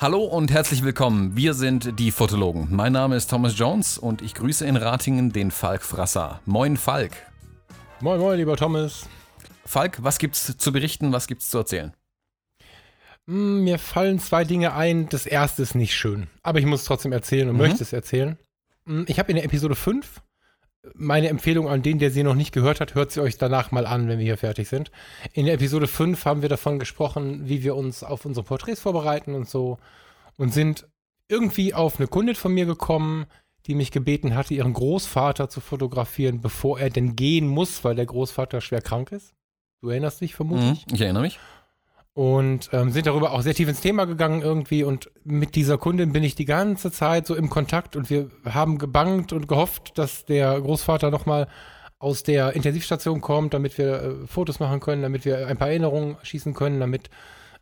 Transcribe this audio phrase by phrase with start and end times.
[0.00, 1.34] Hallo und herzlich willkommen.
[1.34, 2.68] Wir sind die Fotologen.
[2.70, 6.40] Mein Name ist Thomas Jones und ich grüße in Ratingen den Falk Frasser.
[6.46, 7.10] Moin Falk.
[8.00, 9.06] Moin, moin, lieber Thomas.
[9.66, 11.92] Falk, was gibt's zu berichten, was gibt's zu erzählen?
[13.28, 15.08] Mm, Mir fallen zwei Dinge ein.
[15.08, 17.60] Das erste ist nicht schön, aber ich muss es trotzdem erzählen und Mhm.
[17.62, 18.38] möchte es erzählen.
[18.86, 20.22] Mm, Ich habe in der Episode 5
[20.94, 23.86] meine Empfehlung an den, der sie noch nicht gehört hat, hört sie euch danach mal
[23.86, 24.90] an, wenn wir hier fertig sind.
[25.34, 29.34] In der Episode 5 haben wir davon gesprochen, wie wir uns auf unsere Porträts vorbereiten
[29.34, 29.78] und so
[30.38, 30.86] und sind
[31.28, 33.26] irgendwie auf eine Kundin von mir gekommen,
[33.66, 38.06] die mich gebeten hatte, ihren Großvater zu fotografieren, bevor er denn gehen muss, weil der
[38.06, 39.34] Großvater schwer krank ist.
[39.82, 40.86] Du erinnerst dich vermutlich.
[40.86, 41.38] Mhm, ich erinnere mich.
[42.18, 46.10] Und ähm, sind darüber auch sehr tief ins Thema gegangen irgendwie und mit dieser Kundin
[46.12, 50.24] bin ich die ganze Zeit so im Kontakt und wir haben gebangt und gehofft, dass
[50.24, 51.46] der Großvater nochmal
[52.00, 56.16] aus der Intensivstation kommt, damit wir äh, Fotos machen können, damit wir ein paar Erinnerungen
[56.24, 57.08] schießen können, damit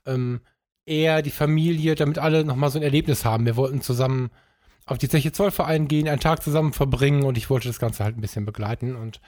[0.07, 0.41] ähm,
[0.87, 3.45] er, die Familie, damit alle nochmal so ein Erlebnis haben.
[3.45, 4.31] Wir wollten zusammen
[4.87, 8.17] auf die Zeche Zollverein gehen, einen Tag zusammen verbringen und ich wollte das Ganze halt
[8.17, 9.20] ein bisschen begleiten und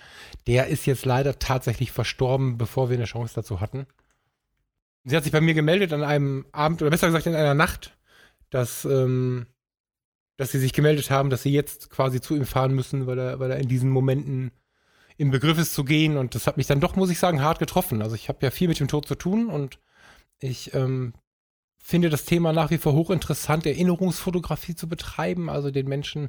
[0.46, 3.86] der ist jetzt leider tatsächlich verstorben, bevor wir eine Chance dazu hatten.
[5.08, 7.96] Sie hat sich bei mir gemeldet an einem Abend, oder besser gesagt in einer Nacht,
[8.50, 9.46] dass, ähm,
[10.36, 13.40] dass sie sich gemeldet haben, dass sie jetzt quasi zu ihm fahren müssen, weil er,
[13.40, 14.52] weil er in diesen Momenten
[15.16, 16.18] im Begriff ist zu gehen.
[16.18, 18.02] Und das hat mich dann doch, muss ich sagen, hart getroffen.
[18.02, 19.78] Also ich habe ja viel mit dem Tod zu tun und
[20.40, 21.14] ich ähm,
[21.78, 26.28] finde das Thema nach wie vor hochinteressant, Erinnerungsfotografie zu betreiben, also den Menschen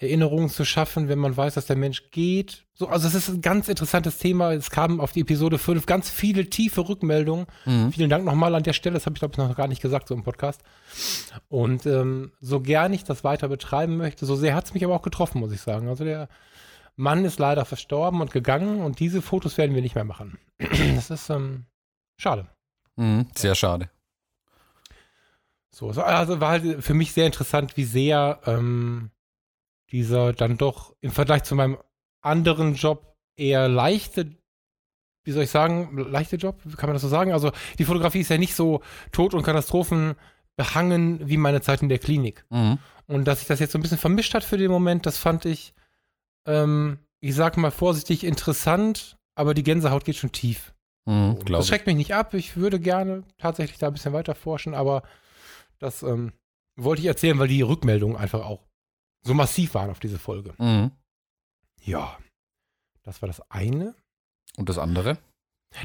[0.00, 2.64] Erinnerungen zu schaffen, wenn man weiß, dass der Mensch geht.
[2.72, 4.54] So, also es ist ein ganz interessantes Thema.
[4.54, 7.46] Es kamen auf die Episode 5 ganz viele tiefe Rückmeldungen.
[7.66, 7.92] Mhm.
[7.92, 8.94] Vielen Dank nochmal an der Stelle.
[8.94, 10.62] Das habe ich, glaube ich, noch gar nicht gesagt, so im Podcast.
[11.48, 14.94] Und ähm, so gern ich das weiter betreiben möchte, so sehr hat es mich aber
[14.94, 15.88] auch getroffen, muss ich sagen.
[15.88, 16.30] Also der
[16.96, 20.38] Mann ist leider verstorben und gegangen und diese Fotos werden wir nicht mehr machen.
[20.94, 21.66] Das ist ähm,
[22.16, 22.46] schade.
[22.96, 23.90] Mhm, sehr schade.
[25.70, 29.10] So, so, also war halt für mich sehr interessant, wie sehr ähm,
[29.92, 31.78] dieser dann doch im Vergleich zu meinem
[32.22, 34.30] anderen Job eher leichte,
[35.24, 37.32] wie soll ich sagen, leichte Job, kann man das so sagen?
[37.32, 40.14] Also die Fotografie ist ja nicht so Tod- und Katastrophen
[40.56, 42.44] behangen wie meine Zeit in der Klinik.
[42.50, 42.78] Mhm.
[43.06, 45.44] Und dass sich das jetzt so ein bisschen vermischt hat für den Moment, das fand
[45.44, 45.74] ich,
[46.46, 50.74] ähm, ich sag mal vorsichtig, interessant, aber die Gänsehaut geht schon tief.
[51.06, 52.34] Mhm, So, das schreckt mich nicht ab.
[52.34, 55.02] Ich würde gerne tatsächlich da ein bisschen weiter forschen, aber
[55.78, 56.32] das ähm,
[56.76, 58.69] wollte ich erzählen, weil die Rückmeldungen einfach auch
[59.22, 60.54] so massiv waren auf diese Folge.
[60.58, 60.90] Mhm.
[61.82, 62.18] Ja,
[63.02, 63.94] das war das eine.
[64.56, 65.18] Und das andere?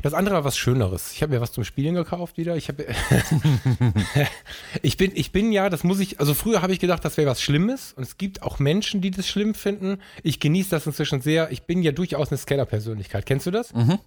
[0.01, 1.11] Das andere war was Schöneres.
[1.13, 2.55] Ich habe mir was zum Spielen gekauft wieder.
[2.55, 2.87] Ich habe,
[4.81, 6.19] ich bin, ich bin ja, das muss ich.
[6.19, 7.93] Also früher habe ich gedacht, das wäre was Schlimmes.
[7.93, 10.01] Und es gibt auch Menschen, die das schlimm finden.
[10.23, 11.51] Ich genieße das inzwischen sehr.
[11.51, 13.25] Ich bin ja durchaus eine Scanner-Persönlichkeit.
[13.25, 13.73] Kennst du das?
[13.73, 13.99] mhm.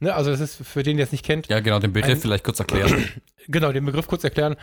[0.00, 0.12] Ne?
[0.12, 1.46] Also das ist für den, der es nicht kennt.
[1.46, 3.08] Ja, genau, den Begriff Ein- vielleicht kurz erklären.
[3.46, 4.56] genau, den Begriff kurz erklären.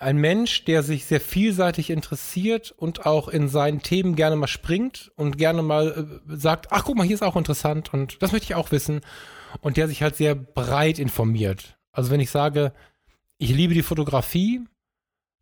[0.00, 5.12] Ein Mensch, der sich sehr vielseitig interessiert und auch in seinen Themen gerne mal springt
[5.14, 8.46] und gerne mal äh, sagt, ach guck mal, hier ist auch interessant und das möchte
[8.46, 9.02] ich auch wissen.
[9.60, 11.76] Und der sich halt sehr breit informiert.
[11.92, 12.72] Also wenn ich sage,
[13.36, 14.62] ich liebe die Fotografie,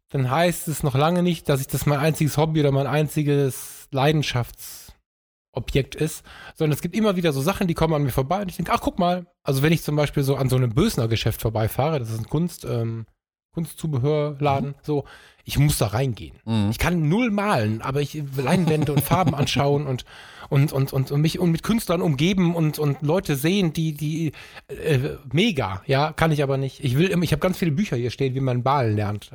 [0.08, 3.86] dann heißt es noch lange nicht, dass ich das mein einziges Hobby oder mein einziges
[3.92, 6.25] Leidenschaftsobjekt ist,
[6.56, 8.72] sondern es gibt immer wieder so Sachen, die kommen an mir vorbei und ich denke,
[8.72, 12.10] ach guck mal, also wenn ich zum Beispiel so an so einem Bösner-Geschäft vorbeifahre, das
[12.10, 13.06] ist ein Kunst, ähm,
[13.53, 15.04] Kunstzubehörladen, so,
[15.44, 16.36] ich muss da reingehen.
[16.44, 16.70] Mhm.
[16.70, 20.04] Ich kann null malen, aber ich Leinwände und Farben anschauen und,
[20.48, 24.32] und, und, und, und mich und mit Künstlern umgeben und, und Leute sehen, die, die
[24.69, 26.84] äh, mega, ja, kann ich aber nicht.
[26.84, 29.32] Ich will immer, ich habe ganz viele Bücher hier stehen, wie man malen lernt.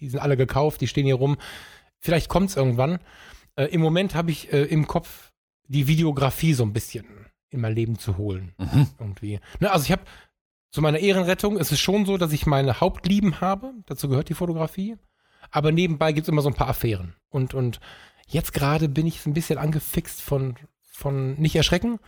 [0.00, 1.36] Die sind alle gekauft, die stehen hier rum.
[1.98, 2.98] Vielleicht kommt es irgendwann.
[3.56, 5.32] Äh, Im Moment habe ich äh, im Kopf
[5.68, 7.04] die Videografie so ein bisschen
[7.50, 8.52] in mein Leben zu holen.
[8.58, 8.86] Mhm.
[8.98, 9.40] Irgendwie.
[9.58, 10.02] Ne, also ich habe
[10.70, 13.72] zu meiner Ehrenrettung ist es schon so, dass ich meine Hauptlieben habe.
[13.86, 14.96] Dazu gehört die Fotografie.
[15.50, 17.14] Aber nebenbei gibt es immer so ein paar Affären.
[17.28, 17.80] Und, und
[18.28, 20.54] jetzt gerade bin ich ein bisschen angefixt von,
[20.92, 21.98] von, nicht erschrecken,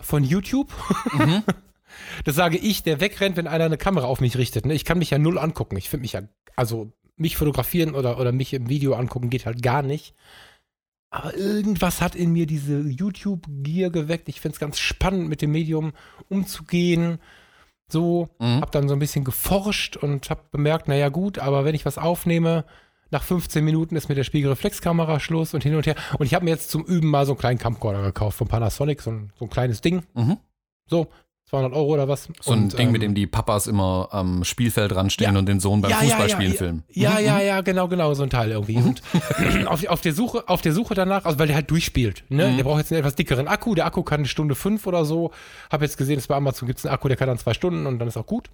[0.00, 0.72] von YouTube.
[1.12, 1.42] Mhm.
[2.24, 4.66] Das sage ich, der wegrennt, wenn einer eine Kamera auf mich richtet.
[4.66, 4.74] Ne?
[4.74, 5.76] Ich kann mich ja null angucken.
[5.78, 6.20] Ich finde mich ja,
[6.54, 10.14] also mich fotografieren oder, oder mich im Video angucken geht halt gar nicht.
[11.10, 14.28] Aber irgendwas hat in mir diese YouTube-Gier geweckt.
[14.28, 15.92] Ich finde es ganz spannend, mit dem Medium
[16.28, 17.18] umzugehen.
[17.90, 18.60] So, Mhm.
[18.60, 21.98] hab dann so ein bisschen geforscht und hab bemerkt, naja gut, aber wenn ich was
[21.98, 22.64] aufnehme,
[23.10, 25.94] nach 15 Minuten ist mit der Spiegelreflexkamera Schluss und hin und her.
[26.18, 29.00] Und ich habe mir jetzt zum Üben mal so einen kleinen Camcorder gekauft von Panasonic,
[29.00, 30.02] so ein, so ein kleines Ding.
[30.14, 30.36] Mhm.
[30.86, 31.06] So,
[31.50, 32.28] 200 Euro oder was.
[32.40, 35.38] So ein Und, Ding, ähm, mit dem die Papas immer am Spielfeld ranstehen Ja.
[35.38, 36.82] und den Sohn beim Ja, ja, Fußballspielen ja, filmen.
[36.90, 38.76] Ja, Mhm, ja, ja, genau, genau, so ein Teil irgendwie.
[38.76, 39.02] Und
[39.66, 42.48] auf, auf, der Suche, auf der Suche danach, also weil der halt durchspielt, ne?
[42.48, 42.56] Mhm.
[42.58, 43.74] Der braucht jetzt einen etwas dickeren Akku.
[43.74, 45.30] Der Akku kann eine Stunde fünf oder so.
[45.70, 47.86] Hab jetzt gesehen, dass bei Amazon gibt es einen Akku, der kann dann zwei Stunden
[47.86, 48.50] und dann ist auch gut.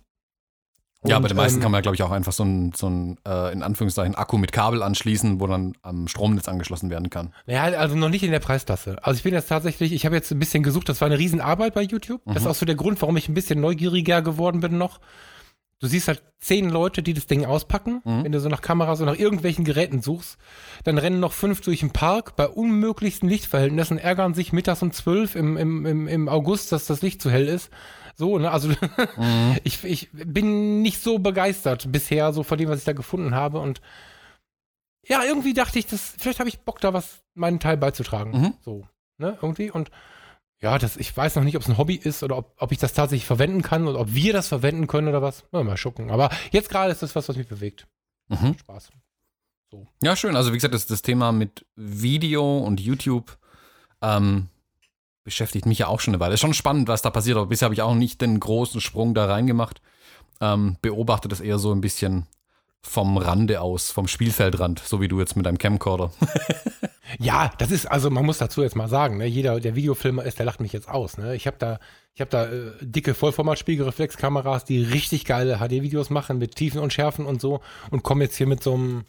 [1.06, 2.72] Ja, Und, bei den meisten ähm, kann man ja, glaube ich, auch einfach so ein,
[2.74, 7.10] so ein äh, in Anführungszeichen, Akku mit Kabel anschließen, wo dann am Stromnetz angeschlossen werden
[7.10, 7.34] kann.
[7.46, 8.96] Ja, also noch nicht in der Preisklasse.
[9.02, 11.74] Also ich bin jetzt tatsächlich, ich habe jetzt ein bisschen gesucht, das war eine Riesenarbeit
[11.74, 12.22] bei YouTube.
[12.24, 12.50] Das ist Mhm.
[12.50, 15.00] auch so der Grund, warum ich ein bisschen neugieriger geworden bin noch.
[15.80, 18.00] Du siehst halt zehn Leute, die das Ding auspacken.
[18.04, 18.24] Mhm.
[18.24, 20.38] Wenn du so nach Kameras und nach irgendwelchen Geräten suchst,
[20.84, 25.34] dann rennen noch fünf durch den Park bei unmöglichsten Lichtverhältnissen, ärgern sich mittags um zwölf
[25.34, 27.68] im, im, im, im August, dass das Licht zu hell ist.
[28.16, 28.68] So, ne, also
[29.16, 29.58] Mhm.
[29.64, 33.60] ich, ich bin nicht so begeistert bisher, so von dem, was ich da gefunden habe.
[33.60, 33.80] Und
[35.06, 38.30] ja, irgendwie dachte ich, das, vielleicht habe ich Bock, da was meinen Teil beizutragen.
[38.32, 38.54] Mhm.
[38.64, 38.86] So,
[39.18, 39.70] ne, irgendwie.
[39.70, 39.90] Und
[40.60, 42.78] ja, das, ich weiß noch nicht, ob es ein Hobby ist oder ob, ob ich
[42.78, 45.44] das tatsächlich verwenden kann oder ob wir das verwenden können oder was.
[45.50, 46.10] Mal, mal schucken.
[46.10, 47.86] Aber jetzt gerade ist das was, was mich bewegt.
[48.28, 48.56] Mhm.
[48.58, 48.90] Spaß.
[50.02, 50.36] Ja, schön.
[50.36, 53.36] Also wie gesagt, das, das Thema mit Video und YouTube
[54.00, 54.48] ähm,
[55.24, 56.34] beschäftigt mich ja auch schon eine Weile.
[56.34, 59.14] Ist schon spannend, was da passiert, aber bisher habe ich auch nicht den großen Sprung
[59.14, 59.80] da reingemacht.
[60.40, 62.26] Ähm, beobachte das eher so ein bisschen
[62.82, 66.12] vom Rande aus, vom Spielfeldrand, so wie du jetzt mit deinem Camcorder.
[67.18, 70.38] Ja, das ist, also man muss dazu jetzt mal sagen, ne, jeder, der Videofilmer ist,
[70.38, 71.18] der lacht mich jetzt aus.
[71.18, 71.34] Ne?
[71.34, 71.78] Ich habe da,
[72.14, 77.26] ich habe da äh, dicke Vollformat-Spiegelreflexkameras, die richtig geile HD-Videos machen mit Tiefen und Schärfen
[77.26, 77.60] und so
[77.90, 79.04] und komme jetzt hier mit so einem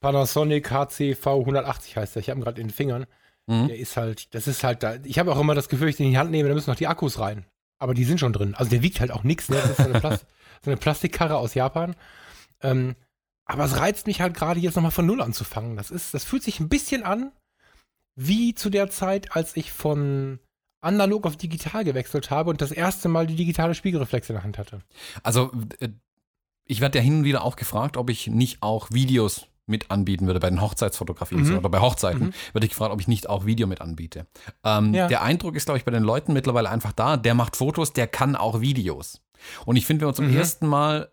[0.00, 2.20] Panasonic HCV 180 heißt der.
[2.20, 3.06] Ich habe ihn gerade in den Fingern.
[3.46, 3.68] Mhm.
[3.68, 4.96] Der ist halt, das ist halt da.
[5.04, 6.76] Ich habe auch immer das Gefühl, ich den in die Hand nehme, da müssen noch
[6.76, 7.46] die Akkus rein.
[7.78, 8.54] Aber die sind schon drin.
[8.54, 9.48] Also der wiegt halt auch nichts.
[9.48, 9.56] Ne?
[9.56, 10.26] Das ist so eine, Plast
[10.64, 11.96] so eine Plastikkarre aus Japan.
[12.60, 12.94] Ähm,
[13.44, 15.76] aber es reizt mich halt gerade jetzt nochmal von Null anzufangen.
[15.76, 17.32] Das ist, das fühlt sich ein bisschen an
[18.14, 20.38] wie zu der Zeit, als ich von
[20.80, 24.58] analog auf digital gewechselt habe und das erste Mal die digitale Spiegelreflex in der Hand
[24.58, 24.82] hatte.
[25.22, 25.88] Also, äh,
[26.64, 30.26] ich werde ja hin und wieder auch gefragt, ob ich nicht auch Videos mit anbieten
[30.28, 31.44] würde bei den Hochzeitsfotografien Mhm.
[31.46, 32.32] so, oder bei Hochzeiten, Mhm.
[32.52, 34.26] werde ich gefragt, ob ich nicht auch Video mit anbiete.
[34.62, 35.08] Ähm, Ja.
[35.08, 38.06] Der Eindruck ist, glaube ich, bei den Leuten mittlerweile einfach da, der macht Fotos, der
[38.06, 39.20] kann auch Videos.
[39.66, 40.36] Und ich finde, wenn man zum Mhm.
[40.36, 41.10] ersten Mal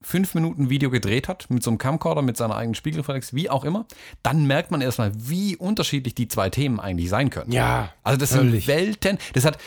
[0.00, 3.64] fünf Minuten Video gedreht hat, mit so einem Camcorder, mit seiner eigenen Spiegelreflex, wie auch
[3.64, 3.84] immer,
[4.22, 7.50] dann merkt man erstmal, wie unterschiedlich die zwei Themen eigentlich sein können.
[7.52, 8.64] Ja, Also das Völlig.
[8.66, 9.18] sind Welten.
[9.34, 9.58] Das hat,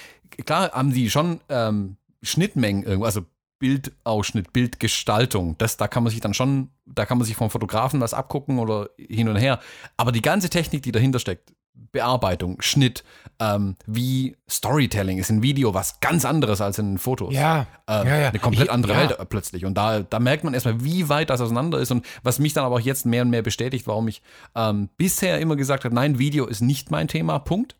[0.45, 3.21] klar haben sie schon ähm, Schnittmengen irgendwo, also
[3.61, 5.57] Bildausschnitt, Bildgestaltung.
[5.57, 8.59] Das, da kann man sich dann schon, da kann man sich vom Fotografen was abgucken
[8.59, 9.59] oder hin und her.
[9.95, 11.53] Aber die ganze Technik, die dahinter steckt,
[11.93, 13.03] Bearbeitung, Schnitt,
[13.39, 17.33] ähm, wie Storytelling ist in Video was ganz anderes als in Fotos.
[17.33, 18.29] ja, Ähm, ja, ja.
[18.29, 18.99] Eine komplett Ich- andere ja.
[19.09, 19.63] Welt plötzlich.
[19.65, 21.91] Und da, da merkt man erstmal, wie weit das auseinander ist.
[21.91, 24.21] Und was mich dann aber auch jetzt mehr und mehr bestätigt, warum ich
[24.55, 27.75] ähm, bisher immer gesagt habe, nein, Video ist nicht mein Thema, Punkt.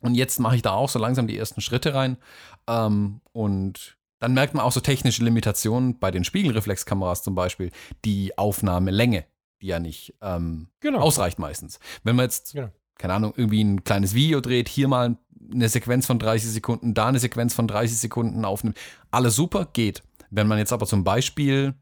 [0.00, 2.16] Und jetzt mache ich da auch so langsam die ersten Schritte rein.
[2.68, 7.70] Ähm, und dann merkt man auch so technische Limitationen bei den Spiegelreflexkameras zum Beispiel.
[8.04, 9.24] Die Aufnahmelänge,
[9.62, 11.00] die ja nicht ähm, genau.
[11.00, 11.80] ausreicht meistens.
[12.04, 12.70] Wenn man jetzt, Genau.
[12.98, 15.16] keine Ahnung, irgendwie ein kleines Video dreht, hier mal
[15.52, 18.76] eine Sequenz von 30 Sekunden, da eine Sequenz von 30 Sekunden aufnimmt,
[19.10, 20.02] alles super, geht.
[20.30, 21.74] Wenn man jetzt aber zum Beispiel,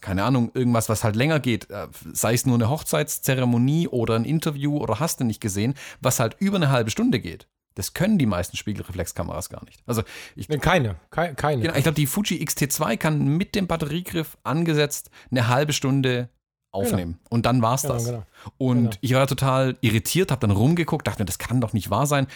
[0.00, 4.24] keine Ahnung, irgendwas, was halt länger geht, äh, sei es nur eine Hochzeitszeremonie oder ein
[4.24, 8.18] Interview oder hast du nicht gesehen, was halt über eine halbe Stunde geht, das können
[8.18, 9.82] die meisten Spiegelreflexkameras gar nicht.
[9.86, 10.02] Also
[10.36, 11.34] ich, Keine, keine.
[11.34, 11.62] keine.
[11.62, 16.28] Genau, ich glaube, die Fuji XT2 kann mit dem Batteriegriff angesetzt eine halbe Stunde
[16.70, 17.18] aufnehmen.
[17.28, 18.04] Und dann war's Genau, das.
[18.06, 18.22] genau.
[18.58, 18.96] Und Genau.
[19.00, 22.26] ich war total irritiert, habe dann rumgeguckt, dachte mir, das kann doch nicht wahr sein.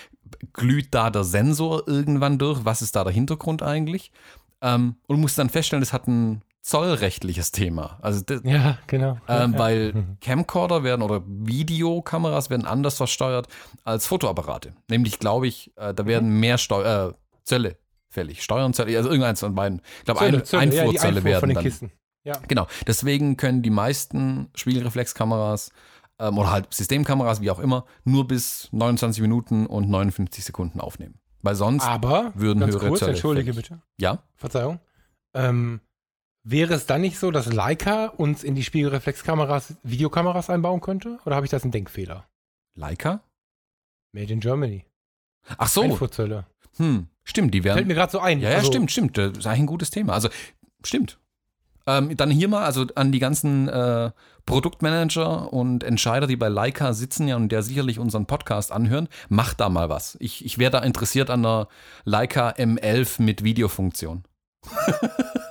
[0.53, 2.65] Glüht da der Sensor irgendwann durch?
[2.65, 4.13] Was ist da der Hintergrund eigentlich?
[4.61, 7.99] Ähm, und musste dann feststellen, das hat ein zollrechtliches Thema.
[8.03, 9.19] Also das, Ja, genau.
[9.29, 9.59] ähm, ja.
[9.59, 13.47] weil Camcorder werden oder Videokameras werden anders versteuert
[13.85, 14.75] als Fotoapparate.
[14.89, 16.41] Nämlich, glaube ich, äh, da werden Mhm.
[16.41, 17.13] mehr Steu äh,
[17.45, 17.77] Zölle
[18.09, 18.43] fällig.
[18.43, 19.81] Steuern, Zölle, also irgendeins von beiden.
[19.99, 21.65] Ich glaube, ein, Zölle, ja, Einfuhrzölle Einfuhr werden von den dann.
[21.65, 21.93] Kisten.
[22.25, 22.35] Ja.
[22.49, 22.67] Genau.
[22.87, 25.71] Deswegen können die meisten Spiegelreflexkameras
[26.19, 31.21] ähm, oder halt Systemkameras, wie auch immer, nur bis 29 Minuten und 59 Sekunden aufnehmen.
[31.43, 33.69] Weil sonst, Aber, würden ganz höhere kurz, Zölle entschuldige fällig.
[33.69, 34.81] bitte, ja, Verzeihung.
[35.35, 35.81] Ähm,
[36.47, 41.19] wäre es dann nicht so, dass Leica uns in die Spiegelreflexkameras Videokameras einbauen könnte?
[41.27, 42.27] Oder habe ich das ein Denkfehler?
[42.75, 43.21] Leica?
[44.13, 44.85] Made in Germany.
[45.59, 46.47] Ach so, Einfuhrzölle.
[46.77, 47.77] hm, stimmt, die werden.
[47.77, 48.41] Fällt mir gerade so ein.
[48.41, 49.19] Ja, ja, Also, stimmt, stimmt.
[49.19, 50.13] Das ist eigentlich ein gutes Thema.
[50.15, 50.29] Also,
[50.85, 51.19] stimmt.
[51.89, 54.11] Ähm, dann hier mal, also an die ganzen äh,
[54.45, 59.61] Produktmanager und Entscheider, die bei Leica sitzen ja und der sicherlich unseren Podcast anhören, macht
[59.61, 60.17] da mal was.
[60.21, 61.69] Ich, ich wäre da interessiert an der
[62.05, 64.25] Leica M11 mit Videofunktion.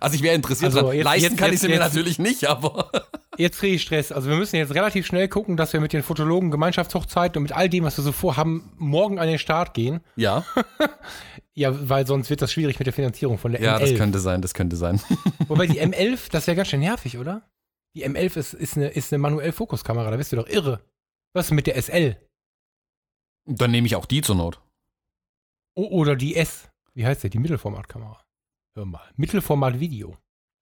[0.00, 0.94] also ich wäre interessiert Also dran.
[0.96, 2.90] jetzt- Leisten jetzt- kann ich sie mir natürlich nicht, aber
[3.38, 4.12] Jetzt kriege ich Stress.
[4.12, 7.52] Also wir müssen jetzt relativ schnell gucken, dass wir mit den Fotologen Gemeinschaftshochzeiten und mit
[7.52, 10.00] all dem, was wir so vorhaben, morgen an den Start gehen.
[10.16, 10.44] ja.
[11.58, 13.80] Ja, weil sonst wird das schwierig mit der Finanzierung von der Ja, M11.
[13.80, 15.00] das könnte sein, das könnte sein.
[15.48, 17.48] Wobei die M11, das wäre ganz schön nervig, oder?
[17.94, 20.82] Die M11 ist, ist, eine, ist eine manuell Fokuskamera, da bist du doch irre.
[21.32, 22.16] Was ist mit der SL?
[23.46, 24.60] Dann nehme ich auch die zur Not.
[25.74, 26.68] O oder die S.
[26.92, 27.30] Wie heißt der?
[27.30, 28.20] Die Mittelformatkamera.
[28.76, 29.00] Hör mal.
[29.16, 30.18] Mittelformat-Video.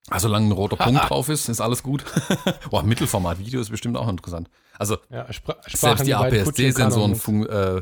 [0.09, 2.05] Also solange ein roter Punkt drauf ist, ist alles gut.
[2.71, 4.49] Boah, Mittelformat-Video ist bestimmt auch interessant.
[4.79, 5.27] Also Ja,
[5.67, 7.81] selbst die beiden APS-C-Sensoren äh,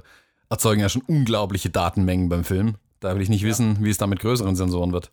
[0.50, 2.78] erzeugen ja schon unglaubliche Datenmengen beim Film.
[3.00, 5.12] Da will ich nicht wissen, wie es da mit größeren Sensoren wird.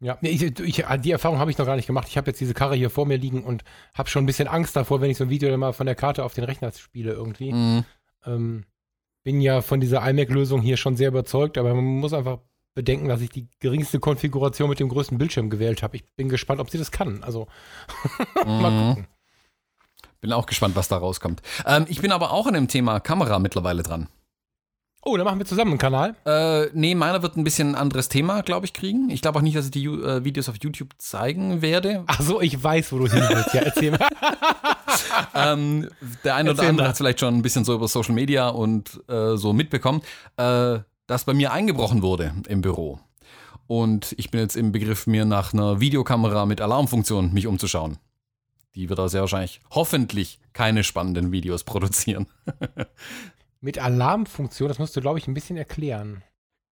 [0.00, 2.08] Ja, ich, ich, die Erfahrung habe ich noch gar nicht gemacht.
[2.08, 4.74] Ich habe jetzt diese Karre hier vor mir liegen und habe schon ein bisschen Angst
[4.76, 7.12] davor, wenn ich so ein Video dann mal von der Karte auf den Rechner spiele
[7.12, 7.52] irgendwie.
[7.52, 7.84] Mhm.
[8.24, 8.64] Ähm,
[9.24, 12.38] bin ja von dieser iMac-Lösung hier schon sehr überzeugt, aber man muss einfach
[12.74, 15.96] bedenken, dass ich die geringste Konfiguration mit dem größten Bildschirm gewählt habe.
[15.96, 17.22] Ich bin gespannt, ob sie das kann.
[17.24, 17.46] Also
[18.46, 18.88] mal Mhm.
[18.90, 19.06] gucken.
[20.20, 21.42] Bin auch gespannt, was da rauskommt.
[21.64, 24.08] Ähm, ich bin aber auch an dem Thema Kamera mittlerweile dran.
[25.04, 26.16] Oh, dann machen wir zusammen einen Kanal.
[26.26, 29.10] Äh, nee, meiner wird ein bisschen ein anderes Thema, glaube ich, kriegen.
[29.10, 32.02] Ich glaube auch nicht, dass ich die äh, Videos auf YouTube zeigen werde.
[32.08, 33.54] Ach so, ich weiß, wo du hin willst.
[33.54, 34.00] Ja, erzähl mal.
[35.34, 35.88] ähm,
[36.24, 39.36] der eine oder andere hat vielleicht schon ein bisschen so über Social Media und äh,
[39.36, 40.02] so mitbekommen,
[40.36, 43.00] äh, dass bei mir eingebrochen wurde im Büro.
[43.66, 47.98] Und ich bin jetzt im Begriff, mir nach einer Videokamera mit Alarmfunktion mich umzuschauen.
[48.76, 52.26] Die wird da sehr wahrscheinlich hoffentlich keine spannenden Videos produzieren.
[53.60, 56.22] Mit Alarmfunktion, das musst du, glaube ich, ein bisschen erklären.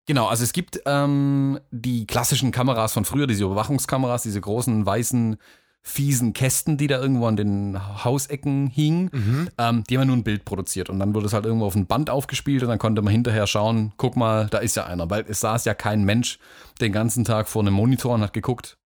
[0.06, 5.38] Genau, also es gibt ähm, die klassischen Kameras von früher, diese Überwachungskameras, diese großen weißen
[5.86, 9.50] fiesen Kästen, die da irgendwo an den Hausecken hingen.
[9.58, 11.86] Ähm, die haben nur ein Bild produziert und dann wurde es halt irgendwo auf ein
[11.86, 15.26] Band aufgespielt und dann konnte man hinterher schauen, guck mal, da ist ja einer, weil
[15.28, 16.38] es saß ja kein Mensch
[16.80, 18.78] den ganzen Tag vor einem Monitor und hat geguckt,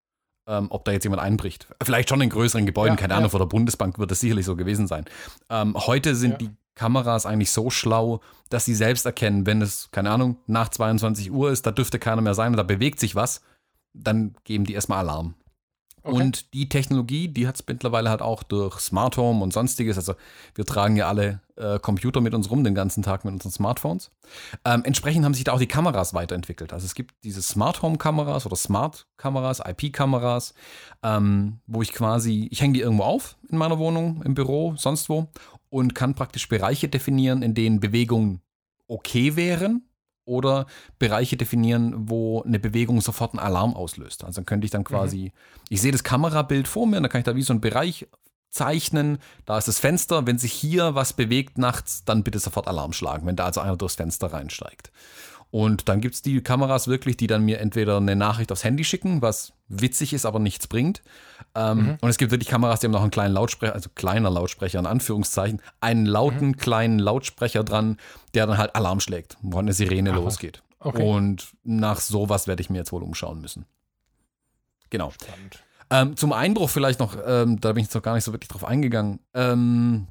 [0.48, 1.68] ähm, ob da jetzt jemand einbricht.
[1.82, 3.18] Vielleicht schon in größeren Gebäuden, Ja, keine ja.
[3.18, 5.04] Ahnung, vor der Bundesbank wird es sicherlich so gewesen sein.
[5.50, 6.36] Ähm, heute sind Ja.
[6.38, 11.30] die Kameras eigentlich so schlau, dass sie selbst erkennen, wenn es, keine Ahnung, nach 22
[11.30, 13.40] Uhr ist, da dürfte keiner mehr sein und da bewegt sich was,
[13.94, 15.34] dann geben die erstmal Alarm.
[16.08, 16.22] Okay.
[16.22, 19.98] Und die Technologie, die hat es mittlerweile halt auch durch Smart Home und sonstiges.
[19.98, 20.14] Also
[20.54, 24.10] wir tragen ja alle äh, Computer mit uns rum den ganzen Tag mit unseren Smartphones.
[24.64, 26.72] Ähm, entsprechend haben sich da auch die Kameras weiterentwickelt.
[26.72, 30.54] Also es gibt diese Smart Home Kameras oder Smart Kameras, IP Kameras,
[31.02, 35.10] ähm, wo ich quasi, ich hänge die irgendwo auf in meiner Wohnung, im Büro, sonst
[35.10, 35.28] wo
[35.68, 38.40] und kann praktisch Bereiche definieren, in denen Bewegungen
[38.86, 39.87] okay wären
[40.28, 40.66] oder
[40.98, 44.24] Bereiche definieren, wo eine Bewegung sofort einen Alarm auslöst.
[44.24, 45.32] Also dann könnte ich dann quasi,
[45.68, 48.06] ich sehe das Kamerabild vor mir, dann kann ich da wie so einen Bereich
[48.50, 52.92] zeichnen, da ist das Fenster, wenn sich hier was bewegt nachts, dann bitte sofort Alarm
[52.92, 54.90] schlagen, wenn da also einer durchs Fenster reinsteigt.
[55.50, 58.84] Und dann gibt es die Kameras wirklich, die dann mir entweder eine Nachricht aufs Handy
[58.84, 61.02] schicken, was witzig ist, aber nichts bringt.
[61.54, 64.78] Ähm, Und es gibt wirklich Kameras, die haben noch einen kleinen Lautsprecher, also kleiner Lautsprecher
[64.78, 67.96] in Anführungszeichen, einen lauten kleinen Lautsprecher dran,
[68.34, 70.24] der dann halt Alarm schlägt, wo eine Sirene Ach was.
[70.24, 70.62] losgeht.
[70.80, 71.02] Okay.
[71.02, 73.64] Und nach sowas werde ich mir jetzt wohl umschauen müssen.
[74.90, 75.12] Genau.
[75.90, 78.48] Ähm, zum Einbruch vielleicht noch, ähm, da bin ich jetzt noch gar nicht so wirklich
[78.48, 79.20] drauf eingegangen.
[79.34, 80.08] Ähm,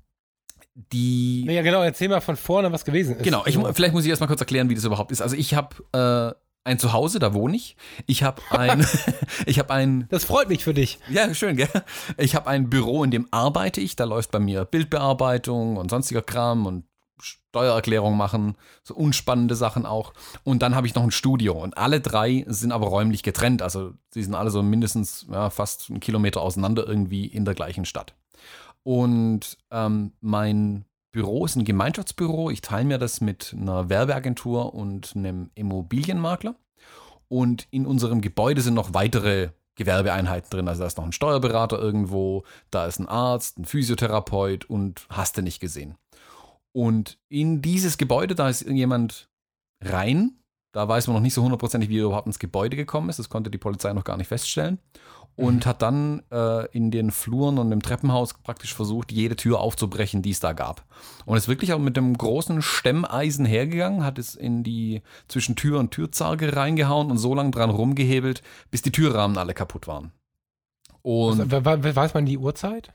[0.91, 1.45] die.
[1.45, 3.23] Ja, genau, erzähl mal von vorne, was gewesen ist.
[3.23, 5.21] Genau, ich, Also, vielleicht muss ich erstmal kurz erklären, wie das überhaupt ist.
[5.21, 7.75] Also ich habe äh, ein Zuhause, da wohne ich.
[8.05, 8.85] Ich habe ein,
[9.45, 10.99] ich habe ein, das freut mich für dich.
[11.09, 11.69] ja schön, gell?
[12.17, 13.95] Ich habe ein Büro, in dem arbeite ich.
[13.95, 16.85] Da läuft bei mir Bildbearbeitung und sonstiger Kram und
[17.19, 20.13] Steuererklärung machen, so unspannende Sachen auch.
[20.43, 23.63] Und dann habe ich noch ein Studio und alle drei sind aber räumlich getrennt.
[23.63, 27.85] Also sie sind alle so mindestens ja, fast einen Kilometer auseinander irgendwie in der gleichen
[27.85, 28.13] Stadt.
[28.87, 32.51] Und ähm, mein Büro ist ein Gemeinschaftsbüro.
[32.51, 36.55] Ich teile mir das mit einer Werbeagentur und einem Immobilienmakler.
[37.27, 40.69] Und in unserem Gebäude sind noch weitere Gewerbeeinheiten drin.
[40.69, 45.35] Also da ist noch ein Steuerberater irgendwo, da ist ein Arzt, ein Physiotherapeut und hast
[45.35, 45.97] du nicht gesehen.
[46.71, 49.27] Und in dieses Gebäude, da ist irgendjemand
[49.83, 50.39] rein.
[50.71, 53.19] Da weiß man noch nicht so hundertprozentig, wie er überhaupt ins Gebäude gekommen ist.
[53.19, 54.79] Das konnte die Polizei noch gar nicht feststellen.
[55.45, 60.21] Und hat dann äh, in den Fluren und im Treppenhaus praktisch versucht, jede Tür aufzubrechen,
[60.23, 60.83] die es da gab.
[61.25, 65.79] Und ist wirklich auch mit dem großen Stemmeisen hergegangen, hat es in die zwischen Tür
[65.79, 68.41] und Türzarge reingehauen und so lange dran rumgehebelt,
[68.71, 70.11] bis die Türrahmen alle kaputt waren.
[71.03, 72.91] Und Also, we- we- weiß man die Uhrzeit?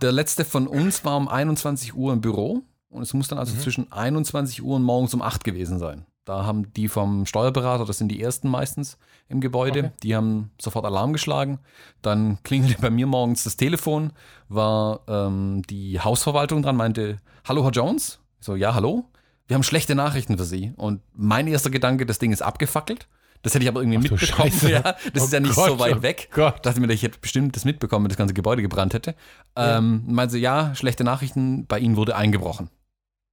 [0.00, 3.56] Der letzte von uns war um 21 Uhr im Büro und es muss dann also
[3.56, 6.06] zwischen 21 Uhr und morgens um 8 gewesen sein.
[6.28, 8.98] Da haben die vom Steuerberater, das sind die ersten meistens
[9.30, 9.92] im Gebäude, Okay.
[10.02, 11.58] die haben sofort Alarm geschlagen.
[12.02, 14.12] Dann klingelte bei mir morgens das Telefon,
[14.50, 17.16] war ähm, die Hausverwaltung dran, meinte,
[17.46, 18.20] hallo Herr Jones?
[18.40, 19.06] Ich so, ja, hallo?
[19.46, 20.74] Wir haben schlechte Nachrichten für Sie.
[20.76, 23.08] Und mein erster Gedanke, das Ding ist abgefackelt.
[23.40, 24.52] Das hätte ich aber irgendwie Ach mitbekommen.
[24.70, 26.28] Ja, das Oh ist ja nicht Gott, so weit oh weg.
[26.34, 26.66] Gott.
[26.66, 29.14] Dachte mir, ich hätte bestimmt das mitbekommen, wenn das ganze Gebäude gebrannt hätte.
[29.56, 29.78] Ja.
[29.78, 32.68] Ähm, meinte sie, ja, schlechte Nachrichten, bei Ihnen wurde eingebrochen.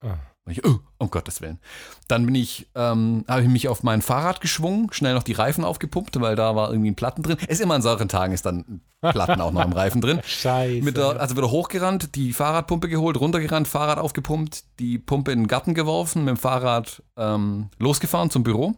[0.01, 0.15] Ah.
[0.45, 1.59] Und ich, oh, um Gottes Willen.
[2.07, 5.63] Dann bin ich, ähm, habe ich mich auf mein Fahrrad geschwungen, schnell noch die Reifen
[5.63, 7.37] aufgepumpt, weil da war irgendwie ein Platten drin.
[7.47, 10.21] Ist immer an solchen Tagen ist dann Platten auch noch im Reifen drin.
[10.25, 10.93] Scheiße.
[10.93, 15.73] Der, also wieder hochgerannt, die Fahrradpumpe geholt, runtergerannt, Fahrrad aufgepumpt, die Pumpe in den Garten
[15.73, 18.75] geworfen, mit dem Fahrrad ähm, losgefahren zum Büro,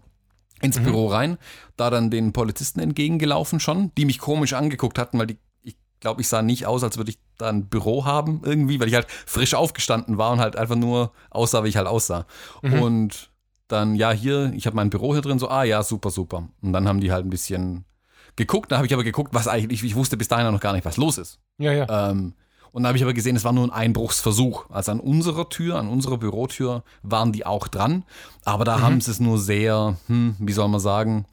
[0.61, 1.37] ins Büro rein,
[1.75, 6.21] da dann den Polizisten entgegengelaufen schon, die mich komisch angeguckt hatten, weil die, ich glaube,
[6.21, 9.07] ich sah nicht aus, als würde ich da ein Büro haben irgendwie, weil ich halt
[9.25, 12.25] frisch aufgestanden war und halt einfach nur aussah, wie ich halt aussah.
[12.81, 13.29] Und
[13.67, 16.47] dann, ja, hier, ich habe mein Büro hier drin, so, ah ja, super, super.
[16.61, 17.85] Und dann haben die halt ein bisschen
[18.35, 20.85] geguckt, da habe ich aber geguckt, was eigentlich, ich wusste bis dahin noch gar nicht,
[20.85, 21.39] was los ist.
[21.57, 22.09] ja, ja.
[22.09, 22.33] Ähm,
[22.71, 24.69] und da habe ich aber gesehen, es war nur ein Einbruchsversuch.
[24.69, 28.03] Also an unserer Tür, an unserer Bürotür waren die auch dran.
[28.45, 31.25] Aber da haben sie es nur sehr, hm, wie soll man sagen,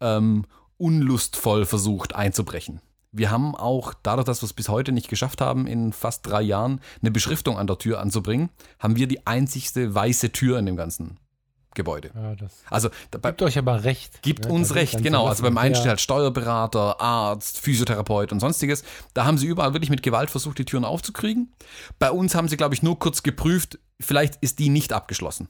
[0.00, 0.44] ähm,
[0.76, 2.80] unlustvoll versucht einzubrechen.
[3.12, 6.42] Wir haben auch, dadurch, dass wir es bis heute nicht geschafft haben, in fast drei
[6.42, 10.76] Jahren eine Beschriftung an der Tür anzubringen, haben wir die einzigste weiße Tür in dem
[10.76, 11.18] ganzen
[11.74, 12.10] Gebäude.
[12.14, 12.34] ja
[12.68, 14.22] Also dabei, gibt euch aber recht.
[14.22, 14.52] Gibt ne?
[14.52, 15.26] uns recht, genau.
[15.26, 15.80] Also beim einen ja.
[15.80, 18.82] steht halt Steuerberater, Arzt, Physiotherapeut und sonstiges.
[19.14, 21.52] Da haben sie überall wirklich mit Gewalt versucht, die Türen aufzukriegen.
[21.98, 25.48] Bei uns haben sie, glaube ich, nur kurz geprüft, vielleicht ist die nicht abgeschlossen.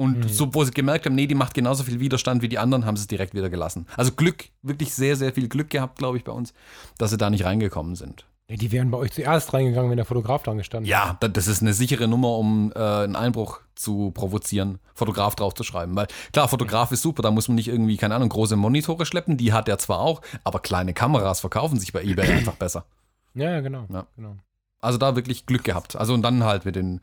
[0.00, 0.28] Und Mhm.
[0.30, 2.96] so, wo sie gemerkt haben, nee, die macht genauso viel Widerstand wie die anderen, haben
[2.96, 3.86] sie es direkt wieder gelassen.
[3.98, 6.54] Also Glück, wirklich sehr, sehr viel Glück gehabt, glaube ich, bei uns,
[6.96, 8.24] dass sie da nicht reingekommen sind.
[8.48, 11.46] Ja, die wären bei euch zuerst reingegangen, wenn der Fotograf dran gestanden Ja, da- das
[11.46, 15.94] ist eine sichere Nummer, um äh, einen Einbruch zu provozieren, Fotograf draufzuschreiben.
[15.94, 19.36] Weil klar, Fotograf ist super, da muss man nicht irgendwie, keine Ahnung, große Monitore schleppen,
[19.36, 22.86] die hat er zwar auch, aber kleine Kameras verkaufen sich bei eBay einfach besser.
[23.34, 23.84] Ja, ja, genau.
[23.92, 24.06] Ja.
[24.16, 24.36] genau.
[24.80, 25.94] Also da wirklich Glück gehabt.
[25.94, 27.00] Also und dann halt mit den,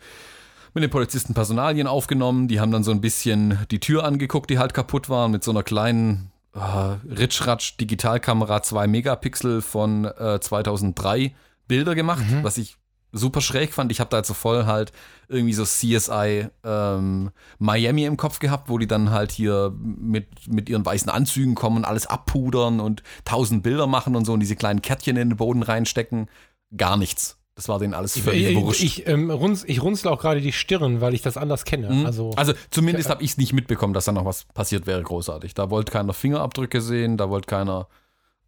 [0.73, 4.59] mit den Polizisten Personalien aufgenommen, die haben dann so ein bisschen die Tür angeguckt, die
[4.59, 11.33] halt kaputt war, mit so einer kleinen äh, Ritschratsch Digitalkamera 2 Megapixel von äh, 2003
[11.67, 12.77] Bilder gemacht, was ich
[13.11, 13.91] super schräg fand.
[13.91, 14.91] Ich habe da jetzt so voll halt
[15.27, 20.69] irgendwie so CSI ähm, Miami im Kopf gehabt, wo die dann halt hier mit, mit
[20.69, 24.55] ihren weißen Anzügen kommen und alles abpudern und tausend Bilder machen und so und diese
[24.55, 26.27] kleinen Kärtchen in den Boden reinstecken.
[26.75, 27.37] Gar nichts.
[27.57, 28.83] Das war denen alles völlig Ich, wurscht.
[28.83, 31.89] ich, ähm, runz, ich runzle auch gerade die Stirn, weil ich das anders kenne.
[31.89, 32.05] Mhm.
[32.05, 35.55] Also, also zumindest habe ich es nicht mitbekommen, dass da noch was passiert wäre, großartig.
[35.55, 37.87] Da wollte keiner Fingerabdrücke sehen, da wollte keiner.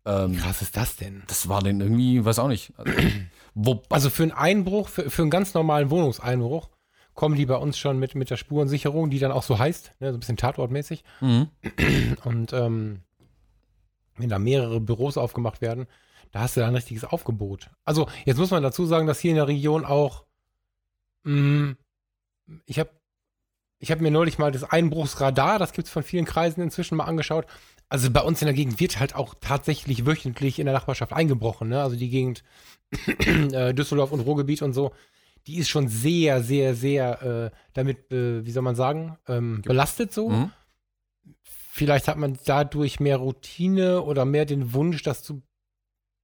[0.06, 1.24] wie Ähm, krass ist das denn?
[1.26, 2.72] das war denen irgendwie, weiß auch nicht.
[2.78, 2.92] Also,
[3.56, 6.70] wo, Also für einen Einbruch, für, für einen ganz normalen Wohnungseinbruch,
[7.16, 10.12] kommen die bei uns schon mit, mit der Spurensicherung, die dann auch so heißt, ne,
[10.12, 11.04] so ein bisschen tatortmäßig.
[11.20, 11.48] Mhm.
[12.26, 13.00] Und ähm,
[14.18, 15.88] wenn da mehrere Büros aufgemacht werden,
[16.32, 17.70] da hast du dann ein richtiges Aufgebot.
[17.86, 20.26] Also jetzt muss man dazu sagen, dass hier in der Region auch,
[21.24, 21.76] mh,
[22.66, 22.92] ich habe
[23.80, 27.06] ich hab mir neulich mal das Einbruchsradar, das gibt es von vielen Kreisen inzwischen mal
[27.06, 27.46] angeschaut.
[27.88, 31.70] Also bei uns in der Gegend wird halt auch tatsächlich wöchentlich in der Nachbarschaft eingebrochen.
[31.70, 31.82] Ne?
[31.82, 32.44] Also die Gegend
[33.18, 34.92] äh, Düsseldorf und Ruhrgebiet und so,
[35.48, 37.22] die ist schon sehr, sehr, sehr
[37.54, 40.30] äh, damit, äh, wie soll man sagen, ähm, belastet so.
[40.30, 40.52] Mhm.
[41.42, 45.42] Vielleicht hat man dadurch mehr Routine oder mehr den Wunsch, das zu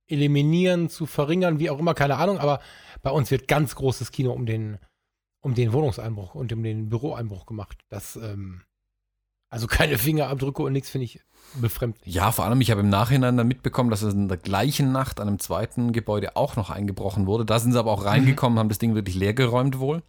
[0.07, 2.37] eliminieren, zu verringern, wie auch immer, keine Ahnung.
[2.37, 2.59] Aber
[3.01, 4.77] bei uns wird ganz großes Kino um den,
[5.41, 7.77] um den Wohnungseinbruch und um den Büroeinbruch gemacht.
[7.89, 8.61] Das, ähm,
[9.49, 11.21] also keine Fingerabdrücke und nichts finde ich
[11.55, 12.13] befremdlich.
[12.13, 15.19] Ja, vor allem, ich habe im Nachhinein dann mitbekommen, dass es in der gleichen Nacht
[15.19, 17.45] an einem zweiten Gebäude auch noch eingebrochen wurde.
[17.45, 20.03] Da sind sie aber auch reingekommen, haben das Ding wirklich leergeräumt wohl.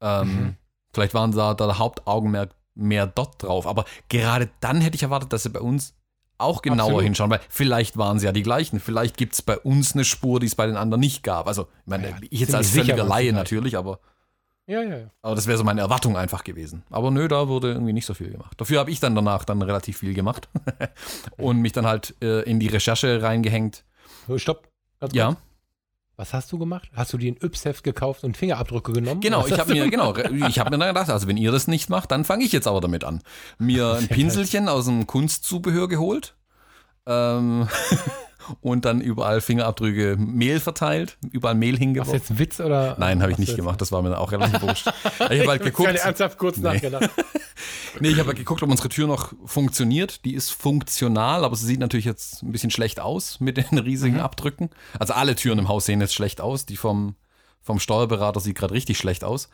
[0.00, 0.56] Ähm, Mhm.
[0.94, 3.66] Vielleicht waren da der Hauptaugenmerk mehr dort drauf.
[3.66, 5.94] Aber gerade dann hätte ich erwartet, dass sie bei uns
[6.38, 7.02] auch genauer Absolut.
[7.02, 8.80] hinschauen, weil vielleicht waren sie ja die gleichen.
[8.80, 11.46] Vielleicht gibt es bei uns eine Spur, die es bei den anderen nicht gab.
[11.48, 13.98] Also, ich meine, Ja, ich jetzt als völliger Laie natürlich, aber,
[14.66, 15.10] Ja, ja, ja.
[15.22, 16.82] aber das wäre so meine Erwartung einfach gewesen.
[16.90, 18.52] Aber nö, da wurde irgendwie nicht so viel gemacht.
[18.60, 20.48] Dafür habe ich dann danach dann relativ viel gemacht
[21.38, 23.84] und mich dann halt äh, in die Recherche reingehängt.
[24.36, 24.68] Stopp.
[25.00, 25.26] Ganz Ja.
[25.28, 25.38] kurz.
[26.18, 26.90] Was hast du gemacht?
[26.94, 29.20] Hast du dir ein Yps-Heft gekauft und Fingerabdrücke genommen?
[29.20, 31.88] Genau, ich habe mir, genau, ich habe mir dann gedacht, also wenn ihr das nicht
[31.90, 33.22] macht, dann fange ich jetzt aber damit an.
[33.58, 36.34] Mir ein Pinselchen aus dem Kunstzubehör geholt
[37.08, 37.68] ähm,
[38.60, 42.14] und dann überall Fingerabdrücke Mehl verteilt, überall Mehl Machst du hingeworfen.
[42.14, 42.96] jetzt einen Witz oder?
[42.98, 44.86] Nein, habe ich du nicht gemacht, das war mir auch relativ wurscht.
[44.86, 46.62] Ich habe halt Ich geguckt, gerade ernsthaft kurz Nee.
[46.64, 47.10] nachgedacht.
[48.00, 50.24] nee, ich habe halt geguckt, ob unsere Tür noch funktioniert.
[50.24, 54.16] Die ist funktional, aber sie sieht natürlich jetzt ein bisschen schlecht aus mit den riesigen
[54.16, 54.20] Mhm.
[54.22, 54.70] Abdrücken.
[54.98, 56.66] Also alle Türen im Haus sehen jetzt schlecht aus.
[56.66, 57.14] Die vom,
[57.60, 59.48] vom Steuerberater sieht gerade richtig schlecht aus.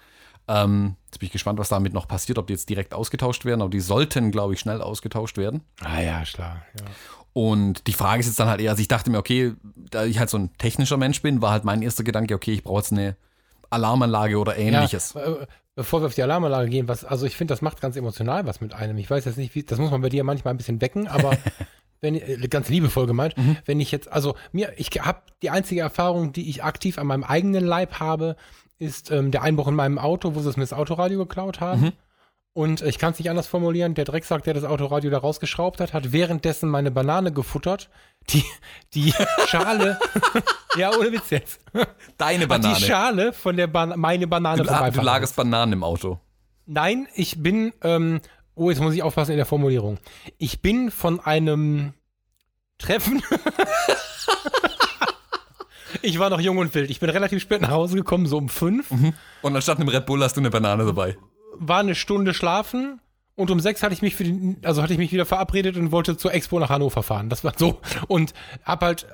[0.47, 3.63] Ähm, jetzt bin ich gespannt, was damit noch passiert, ob die jetzt direkt ausgetauscht werden,
[3.63, 5.63] aber die sollten, glaube ich, schnell ausgetauscht werden.
[5.81, 6.63] Ah ja, klar.
[6.79, 6.85] Ja.
[7.35, 9.53] Und die Frage ist jetzt dann halt eher, also ich dachte mir, okay,
[9.91, 12.63] da ich halt so ein technischer Mensch bin, war halt mein erster Gedanke, okay, ich
[12.63, 13.17] brauche jetzt eine
[13.71, 15.15] Alarmanlage oder ähnliches.
[15.15, 17.97] Ja, äh, bevor wir auf die Alarmanlage gehen, was, also ich finde, das macht ganz
[17.97, 18.97] emotional was mit einem.
[18.99, 21.37] Ich weiß jetzt nicht, wie, das muss man bei dir manchmal ein bisschen wecken, aber
[22.01, 23.57] wenn äh, ganz liebevoll gemeint, Mhm.
[23.65, 27.25] wenn ich jetzt, also mir, ich habe die einzige Erfahrung, die ich aktiv an meinem
[27.25, 28.37] eigenen Leib habe,
[28.79, 31.81] ist ähm, der Einbruch in meinem Auto, wo sie es mir das Autoradio geklaut haben.
[31.81, 31.93] Mhm.
[32.55, 35.93] Und ich kann es nicht anders formulieren, der Drecksack, der das Autoradio da rausgeschraubt hat,
[35.93, 37.91] hat währenddessen meine Banane gefuttert.
[38.31, 38.45] Die,
[38.95, 39.13] die
[39.49, 39.99] Schale,
[40.77, 41.59] ja, ohne Witz jetzt.
[42.17, 42.77] Deine Hat Banane.
[42.77, 46.21] die Schale von der Ban meine Banane Du, ah, du lagerst Bananen im Auto.
[46.65, 48.21] Nein, ich bin, ähm,
[48.55, 49.99] oh, jetzt muss ich aufpassen in der Formulierung.
[50.39, 51.93] Ich bin von einem
[52.79, 53.21] Treffen.
[56.03, 56.89] ich war noch jung und wild.
[56.89, 58.93] Ich bin relativ spät nach Hause gekommen, so um fünf.
[59.43, 61.17] Und anstatt einem Red Bull hast du eine Banane dabei.
[61.57, 63.01] War eine Stunde schlafen.
[63.37, 65.91] Und um sechs hatte ich mich für den, also hatte ich mich wieder verabredet und
[65.91, 67.29] wollte zur Expo nach Hannover fahren.
[67.29, 67.81] Das war so.
[68.07, 68.33] Und
[68.65, 69.07] hab halt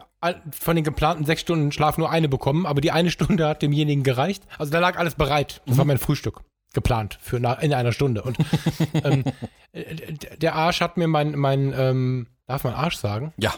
[0.52, 4.02] von den geplanten sechs Stunden Schlaf nur eine bekommen, aber die eine Stunde hat demjenigen
[4.02, 4.42] gereicht.
[4.58, 5.62] Also da lag alles bereit.
[5.64, 6.42] Das war mein Frühstück.
[6.72, 8.22] Geplant für in einer Stunde.
[8.22, 8.36] Und
[9.04, 9.24] ähm,
[9.72, 13.32] äh, der Arsch hat mir mein, mein ähm, darf man Arsch sagen?
[13.38, 13.54] Ja.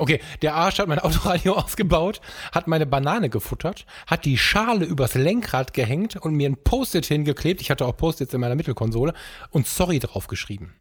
[0.00, 5.12] Okay, der Arsch hat mein Autoradio ausgebaut, hat meine Banane gefuttert, hat die Schale übers
[5.12, 7.60] Lenkrad gehängt und mir ein Post-it hingeklebt.
[7.60, 9.12] Ich hatte auch Post-its in meiner Mittelkonsole
[9.50, 10.74] und sorry draufgeschrieben.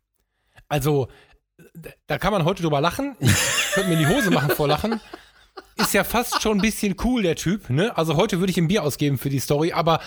[0.69, 1.09] Also,
[2.07, 3.17] da kann man heute drüber lachen.
[3.19, 3.35] Ich
[3.73, 5.01] könnte mir die Hose machen vor Lachen.
[5.75, 7.97] Ist ja fast schon ein bisschen cool, der Typ, ne?
[7.97, 9.99] Also heute würde ich ihm Bier ausgeben für die Story, aber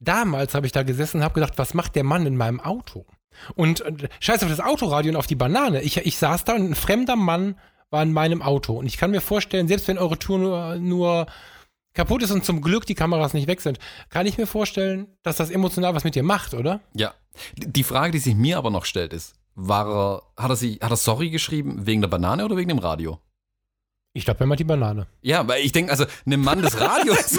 [0.00, 3.06] damals habe ich da gesessen und habe gedacht, was macht der Mann in meinem Auto?
[3.54, 5.80] Und äh, scheiß auf das Autoradio und auf die Banane.
[5.80, 7.56] Ich, ich saß da und ein fremder Mann
[7.94, 8.74] war in meinem Auto.
[8.74, 11.26] Und ich kann mir vorstellen, selbst wenn eure Tour nur, nur
[11.94, 13.78] kaputt ist und zum Glück die Kameras nicht weg sind,
[14.10, 16.80] kann ich mir vorstellen, dass das emotional was mit dir macht, oder?
[16.92, 17.14] Ja.
[17.56, 19.86] Die Frage, die sich mir aber noch stellt, ist, war
[20.36, 23.20] er, hat er sich, hat er sorry geschrieben wegen der Banane oder wegen dem Radio?
[24.12, 25.06] Ich glaube, er meint die Banane.
[25.22, 27.38] Ja, weil ich denke, also einem Mann des Radios.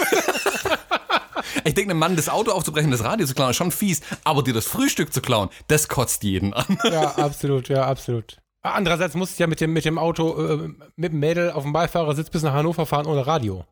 [1.64, 4.42] ich denke, einem Mann das Auto aufzubrechen, das Radio zu klauen, ist schon fies, aber
[4.42, 6.78] dir das Frühstück zu klauen, das kotzt jeden an.
[6.84, 8.38] Ja, absolut, ja, absolut.
[8.74, 11.72] Andererseits musst du ja mit dem, mit dem Auto, äh, mit dem Mädel auf dem
[11.72, 13.64] Beifahrersitz bis nach Hannover fahren ohne Radio.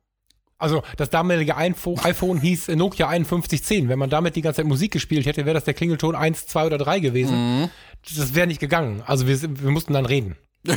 [0.58, 3.88] Also das damalige iPhone, hieß Nokia 5110.
[3.88, 6.66] Wenn man damit die ganze Zeit Musik gespielt hätte, wäre das der Klingelton 1, 2
[6.66, 7.70] oder 3 gewesen.
[8.16, 9.02] Das wäre nicht gegangen.
[9.04, 10.36] Also wir, wir mussten dann reden.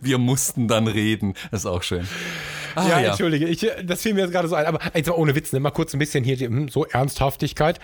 [0.00, 1.34] Wir, mussten dann reden.
[1.50, 2.06] Das ist auch schön.
[2.74, 4.66] Ah, ja, entschuldige, ich, das fiel mir jetzt gerade so ein.
[4.66, 5.60] Aber jetzt mal ohne Witz, ne?
[5.60, 7.80] mal kurz ein bisschen hier die, hm, so Ernsthaftigkeit.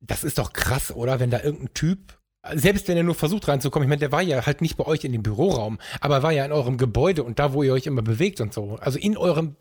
[0.00, 1.20] Das ist doch krass, oder?
[1.20, 2.15] Wenn da irgendein Typ,
[2.54, 5.04] selbst wenn er nur versucht reinzukommen, ich meine, der war ja halt nicht bei euch
[5.04, 7.86] in dem Büroraum, aber er war ja in eurem Gebäude und da, wo ihr euch
[7.86, 8.76] immer bewegt und so.
[8.80, 9.56] Also in eurem,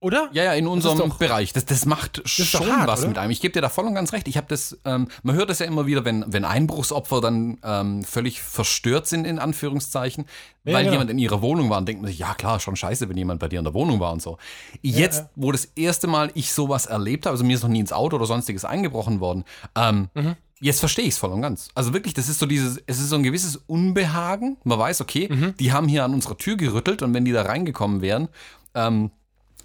[0.00, 0.28] oder?
[0.32, 1.54] Ja, ja, in unserem doch- Bereich.
[1.54, 3.08] Das, das macht ist schon hart, was oder?
[3.08, 3.30] mit einem.
[3.30, 4.28] Ich gebe dir da voll und ganz recht.
[4.28, 8.02] Ich habe das, ähm, man hört das ja immer wieder, wenn, wenn Einbruchsopfer dann ähm,
[8.04, 10.26] völlig verstört sind, in Anführungszeichen,
[10.64, 10.92] Ja, weil genau.
[10.92, 13.40] jemand in ihrer Wohnung war und denkt man sich, ja klar, schon scheiße, wenn jemand
[13.40, 14.36] bei dir in der Wohnung war und so.
[14.82, 15.30] Jetzt, ja.
[15.36, 18.16] wo das erste Mal ich sowas erlebt habe, also mir ist noch nie ins Auto
[18.16, 20.36] oder sonstiges eingebrochen worden, ähm, Mhm.
[20.60, 21.68] Jetzt verstehe ich es voll und ganz.
[21.74, 24.56] Also wirklich, das ist so dieses, es ist so ein gewisses Unbehagen.
[24.64, 25.54] Man weiß, okay, Mhm.
[25.58, 28.28] die haben hier an unserer Tür gerüttelt und wenn die da reingekommen wären,
[28.74, 29.10] ähm,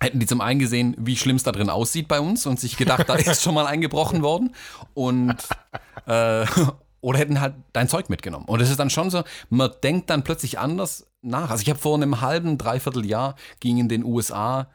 [0.02, 2.75] hätten die zum einen gesehen, wie schlimm es da drin aussieht bei uns und sich
[2.78, 4.56] gedacht, da ist schon mal eingebrochen worden.
[4.93, 5.36] Und
[6.06, 6.45] äh,
[7.02, 8.45] oder hätten halt dein Zeug mitgenommen.
[8.45, 11.49] Und es ist dann schon so, man denkt dann plötzlich anders nach.
[11.49, 14.67] Also ich habe vor einem halben, dreiviertel Jahr ging in den USA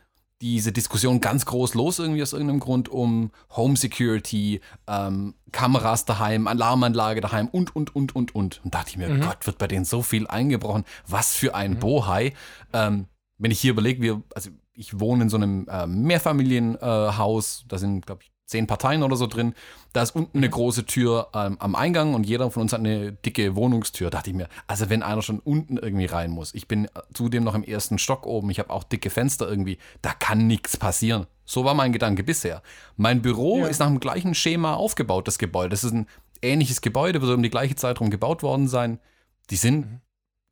[0.44, 6.46] diese Diskussion ganz groß los, irgendwie aus irgendeinem Grund, um Home Security, ähm, Kameras daheim,
[6.46, 8.60] Alarmanlage daheim und, und, und, und, und.
[8.62, 10.84] Und dachte ich mir, Gott, wird bei denen so viel eingebrochen.
[11.06, 12.34] Was für ein Bohai.
[12.74, 13.06] Ähm,
[13.38, 17.78] wenn ich hier überlege, wir, also ich wohne in so einem äh, Mehrfamilienhaus, äh, da
[17.78, 19.54] sind, glaube ich, zehn Parteien oder so drin.
[19.92, 23.12] Da ist unten eine große Tür ähm, am Eingang und jeder von uns hat eine
[23.12, 24.10] dicke Wohnungstür.
[24.10, 27.54] Dachte ich mir, also wenn einer schon unten irgendwie rein muss, ich bin zudem noch
[27.54, 31.26] im ersten Stock oben, ich habe auch dicke Fenster irgendwie, da kann nichts passieren.
[31.46, 32.62] So war mein Gedanke bisher.
[32.96, 33.66] Mein Büro Ja.
[33.66, 35.70] ist nach dem gleichen Schema aufgebaut, das Gebäude.
[35.70, 36.06] Das ist ein
[36.42, 38.98] ähnliches Gebäude, wird um die gleiche Zeit rum gebaut worden sein.
[39.50, 40.00] Die sind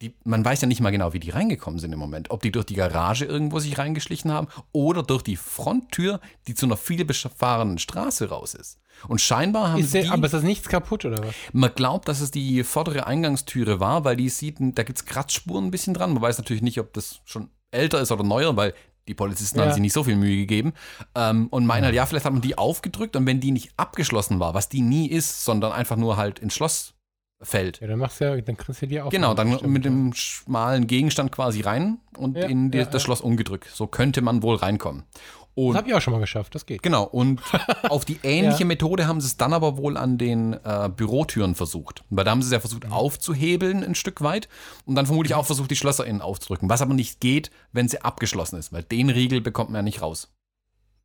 [0.02, 2.30] die, man weiß ja nicht mal genau, wie die reingekommen sind im Moment.
[2.30, 6.66] Ob die durch die Garage irgendwo sich reingeschlichen haben oder durch die Fronttür, die zu
[6.66, 8.78] einer viel befahrenen Straße raus ist.
[9.08, 11.34] Und scheinbar haben Ist die, der, aber ist das nichts kaputt oder was?
[11.52, 15.66] man glaubt, dass es die vordere Eingangstüre war, weil die sieht, da gibt es Kratzspuren
[15.66, 16.12] ein bisschen dran.
[16.12, 18.74] Man weiß natürlich nicht, ob das schon älter ist oder neuer, weil
[19.08, 19.64] die Polizisten Ja.
[19.64, 20.72] haben sich nicht so viel Mühe gegeben.
[21.14, 24.38] Ähm, und meinen halt, ja, vielleicht hat man die aufgedrückt und wenn die nicht abgeschlossen
[24.40, 26.94] war, was die nie ist, sondern einfach nur halt ins Schloss
[27.42, 29.10] fällt, Ja, dann machst du ja, dann kriegst du die auch.
[29.10, 33.02] Genau, dann Stimmt, mit dem schmalen Gegenstand quasi rein und Ja, in die, ja, das.
[33.02, 33.68] Schloss umgedrückt.
[33.72, 35.04] So könnte man wohl reinkommen.
[35.54, 36.82] Das Und habe ich auch schon mal geschafft, das geht.
[36.82, 37.42] genau, und
[37.90, 38.64] auf die ähnliche.
[38.64, 42.04] Methode haben sie es dann aber wohl an den äh, Bürotüren versucht.
[42.08, 42.92] Weil da haben sie es ja versucht Mhm.
[42.92, 44.48] aufzuhebeln ein Stück weit
[44.86, 46.70] und dann vermutlich auch versucht, die Schlösser innen aufzudrücken.
[46.70, 50.00] Was aber nicht geht, wenn sie abgeschlossen ist, weil den Riegel bekommt man ja nicht
[50.00, 50.32] raus.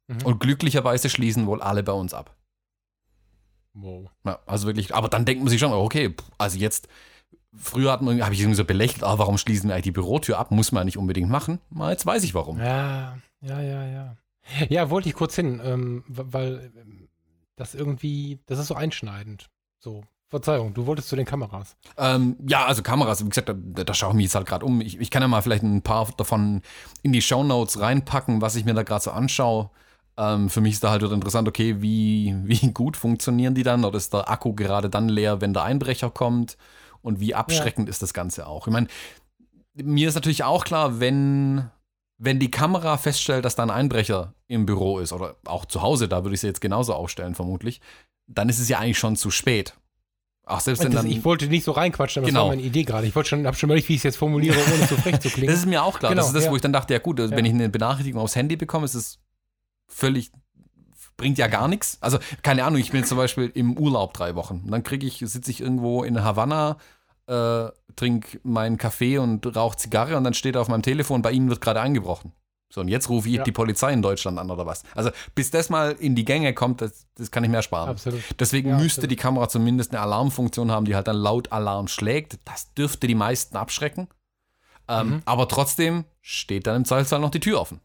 [0.08, 0.24] Mhm.
[0.24, 2.34] Und glücklicherweise schließen wohl alle bei uns ab.
[3.80, 4.10] Wow.
[4.26, 6.88] Ja, also wirklich, aber dann denkt man sich schon, okay, pff, also jetzt
[7.56, 10.40] früher hat man, habe ich irgendwie so belächelt, ah, warum schließen wir eigentlich die Bürotür
[10.40, 10.52] ab?
[10.52, 11.60] Muss man ja nicht unbedingt machen.
[11.70, 12.60] Mal, jetzt weiß ich warum.
[12.60, 14.18] Ja, ja, ja, ja.
[14.70, 17.10] Ja, wollte ich kurz hin, ähm, weil ähm,
[17.56, 19.50] das irgendwie, das ist so einschneidend.
[19.80, 21.76] So, Verzeihung, du wolltest zu den Kameras.
[21.98, 24.82] Ähm, ja, also Kameras, wie gesagt, da, da schaue ich mich jetzt halt gerade um.
[24.82, 26.62] Ich, ich kann ja mal vielleicht ein paar davon
[27.02, 29.70] in die Shownotes reinpacken, was ich mir da gerade so anschaue.
[30.18, 33.86] Ähm, für mich ist da halt wieder interessant, okay, wie, wie gut funktionieren die dann?
[33.86, 36.58] Oder ist der Akku gerade dann leer, wenn der Einbrecher kommt?
[37.02, 37.92] Und wie abschreckend ja.
[37.92, 38.68] ist das Ganze auch?
[38.68, 38.88] Ich meine,
[39.76, 41.70] mir ist natürlich auch klar, wenn,
[42.18, 46.08] wenn die Kamera feststellt, dass da ein Einbrecher im Büro ist oder auch zu Hause,
[46.08, 47.82] da würde ich sie jetzt genauso aufstellen, vermutlich,
[48.26, 49.76] dann ist es ja eigentlich schon zu spät.
[50.50, 51.08] Ach, selbst wenn dann.
[51.08, 52.40] Ich wollte nicht so reinquatschen, aber genau.
[52.40, 53.06] das war meine Idee gerade.
[53.06, 55.30] Ich wollte schon, habe schon überlegt, wie ich es jetzt formuliere, ohne zu frech zu
[55.34, 55.48] klingen.
[55.48, 56.12] Das ist mir auch klar.
[56.12, 56.52] Genau, das ist das, ja.
[56.52, 57.38] wo ich dann dachte, ja gut, also ja.
[57.38, 59.20] wenn ich eine Benachrichtigung aufs Handy bekomme, ist es
[59.88, 60.32] völlig
[61.18, 61.98] bringt ja gar nichts.
[62.00, 64.62] Also, keine Ahnung, ich bin zum Beispiel im Urlaub drei Wochen.
[64.64, 66.78] Und dann kriege ich, sitze ich irgendwo in Havanna,
[67.26, 71.50] äh, trinke meinen Kaffee und rauche Zigarre und dann steht auf meinem Telefon, bei Ihnen
[71.50, 72.32] wird gerade eingebrochen.
[72.70, 73.44] So, und jetzt rufe ich ja.
[73.44, 74.84] die Polizei in Deutschland an oder was.
[74.94, 77.90] Also, bis das mal in die Gänge kommt, das, das kann ich mehr sparen.
[77.90, 78.22] Absolut.
[78.40, 79.12] Deswegen ja, müsste absolut.
[79.12, 82.40] die Kamera zumindest eine Alarmfunktion haben, die halt dann laut Alarm schlägt.
[82.46, 84.10] Das dürfte die meisten abschrecken.
[84.90, 85.22] Ähm, mhm.
[85.26, 87.80] Aber trotzdem steht dann im Zweifelsfall noch die Tür offen.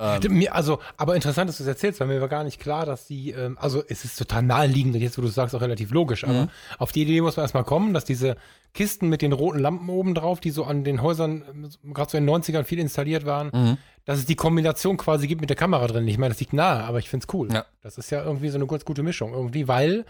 [0.00, 3.06] Ähm, also, aber interessant, dass du es erzählst, weil mir war gar nicht klar, dass
[3.06, 6.22] die, ähm, also es ist total naheliegend und jetzt, wo du sagst, auch relativ logisch,
[6.22, 6.50] aber mhm.
[6.78, 8.36] auf die Idee muss man erstmal kommen, dass diese
[8.74, 12.18] Kisten mit den roten Lampen oben drauf, die so an den Häusern, ähm, gerade so
[12.18, 13.78] in den 90ern viel installiert waren, mhm.
[14.04, 16.06] dass es die Kombination quasi gibt mit der Kamera drin.
[16.06, 17.52] Ich meine, das liegt nahe, aber ich finde es cool.
[17.52, 17.66] Ja.
[17.80, 20.04] Das ist ja irgendwie so eine ganz gute Mischung irgendwie, weil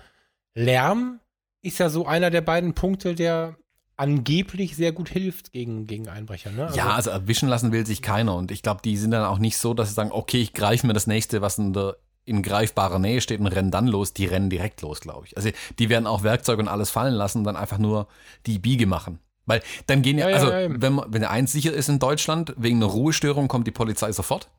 [0.55, 1.21] Lärm
[1.63, 3.57] ist ja so einer der beiden Punkte, der
[3.99, 6.51] angeblich sehr gut hilft gegen, gegen Einbrecher.
[6.51, 6.67] Ne?
[6.67, 8.35] Also, ja, also erwischen lassen will sich keiner.
[8.35, 10.87] Und ich glaube, die sind dann auch nicht so, dass sie sagen, okay, ich greife
[10.87, 14.13] mir das nächste, was in der in greifbarer Nähe steht und rennen dann los.
[14.13, 15.37] Die rennen direkt los, glaube ich.
[15.37, 18.07] Also die werden auch Werkzeuge und alles fallen lassen und dann einfach nur
[18.47, 19.19] die Biege machen.
[19.47, 22.77] Weil dann gehen ja, ja also ja, wenn, wenn eins sicher ist in Deutschland, wegen
[22.77, 24.51] einer Ruhestörung kommt die Polizei sofort.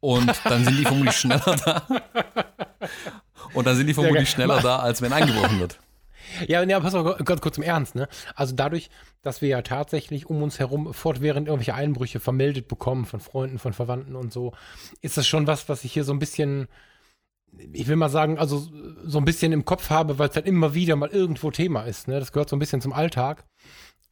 [0.00, 1.86] Und dann sind die vermutlich schneller da.
[3.52, 5.78] Und dann sind die vermutlich schneller da, als wenn eingebrochen wird.
[6.46, 8.08] Ja, ja, pass auf, ganz kurz im Ernst, ne?
[8.34, 8.90] Also dadurch,
[9.22, 13.72] dass wir ja tatsächlich um uns herum fortwährend irgendwelche Einbrüche vermeldet bekommen von Freunden, von
[13.72, 14.52] Verwandten und so,
[15.00, 16.68] ist das schon was, was ich hier so ein bisschen,
[17.72, 18.68] ich will mal sagen, also
[19.04, 22.08] so ein bisschen im Kopf habe, weil es dann immer wieder mal irgendwo Thema ist,
[22.08, 22.18] ne?
[22.20, 23.44] Das gehört so ein bisschen zum Alltag.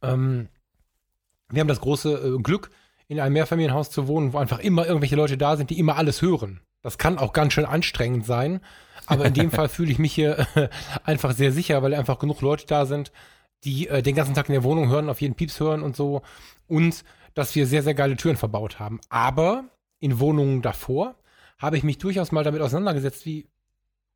[0.01, 0.49] Ähm,
[1.49, 2.69] wir haben das große äh, Glück,
[3.07, 6.21] in einem Mehrfamilienhaus zu wohnen, wo einfach immer irgendwelche Leute da sind, die immer alles
[6.21, 6.61] hören.
[6.81, 8.61] Das kann auch ganz schön anstrengend sein.
[9.07, 10.69] Aber in dem Fall fühle ich mich hier äh,
[11.03, 13.11] einfach sehr sicher, weil einfach genug Leute da sind,
[13.63, 16.21] die äh, den ganzen Tag in der Wohnung hören, auf jeden Pieps hören und so.
[16.67, 18.99] Und dass wir sehr, sehr geile Türen verbaut haben.
[19.09, 19.65] Aber
[19.99, 21.15] in Wohnungen davor
[21.57, 23.47] habe ich mich durchaus mal damit auseinandergesetzt, wie,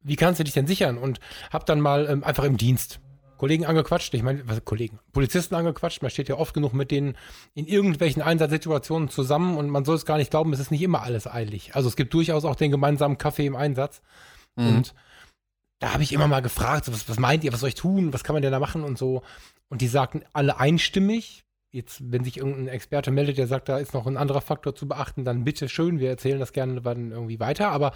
[0.01, 0.97] wie kannst du dich denn sichern?
[0.97, 1.19] Und
[1.51, 2.99] habe dann mal ähm, einfach im Dienst
[3.41, 7.17] Kollegen angequatscht, ich meine, was Kollegen, Polizisten angequatscht, man steht ja oft genug mit denen
[7.55, 11.01] in irgendwelchen Einsatzsituationen zusammen und man soll es gar nicht glauben, es ist nicht immer
[11.01, 11.73] alles eilig.
[11.73, 14.03] Also es gibt durchaus auch den gemeinsamen Kaffee im Einsatz.
[14.55, 14.67] Mhm.
[14.67, 14.95] Und
[15.79, 18.13] da habe ich immer mal gefragt, so, was, was meint ihr, was soll ich tun,
[18.13, 19.23] was kann man denn da machen und so.
[19.69, 23.93] Und die sagten alle einstimmig, jetzt, wenn sich irgendein Experte meldet, der sagt, da ist
[23.93, 27.39] noch ein anderer Faktor zu beachten, dann bitte schön, wir erzählen das gerne dann irgendwie
[27.39, 27.69] weiter.
[27.69, 27.93] Aber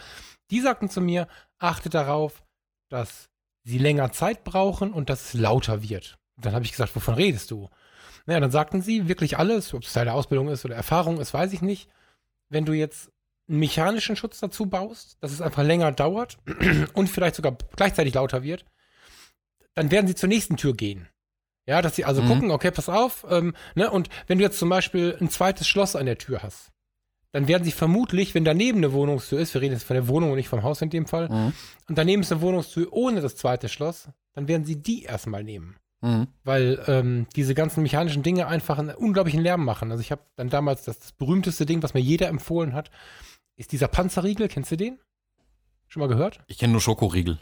[0.50, 1.28] die sagten zu mir,
[1.60, 2.44] achte darauf,
[2.90, 3.30] dass
[3.64, 6.18] sie länger Zeit brauchen und dass es lauter wird.
[6.38, 7.70] Dann habe ich gesagt, wovon redest du?
[8.26, 11.54] Naja, dann sagten sie wirklich alles, ob es der Ausbildung ist oder Erfahrung ist, weiß
[11.54, 11.90] ich nicht.
[12.50, 13.12] Wenn du jetzt
[13.48, 16.38] einen mechanischen Schutz dazu baust, dass es einfach länger dauert
[16.94, 18.66] und vielleicht sogar gleichzeitig lauter wird,
[19.74, 21.08] dann werden sie zur nächsten Tür gehen.
[21.68, 22.28] Ja, dass sie also mhm.
[22.28, 25.96] gucken, okay, pass auf, ähm, ne, und wenn du jetzt zum Beispiel ein zweites Schloss
[25.96, 26.72] an der Tür hast,
[27.32, 30.30] dann werden sie vermutlich, wenn daneben eine Wohnungstür ist, wir reden jetzt von der Wohnung
[30.30, 31.54] und nicht vom Haus in dem Fall, mhm.
[31.90, 35.76] und daneben ist eine Wohnungstür ohne das zweite Schloss, dann werden sie die erstmal nehmen.
[36.02, 36.28] Mhm.
[36.44, 39.92] Weil ähm, diese ganzen mechanischen Dinge einfach einen unglaublichen Lärm machen.
[39.92, 42.92] Also ich habe dann damals das, das berühmteste Ding, was mir jeder empfohlen hat,
[43.56, 45.00] ist dieser Panzerriegel, kennst du den?
[45.88, 46.40] Schon mal gehört?
[46.48, 47.40] Ich kenne nur Schokoriegel.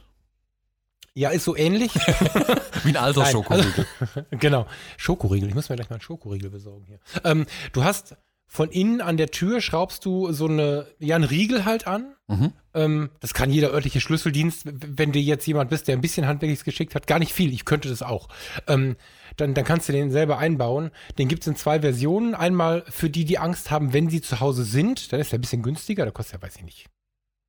[1.15, 1.93] Ja, ist so ähnlich.
[2.84, 3.86] Wie ein alter Nein, Schokoriegel.
[3.99, 4.67] Also, genau.
[4.97, 5.49] Schokoriegel.
[5.49, 6.99] Ich muss mir gleich mal einen Schokoriegel besorgen hier.
[7.23, 8.15] Ähm, du hast
[8.47, 12.15] von innen an der Tür schraubst du so eine, ja, einen Riegel halt an.
[12.28, 12.54] Mhm.
[12.73, 16.63] Ähm, das kann jeder örtliche Schlüsseldienst, wenn du jetzt jemand bist, der ein bisschen handwerklich
[16.63, 17.54] geschickt hat, gar nicht viel.
[17.54, 18.28] Ich könnte das auch.
[18.67, 18.95] Ähm,
[19.38, 20.91] dann, dann kannst du den selber einbauen.
[21.17, 22.36] Den gibt es in zwei Versionen.
[22.36, 25.12] Einmal für die, die Angst haben, wenn sie zu Hause sind.
[25.12, 26.04] Dann ist der ein bisschen günstiger.
[26.04, 26.89] Der kostet ja, weiß ich nicht,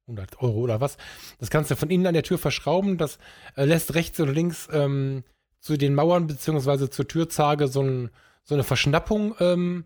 [0.07, 0.97] 100 Euro oder was.
[1.39, 2.99] Das kannst du von innen an der Tür verschrauben.
[2.99, 3.19] Das
[3.57, 5.25] äh, lässt rechts oder links ähm,
[5.61, 8.11] zu den Mauern beziehungsweise zur Türzage so, ein,
[8.43, 9.85] so eine Verschnappung ähm,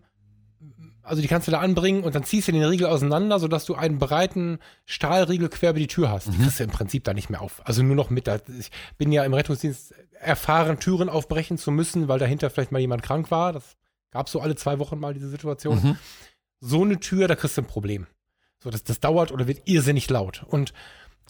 [1.09, 3.75] Also die kannst du da anbringen und dann ziehst du den Riegel auseinander, sodass du
[3.75, 6.27] einen breiten Stahlriegel quer über die Tür hast.
[6.27, 7.61] Die kriegst du im Prinzip da nicht mehr auf.
[7.65, 8.27] Also nur noch mit.
[8.59, 13.01] Ich bin ja im Rettungsdienst erfahren, Türen aufbrechen zu müssen, weil dahinter vielleicht mal jemand
[13.01, 13.53] krank war.
[13.53, 13.75] Das
[14.11, 15.81] gab so alle zwei Wochen mal diese Situation.
[15.81, 15.97] Mhm.
[16.61, 18.07] So eine Tür, da kriegst du ein Problem.
[18.61, 20.43] So, das, das dauert oder wird irrsinnig laut.
[20.47, 20.73] Und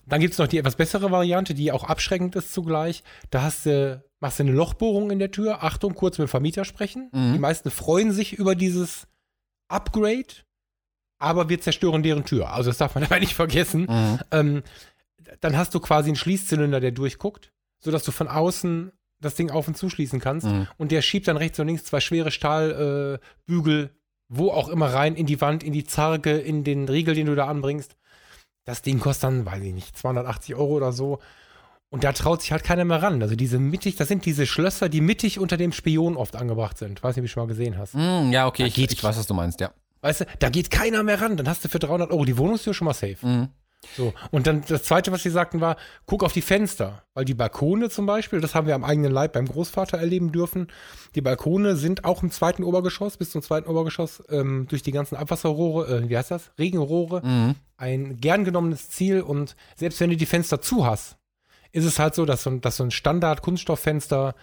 [0.07, 3.03] dann gibt es noch die etwas bessere Variante, die auch abschreckend ist zugleich.
[3.29, 5.63] Da hast du, machst du eine Lochbohrung in der Tür.
[5.63, 7.09] Achtung, kurz mit dem Vermieter sprechen.
[7.13, 7.33] Mhm.
[7.33, 9.07] Die meisten freuen sich über dieses
[9.69, 10.43] Upgrade,
[11.19, 12.51] aber wir zerstören deren Tür.
[12.51, 13.87] Also das darf man dabei nicht vergessen.
[13.89, 14.19] Mhm.
[14.31, 14.63] Ähm,
[15.41, 19.67] dann hast du quasi einen Schließzylinder, der durchguckt, sodass du von außen das Ding auf
[19.67, 20.47] und zuschließen kannst.
[20.47, 20.67] Mhm.
[20.77, 23.89] Und der schiebt dann rechts und links zwei schwere Stahlbügel, äh,
[24.29, 27.35] wo auch immer rein, in die Wand, in die Zarge, in den Riegel, den du
[27.35, 27.95] da anbringst.
[28.65, 31.19] Das Ding kostet dann, weiß ich nicht, 280 Euro oder so.
[31.91, 33.21] Und da traut sich halt keiner mehr ran.
[33.21, 37.01] Also diese mittig, das sind diese Schlösser, die mittig unter dem Spion oft angebracht sind.
[37.01, 37.95] Weiß nicht, ob du schon mal gesehen hast.
[37.95, 39.71] Mhm, ja, okay, Da ich, geht- ich weiß, was du meinst, ja.
[40.01, 41.35] Weißt du, da geht keiner mehr ran.
[41.35, 43.17] Dann hast du für 300 Euro die Wohnungstür schon mal safe.
[43.25, 43.47] Mhm.
[43.97, 44.13] So.
[44.31, 47.01] Und dann das Zweite, was sie sagten, war, guck auf die Fenster.
[47.13, 50.67] Weil die Balkone zum Beispiel, das haben wir am eigenen Leib beim Großvater erleben dürfen,
[51.15, 55.15] die Balkone sind auch im zweiten Obergeschoss, bis zum zweiten Obergeschoss, ähm, durch die ganzen
[55.15, 56.51] Abwasserrohre, äh, wie heißt das?
[56.59, 57.55] Regenrohre, Mhm.
[57.77, 59.21] ein gern genommenes Ziel.
[59.21, 61.15] Und selbst wenn du die Fenster zu hast,
[61.71, 64.35] ist es halt so, dass so ein, dass so ein Standard-Kunststofffenster,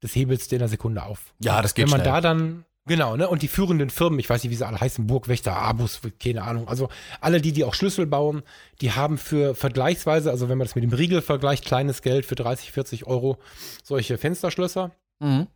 [0.00, 1.34] das hebelst du in einer Sekunde auf.
[1.40, 2.12] Ja, das geht Wenn man schnell.
[2.12, 5.06] da dann, genau, ne, und die führenden Firmen, ich weiß nicht, wie sie alle heißen,
[5.06, 6.88] Burgwächter, Abus, keine Ahnung, also
[7.20, 8.42] alle die, die auch Schlüssel bauen,
[8.80, 12.36] die haben für vergleichsweise, also wenn man das mit dem Riegel vergleicht, kleines Geld für
[12.36, 13.38] 30, 40 Euro
[13.82, 14.92] solche Fensterschlösser.
[15.20, 15.48] Mhm.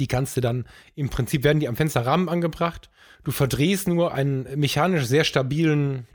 [0.00, 2.90] Die kannst du dann, im Prinzip werden die am Fensterrahmen angebracht.
[3.22, 6.08] Du verdrehst nur einen mechanisch sehr stabilen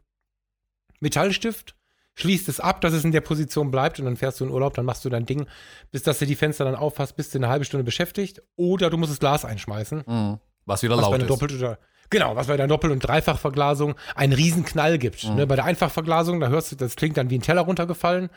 [1.00, 1.76] Metallstift,
[2.20, 4.74] schließt es ab, dass es in der Position bleibt und dann fährst du in Urlaub,
[4.74, 5.48] dann machst du dein Ding,
[5.92, 8.42] bis dass du die Fenster dann aufhast, bist du eine halbe Stunde beschäftigt.
[8.58, 10.04] Oder du musst das Glas einschmeißen.
[10.06, 10.40] Mhm.
[10.66, 11.30] Was wieder Was laut ist.
[11.30, 11.80] Doppelt- oder
[12.12, 15.24] Genau, was bei der Doppel- und Dreifachverglasung einen riesen Knall gibt.
[15.28, 15.36] Mhm.
[15.36, 18.30] Ne, bei der Einfachverglasung, da hörst du, das klingt dann wie ein Teller runtergefallen.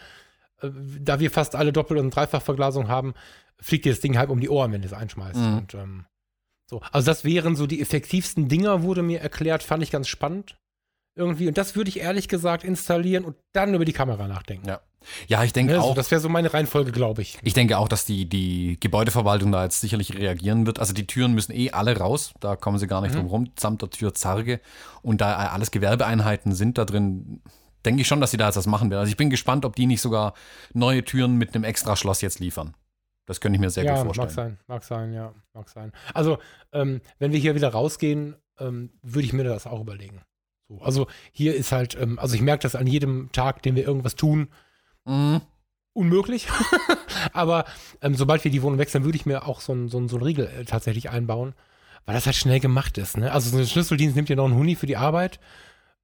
[0.61, 0.69] Äh,
[1.01, 3.15] Da wir fast alle Doppel- und Dreifachverglasung haben,
[3.61, 5.37] fliegt dir das Ding halb um die Ohren, wenn du es einschmeißt.
[5.39, 5.59] Mhm.
[5.59, 6.07] Und, ähm,
[6.67, 6.81] so.
[6.93, 10.57] Also das wären so die effektivsten Dinger, wurde mir erklärt, fand ich ganz spannend.
[11.15, 11.47] Irgendwie.
[11.49, 14.67] Und das würde ich ehrlich gesagt installieren und dann über die Kamera nachdenken.
[14.69, 14.81] Ja.
[15.27, 15.95] Ja, ich denke Ne, so, auch.
[15.97, 17.37] das wäre so meine Reihenfolge, glaube ich.
[17.43, 20.79] Ich denke auch, dass die, die Gebäudeverwaltung da jetzt sicherlich reagieren wird.
[20.79, 23.19] Also die Türen müssen eh alle raus, da kommen sie gar nicht Mhm.
[23.19, 24.61] drum rum, samt der Tür Zarge.
[25.03, 27.43] Und da alles Gewerbeeinheiten sind da drin,
[27.85, 29.01] denke ich schon, dass sie da jetzt was machen werden.
[29.01, 30.35] Also ich bin gespannt, ob die nicht sogar
[30.73, 32.75] neue Türen mit einem extra Schloss jetzt liefern.
[33.27, 34.27] Das könnte ich mir sehr ja, gut vorstellen.
[34.29, 35.91] mag sein, mag sein, ja, mag sein.
[36.15, 36.39] Also,
[36.73, 40.21] ähm, wenn wir hier wieder rausgehen, ähm, würde ich mir das auch überlegen.
[40.79, 43.85] So, also hier ist halt, ähm, also ich merke das an jedem Tag, den wir
[43.87, 44.49] irgendwas tun,
[45.05, 45.41] Mhm.
[45.95, 46.47] unmöglich.
[47.33, 47.65] Aber
[48.01, 50.23] ähm, sobald wir die Wohnung wechseln, würde ich mir auch so einen so so ein
[50.23, 51.55] Riegel äh, tatsächlich einbauen,
[52.07, 53.17] weil das halt schnell gemacht ist.
[53.17, 53.33] Ne?
[53.33, 55.41] Also so ein Schlüsseldienst nimmt dir noch einen Huni für die Arbeit.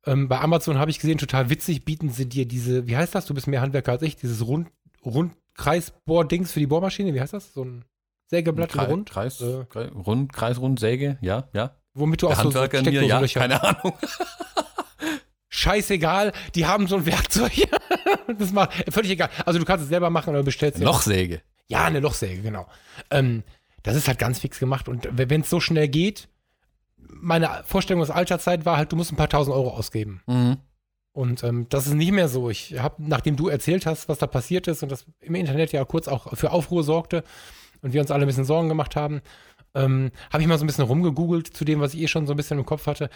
[0.07, 3.27] Ähm, bei Amazon habe ich gesehen, total witzig, bieten sie dir diese, wie heißt das?
[3.27, 4.69] Du bist mehr Handwerker als ich, dieses Rund,
[5.05, 7.53] Rundkreisbohr-Dings für die Bohrmaschine, wie heißt das?
[7.53, 7.85] So ein
[8.27, 9.65] Sägeblatt Kreis, Rund, Kreis, Äh.
[9.95, 11.75] Rund, Kreisrund, Säge, ja, ja.
[11.99, 13.93] Womit du Der auch so, so Handwerker in mir, ja, Steckdosenlöcher- keine Ahnung.
[15.51, 17.53] Scheißegal, die haben so ein Werkzeug.
[18.39, 19.31] das macht völlig egal.
[19.47, 21.41] Also du kannst es selber machen oder bestellst Lochsäge.
[21.69, 22.67] Ja, eine Lochsäge, genau.
[23.11, 23.43] Ähm,
[23.83, 24.89] das ist halt ganz fix gemacht.
[24.89, 26.29] Und wenn es so schnell geht,
[26.97, 30.23] meine Vorstellung aus alter Zeit war halt, du musst ein paar tausend Euro ausgeben.
[30.27, 30.59] Mhm.
[31.13, 32.51] Und ähm, das ist nicht mehr so.
[32.51, 35.85] Ich habe, nachdem du erzählt hast, was da passiert ist und das im Internet ja
[35.85, 37.25] kurz auch für Aufruhr sorgte
[37.83, 39.23] und wir uns alle ein bisschen Sorgen gemacht haben,
[39.75, 42.33] ähm, habe ich mal so ein bisschen rumgegoogelt zu dem, was ich eh schon so
[42.35, 43.11] ein bisschen im Kopf hatte.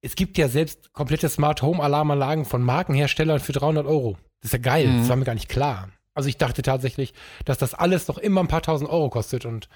[0.00, 4.16] Es gibt ja selbst komplette Smart Home Alarmanlagen von Markenherstellern für 300 Euro.
[4.40, 4.86] Das ist ja geil.
[4.86, 4.98] Mhm.
[4.98, 5.88] Das war mir gar nicht klar.
[6.14, 9.68] Also ich dachte tatsächlich, dass das alles noch immer ein paar tausend Euro kostet und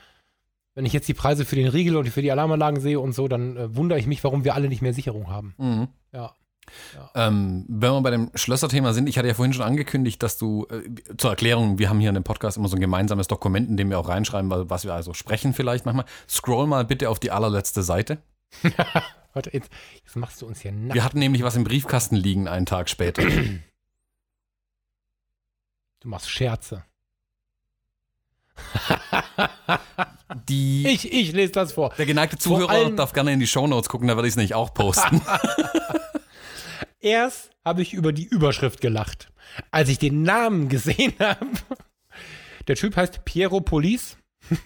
[0.74, 3.28] wenn ich jetzt die Preise für den Riegel und für die Alarmanlagen sehe und so,
[3.28, 5.54] dann äh, wundere ich mich, warum wir alle nicht mehr Sicherung haben.
[5.58, 5.88] Mhm.
[6.12, 6.34] Ja.
[7.14, 10.66] Ähm, wenn wir bei dem Schlösserthema sind, ich hatte ja vorhin schon angekündigt, dass du,
[10.70, 13.76] äh, zur Erklärung, wir haben hier in dem Podcast immer so ein gemeinsames Dokument, in
[13.76, 16.06] dem wir auch reinschreiben, wa- was wir also sprechen vielleicht manchmal.
[16.28, 18.22] Scroll mal bitte auf die allerletzte Seite.
[19.34, 19.70] Warte, jetzt,
[20.04, 20.94] jetzt machst du uns hier nackt.
[20.94, 23.22] Wir hatten nämlich was im Briefkasten liegen einen Tag später.
[26.00, 26.82] Du machst Scherze.
[30.48, 31.90] Die, Ich, ich lese das vor.
[31.96, 34.36] der geneigte Vor Zuhörer allem- darf gerne in die Shownotes gucken, da werde ich es
[34.36, 35.20] nicht auch posten.
[37.02, 39.30] Erst habe ich über die Überschrift gelacht.
[39.70, 41.46] Als ich den Namen gesehen habe.
[42.68, 44.16] Der Typ heißt Piero Polis.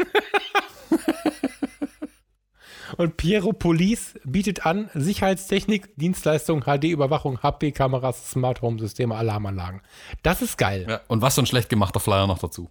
[2.99, 9.83] Und Piero Polis bietet an Sicherheitstechnik, Dienstleistung, HD-Überwachung, HP-Kameras, Smart Home Systeme, Alarmanlagen.
[10.23, 10.87] Das ist geil.
[10.89, 12.71] ja, und was so ein schlecht gemachter Flyer noch dazu.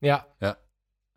[0.00, 0.26] Ja.
[0.40, 0.56] Ja.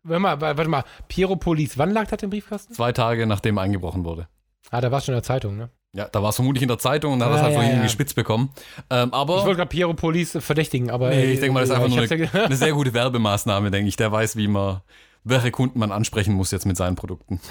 [0.02, 0.84] Warte mal, warte mal.
[1.08, 2.72] Piero Polis, wann lag das im Briefkasten?
[2.72, 4.28] Zwei Tage nachdem eingebrochen wurde.
[4.70, 5.70] Ah, da war es schon in der Zeitung, ne?
[5.92, 7.54] Ja, da war es vermutlich in der Zeitung und da hat er es Ja, halt
[7.56, 7.88] ja, irgendwie ja.
[7.88, 8.50] spitz bekommen.
[8.90, 11.08] Ähm, aber Ich wollte gerade Piero Police verdächtigen, aber.
[11.10, 13.88] nee, ich denke mal, das ist einfach nur eine, ja- eine sehr gute Werbemaßnahme, denke
[13.88, 13.96] ich.
[13.96, 14.82] Der weiß, wie man,
[15.24, 17.40] welche Kunden man ansprechen muss jetzt mit seinen Produkten.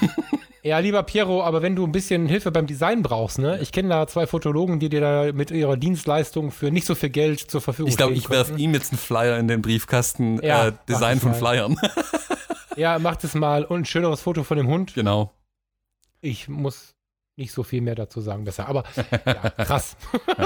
[0.65, 3.59] Ja, lieber Piero, aber wenn du ein bisschen Hilfe beim Design brauchst, ne?
[3.61, 7.11] Ich kenne da zwei Fotologen, die dir da mit ihrer Dienstleistung für nicht so viel
[7.11, 10.41] Geld zur Verfügung Ich glaube, stehen ich werfe ihm jetzt einen Flyer in den Briefkasten.
[10.43, 11.77] Ja, äh, Design von das Flyern.
[12.77, 14.95] Ja, macht es mal und ein schöneres Foto von dem Hund.
[14.95, 15.33] genau.
[16.21, 16.94] Ich muss
[17.37, 18.67] nicht so viel mehr dazu sagen, besser.
[18.67, 18.83] Aber
[19.25, 19.97] ja, krass.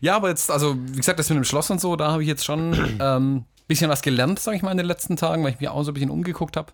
[0.00, 2.28] Ja, aber jetzt, also wie gesagt, das mit dem Schloss und so, da habe ich
[2.28, 5.52] jetzt schon ein ähm, bisschen was gelernt, sage ich mal, in den letzten Tagen, weil
[5.52, 6.72] ich mich auch so ein bisschen umgeguckt habe.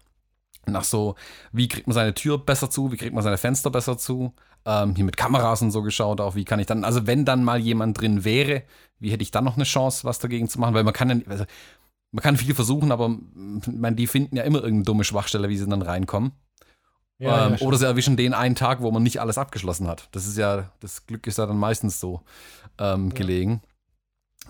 [0.66, 1.16] Nach so,
[1.53, 4.33] wie kriegt man seine Tür besser zu, wie kriegt man seine Fenster besser zu.
[4.64, 7.43] Ähm, hier mit Kameras und so geschaut, auch wie kann ich dann, also wenn dann
[7.43, 8.62] mal jemand drin wäre,
[9.01, 10.74] wie hätte ich dann noch eine Chance, was dagegen zu machen?
[10.74, 11.45] Weil man kann ja, also,
[12.12, 13.16] man kann viel versuchen, aber
[13.66, 16.33] meine, die finden ja immer irgendeine dumme Schwachstelle, wie sie dann reinkommen.
[17.18, 20.08] Ja, ähm, ja, oder sie erwischen den einen Tag, wo man nicht alles abgeschlossen hat.
[20.12, 22.22] Das ist ja, das Glück ist ja dann meistens so
[22.78, 23.62] ähm, gelegen.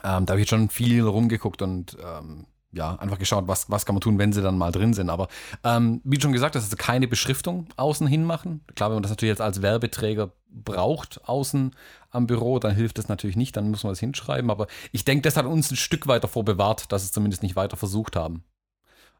[0.02, 3.84] Ähm, da habe ich jetzt schon viel rumgeguckt und ähm, ja, einfach geschaut, was, was
[3.84, 5.10] kann man tun, wenn sie dann mal drin sind.
[5.10, 5.28] Aber
[5.62, 8.62] ähm, wie schon gesagt, das ist keine Beschriftung außen hin machen.
[8.74, 11.76] Klar, wenn man das natürlich jetzt als Werbeträger braucht, außen
[12.10, 14.50] am Büro, dann hilft das natürlich nicht, dann muss man das hinschreiben.
[14.50, 17.56] Aber ich denke, das hat uns ein Stück weit davor bewahrt, dass es zumindest nicht
[17.56, 18.44] weiter versucht haben.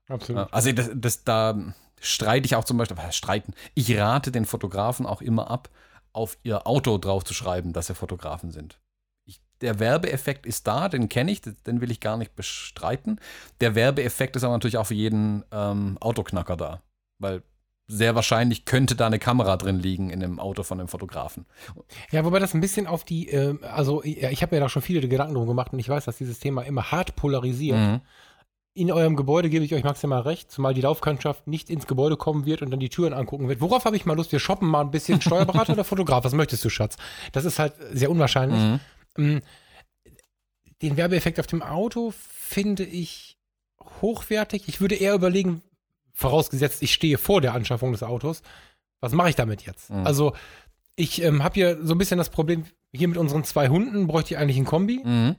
[0.08, 0.52] absolut.
[0.52, 5.22] Also das, das, da streite ich auch zum Beispiel, streiten, ich rate den Fotografen auch
[5.22, 5.70] immer ab,
[6.12, 8.80] auf ihr Auto drauf zu schreiben, dass sie Fotografen sind.
[9.24, 13.20] Ich, der Werbeeffekt ist da, den kenne ich, den will ich gar nicht bestreiten.
[13.60, 16.82] Der Werbeeffekt ist aber natürlich auch für jeden ähm, Autoknacker da,
[17.18, 17.42] weil
[17.86, 21.46] sehr wahrscheinlich könnte da eine Kamera drin liegen in dem Auto von einem Fotografen.
[22.10, 24.82] Ja, wobei das ein bisschen auf die, äh, also ja, ich habe mir da schon
[24.82, 27.78] viele Gedanken drum gemacht und ich weiß, dass dieses Thema immer hart polarisiert.
[27.78, 28.00] Mhm.
[28.74, 32.46] In eurem Gebäude gebe ich euch maximal recht, zumal die Laufkundschaft nicht ins Gebäude kommen
[32.46, 33.60] wird und dann die Türen angucken wird.
[33.60, 34.32] Worauf habe ich mal Lust?
[34.32, 36.24] Wir shoppen mal ein bisschen Steuerberater oder Fotograf.
[36.24, 36.96] Was möchtest du, Schatz?
[37.32, 38.80] Das ist halt sehr unwahrscheinlich.
[39.18, 39.34] Mhm.
[39.34, 39.42] Mm,
[40.80, 43.36] Den Werbeeffekt auf dem Auto finde ich
[44.00, 44.64] hochwertig.
[44.68, 45.60] Ich würde eher überlegen,
[46.14, 48.42] vorausgesetzt, ich stehe vor der Anschaffung des Autos,
[49.00, 49.90] was mache ich damit jetzt?
[49.90, 50.06] Mhm.
[50.06, 50.34] Also,
[50.96, 54.34] ich ähm, habe hier so ein bisschen das Problem, hier mit unseren zwei Hunden bräuchte
[54.34, 55.00] ich eigentlich ein Kombi.
[55.04, 55.36] Mhm.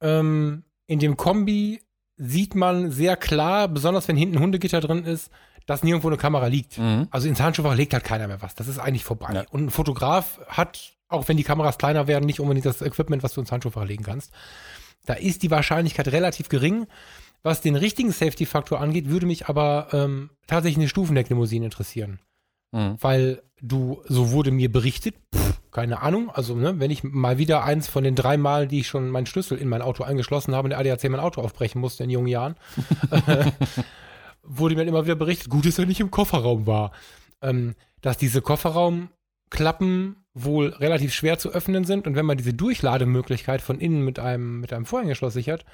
[0.00, 1.80] Ähm, in dem Kombi
[2.16, 5.30] sieht man sehr klar, besonders wenn hinten Hundegitter drin ist,
[5.66, 6.78] dass nirgendwo eine Kamera liegt.
[6.78, 7.08] Mhm.
[7.10, 8.54] Also ins Handschuhfach legt halt keiner mehr was.
[8.54, 9.32] Das ist eigentlich vorbei.
[9.34, 9.44] Ja.
[9.50, 13.34] Und ein Fotograf hat, auch wenn die Kameras kleiner werden, nicht unbedingt das Equipment, was
[13.34, 14.32] du ins Handschuhfach legen kannst.
[15.04, 16.86] Da ist die Wahrscheinlichkeit relativ gering.
[17.42, 22.20] Was den richtigen Safety-Faktor angeht, würde mich aber ähm, tatsächlich eine Stufenlecklimousine interessieren.
[22.72, 22.96] Mhm.
[23.00, 25.45] Weil du, so wurde mir berichtet, pff,
[25.76, 28.88] keine Ahnung, also ne, wenn ich mal wieder eins von den drei Mal, die ich
[28.88, 32.02] schon meinen Schlüssel in mein Auto eingeschlossen habe, in der ADAC mein Auto aufbrechen musste
[32.02, 32.56] in jungen Jahren,
[34.42, 36.92] wurde mir immer wieder berichtet, gut, dass er nicht im Kofferraum war,
[37.42, 43.60] ähm, dass diese Kofferraumklappen wohl relativ schwer zu öffnen sind und wenn man diese Durchlademöglichkeit
[43.60, 45.64] von innen mit einem, mit einem Vorhängeschloss sichert,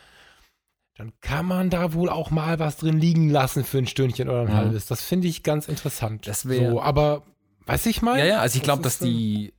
[0.96, 4.42] dann kann man da wohl auch mal was drin liegen lassen für ein Stündchen oder
[4.42, 4.54] ein Mhm.
[4.56, 4.86] halbes.
[4.86, 6.26] Das finde ich ganz interessant.
[6.26, 7.22] Das wär- so, aber
[7.66, 8.18] weiß ich mal?
[8.18, 9.52] Ja, ja, also ich Das glaube, dass die.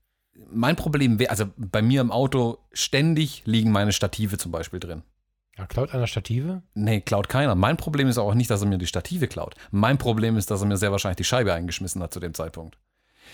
[0.51, 5.03] Mein Problem wäre, also bei mir im Auto ständig liegen meine Stative zum Beispiel drin.
[5.57, 6.63] Ja, klaut einer Stative?
[6.73, 7.53] Nee, klaut keiner.
[7.53, 9.53] Mein Problem ist auch nicht, dass er mir die Stative klaut.
[9.69, 12.77] Mein Problem ist, dass er mir sehr wahrscheinlich die Scheibe eingeschmissen hat zu dem Zeitpunkt.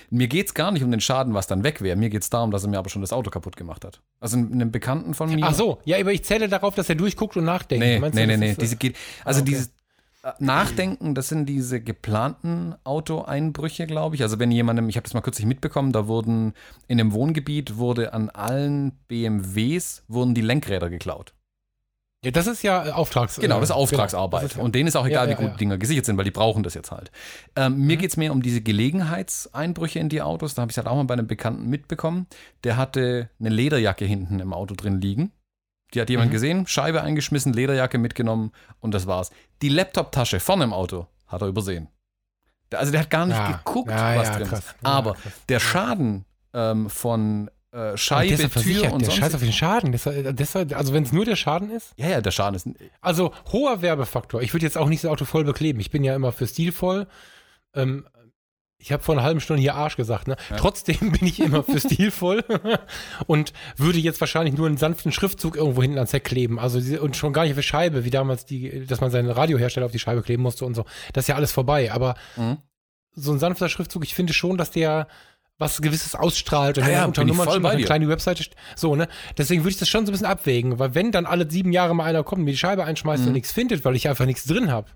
[0.09, 1.95] Mir geht es gar nicht um den Schaden, was dann weg wäre.
[1.95, 4.01] Mir geht es darum, dass er mir aber schon das Auto kaputt gemacht hat.
[4.19, 5.45] Also einem Bekannten von mir.
[5.45, 7.85] Ach so, ja, aber ich zähle darauf, dass er durchguckt und nachdenkt.
[7.85, 8.51] Nee, Meinst nee, du, nee, nee.
[8.51, 9.49] äh, Diese geht, also okay.
[9.49, 9.71] dieses
[10.39, 14.21] Nachdenken, das sind diese geplanten Autoeinbrüche, glaube ich.
[14.21, 16.53] Also wenn jemandem, ich habe das mal kürzlich mitbekommen, da wurden
[16.87, 21.33] in einem Wohngebiet wurde an allen BMWs wurden die Lenkräder geklaut.
[22.25, 23.37] Ja, das ist ja Auftrags.
[23.39, 24.41] Genau, das ist äh, Auftragsarbeit.
[24.41, 25.57] genau, das ist ja- Und denen ist auch egal, Ja, ja, wie gut ja.
[25.57, 27.11] Dinger gesichert sind, weil die brauchen das jetzt halt.
[27.55, 27.99] Ähm, Mir Mhm.
[28.01, 30.53] geht es mehr um diese Gelegenheitseinbrüche in die Autos.
[30.53, 32.27] Da habe ich es halt auch mal bei einem Bekannten mitbekommen.
[32.65, 35.31] Der hatte eine Lederjacke hinten im Auto drin liegen.
[35.93, 36.33] Die hat jemand Mhm.
[36.33, 39.31] gesehen, Scheibe eingeschmissen, Lederjacke mitgenommen und das war's.
[39.61, 41.87] Die Laptop-Tasche vorne im Auto hat er übersehen.
[42.73, 44.59] Also der hat gar nicht Ja, geguckt, ja, was ja, drin krass.
[44.59, 44.75] ist.
[44.83, 45.33] Aber krass.
[45.49, 49.17] der Schaden ähm, von äh, Scheibe, Tür versichert, und der sonst.
[49.19, 49.91] Scheiß auf den Schaden.
[49.91, 50.03] Das,
[50.35, 51.93] das, also wenn es nur der Schaden ist.
[51.97, 52.67] ja, ja, der Schaden ist.
[53.01, 54.41] Also hoher Werbefaktor.
[54.43, 55.79] Ich würde jetzt auch nicht das Auto voll bekleben.
[55.79, 57.07] Ich bin ja immer für stilvoll.
[57.75, 58.07] Ähm,
[58.81, 60.27] ich habe vor einer halben Stunde hier Arsch gesagt.
[60.29, 60.37] Ne?
[60.49, 60.55] Ja.
[60.55, 62.43] Trotzdem bin ich immer für stilvoll
[63.27, 66.59] und würde jetzt wahrscheinlich nur einen sanften Schriftzug irgendwo hinten ans Heck kleben.
[66.59, 69.85] Also und schon gar nicht auf die Scheibe, wie damals die, dass man seinen Radiohersteller
[69.85, 70.85] auf die Scheibe kleben musste und so.
[71.13, 71.91] Das ist ja alles vorbei.
[71.91, 72.57] Aber Mhm.
[73.13, 75.07] so ein sanfter Schriftzug, ich finde schon, dass der
[75.57, 78.45] was gewisses ausstrahlt und Ja, wenn ja, er unter Nummern schon eine kleine Webseite
[78.77, 79.09] so, ne?
[79.37, 81.93] Deswegen würde ich das schon so ein bisschen abwägen, weil wenn dann alle sieben Jahre
[81.93, 83.27] mal einer kommt und mir die Scheibe einschmeißt Mhm.
[83.27, 84.87] und nichts findet, weil ich einfach nichts drin habe,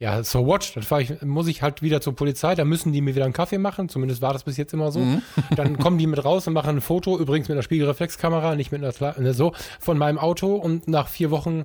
[0.00, 0.72] Ja, so what?
[0.74, 3.58] Dann ich, muss ich halt wieder zur Polizei, da müssen die mir wieder einen Kaffee
[3.58, 5.00] machen, zumindest war das bis jetzt immer so.
[5.00, 5.20] Mhm.
[5.56, 8.82] Dann kommen die mit raus und machen ein Foto, übrigens mit einer Spiegelreflexkamera, nicht mit
[8.82, 11.64] einer ne, so, von meinem Auto und nach vier Wochen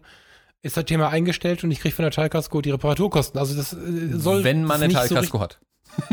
[0.62, 3.40] ist das Thema eingestellt und ich kriege von der Teilkasko die Reparaturkosten.
[3.40, 5.60] Also das äh, soll Wenn man eine nicht so Teilkasko hat.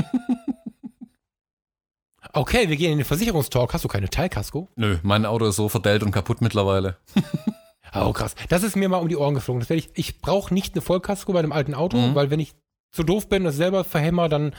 [2.34, 3.74] Okay, wir gehen in den Versicherungstalk.
[3.74, 4.66] Hast du keine Teilkasko?
[4.76, 6.96] Nö, mein Auto ist so verdellt und kaputt mittlerweile.
[7.94, 8.34] Oh, krass.
[8.48, 9.60] Das ist mir mal um die Ohren geflogen.
[9.60, 12.14] Das ich, ich brauche nicht eine Vollkasko bei einem alten Auto, Mhm.
[12.14, 12.54] weil wenn ich
[12.90, 14.54] zu doof bin und das selber verhämmer, dann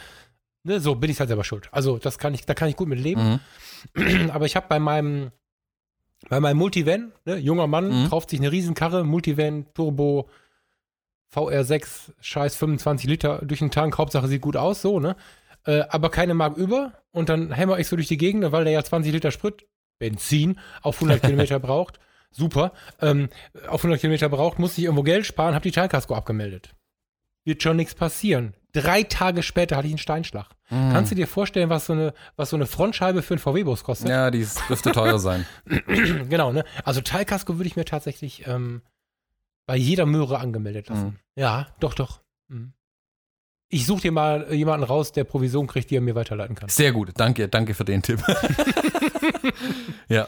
[0.64, 1.70] ne, so bin ich halt selber schuld.
[1.72, 3.40] Also das kann ich, da kann ich gut mit leben.
[3.96, 4.30] Mhm.
[4.34, 5.32] Aber ich habe bei meinem
[6.30, 8.10] bei meinem Multivan, ne, junger Mann, Mhm.
[8.10, 10.30] kauft sich eine Riesenkarre, Multivan, Turbo,
[11.36, 15.16] VR6, scheiß 25 Liter durch den Tank, Hauptsache sieht gut aus, so, ne?
[15.66, 18.74] Äh, aber keine Mark über und dann hämmer ich so durch die Gegend, weil der
[18.74, 19.66] ja 20 Liter Sprit,
[19.98, 22.00] Benzin, auf 100 Kilometer braucht.
[22.34, 22.74] Super.
[23.02, 23.30] Ähm,
[23.68, 26.76] auf 100 Kilometer braucht, muss ich irgendwo Geld sparen, habe die Teilkasko abgemeldet.
[27.46, 28.54] Wird schon nichts passieren.
[28.74, 30.50] Drei Tage später hatte ich einen Steinschlag.
[30.70, 30.92] Mhm.
[30.92, 34.10] Kannst du dir vorstellen, was so eine, was so eine Frontscheibe für einen VW-Bus kostet?
[34.10, 35.46] Ja, die dürfte teuer sein.
[35.86, 36.66] genau, ne?
[36.84, 38.82] Also Teilkasko würde ich mir tatsächlich ähm,
[39.68, 41.06] bei jeder Möhre angemeldet lassen.
[41.06, 41.20] Mhm.
[41.36, 42.22] Ja, doch, doch.
[42.48, 42.74] Mhm.
[43.70, 46.70] Ich suche dir mal äh, jemanden raus, der Provision kriegt, die er mir weiterleiten kann.
[46.70, 48.24] Sehr gut, danke, danke für den Tipp.
[50.10, 50.28] ja.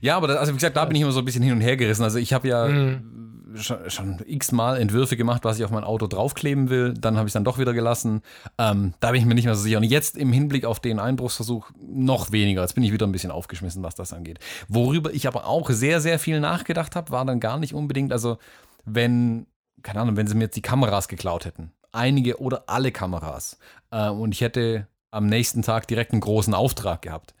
[0.00, 1.60] Ja, aber das, also wie gesagt, da bin ich immer so ein bisschen hin und
[1.60, 2.02] her gerissen.
[2.02, 3.52] Also ich habe ja Mhm.
[3.56, 6.94] schon, schon x-mal Entwürfe gemacht, was ich auf mein Auto draufkleben will.
[6.94, 8.20] Dann habe ich es dann doch wieder gelassen.
[8.58, 9.78] Ähm, da bin ich mir nicht mehr so sicher.
[9.78, 12.62] Und jetzt im Hinblick auf den Einbruchsversuch noch weniger.
[12.62, 14.38] Jetzt bin ich wieder ein bisschen aufgeschmissen, was das angeht.
[14.68, 18.38] Worüber ich aber auch sehr, sehr viel nachgedacht habe, war dann gar nicht unbedingt, also
[18.84, 19.46] wenn,
[19.82, 21.72] keine Ahnung, wenn sie mir jetzt die Kameras geklaut hätten.
[21.92, 23.58] Einige oder alle Kameras.
[23.90, 27.32] Äh, und ich hätte am nächsten Tag direkt einen großen Auftrag gehabt.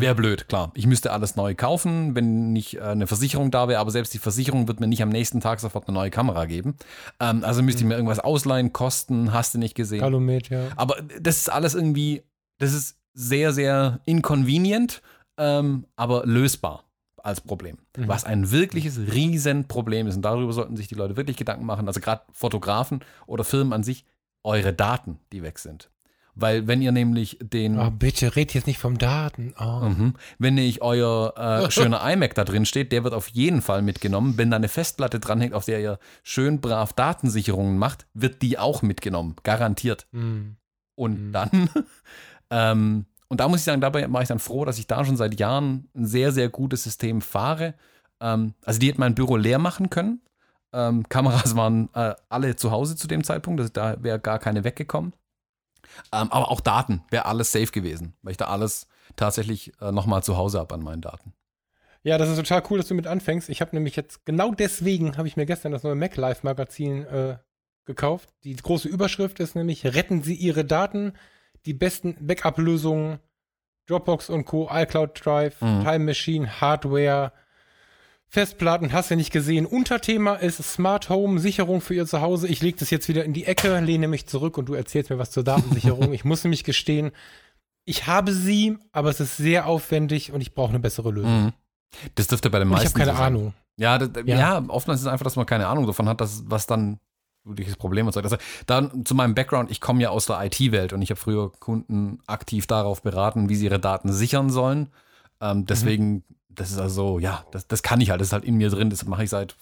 [0.00, 0.72] Wäre blöd, klar.
[0.74, 4.18] Ich müsste alles neu kaufen, wenn nicht äh, eine Versicherung da wäre, aber selbst die
[4.18, 6.76] Versicherung wird mir nicht am nächsten Tag sofort eine neue Kamera geben.
[7.20, 10.00] Ähm, also müsste ich mir irgendwas ausleihen, kosten, hast du nicht gesehen.
[10.00, 10.68] Calumet, ja.
[10.76, 12.22] Aber das ist alles irgendwie,
[12.58, 15.02] das ist sehr, sehr inconvenient,
[15.38, 16.84] ähm, aber lösbar
[17.26, 17.78] als Problem.
[17.96, 18.08] Mhm.
[18.08, 20.16] Was ein wirkliches Riesenproblem ist.
[20.16, 21.88] Und darüber sollten sich die Leute wirklich Gedanken machen.
[21.88, 24.04] Also gerade Fotografen oder Firmen an sich,
[24.44, 25.90] eure Daten, die weg sind.
[26.38, 29.54] Weil wenn ihr nämlich den Oh, bitte, red jetzt nicht vom Daten.
[29.58, 29.86] Oh.
[29.88, 30.14] Mhm.
[30.38, 34.34] Wenn nämlich euer äh, schöner iMac da drin steht, der wird auf jeden Fall mitgenommen.
[34.36, 38.82] Wenn da eine Festplatte dranhängt, auf der ihr schön brav Datensicherungen macht, wird die auch
[38.82, 39.34] mitgenommen.
[39.44, 40.06] Garantiert.
[40.12, 40.56] Mhm.
[40.94, 41.32] Und Mhm.
[41.32, 41.50] dann,
[42.50, 45.16] ähm, und da muss ich sagen, dabei war ich dann froh, dass ich da schon
[45.16, 47.74] seit Jahren ein sehr, sehr gutes System fahre.
[48.20, 50.20] Ähm, also die hätten mein Büro leer machen können.
[50.74, 54.64] Ähm, Kameras waren äh, alle zu Hause zu dem Zeitpunkt, das, da wäre gar keine
[54.64, 55.14] weggekommen.
[56.12, 60.22] Ähm, aber auch Daten wäre alles safe gewesen, weil ich da alles tatsächlich äh, nochmal
[60.22, 61.32] zu Hause habe an meinen Daten.
[62.02, 63.48] Ja, das ist total cool, dass du mit anfängst.
[63.48, 67.04] Ich habe nämlich jetzt, genau deswegen habe ich mir gestern das neue Mac Live Magazin
[67.06, 67.38] äh,
[67.84, 68.28] gekauft.
[68.44, 71.14] Die große Überschrift ist nämlich, retten Sie Ihre Daten,
[71.64, 73.18] die besten Backup-Lösungen,
[73.86, 75.82] Dropbox und Co., iCloud Drive, Mhm.
[75.84, 77.32] Time Machine, Hardware,
[78.36, 79.64] Festplatten, hast du nicht gesehen.
[79.64, 82.46] Unterthema ist Smart Home, Sicherung für Ihr Zuhause.
[82.48, 85.18] Ich lege das jetzt wieder in die Ecke, lehne mich zurück und du erzählst mir
[85.18, 86.12] was zur Datensicherung.
[86.12, 87.12] ich muss nämlich gestehen,
[87.86, 91.44] ich habe sie, aber es ist sehr aufwendig und ich brauche eine bessere Lösung.
[91.44, 91.52] Mhm.
[92.14, 93.24] Das dürfte bei den Und ich meisten habe keine so.
[93.24, 93.54] Ahnung.
[93.78, 94.36] Ja, das, ja.
[94.38, 94.64] Ja.
[94.68, 97.00] oftmals ist es einfach, dass man keine Ahnung davon hat, dass, was dann
[97.42, 98.26] wirkliches Problem erzeugt.
[98.26, 101.52] Also dann zu meinem Background, ich komme ja aus der IT-Welt und ich habe früher
[101.52, 104.90] Kunden aktiv darauf beraten, wie sie ihre Daten sichern sollen.
[105.40, 106.22] Ähm, deswegen,
[106.56, 108.90] das ist also, ja, das, das kann ich halt, das ist halt in mir drin,
[108.90, 109.56] das mache ich seit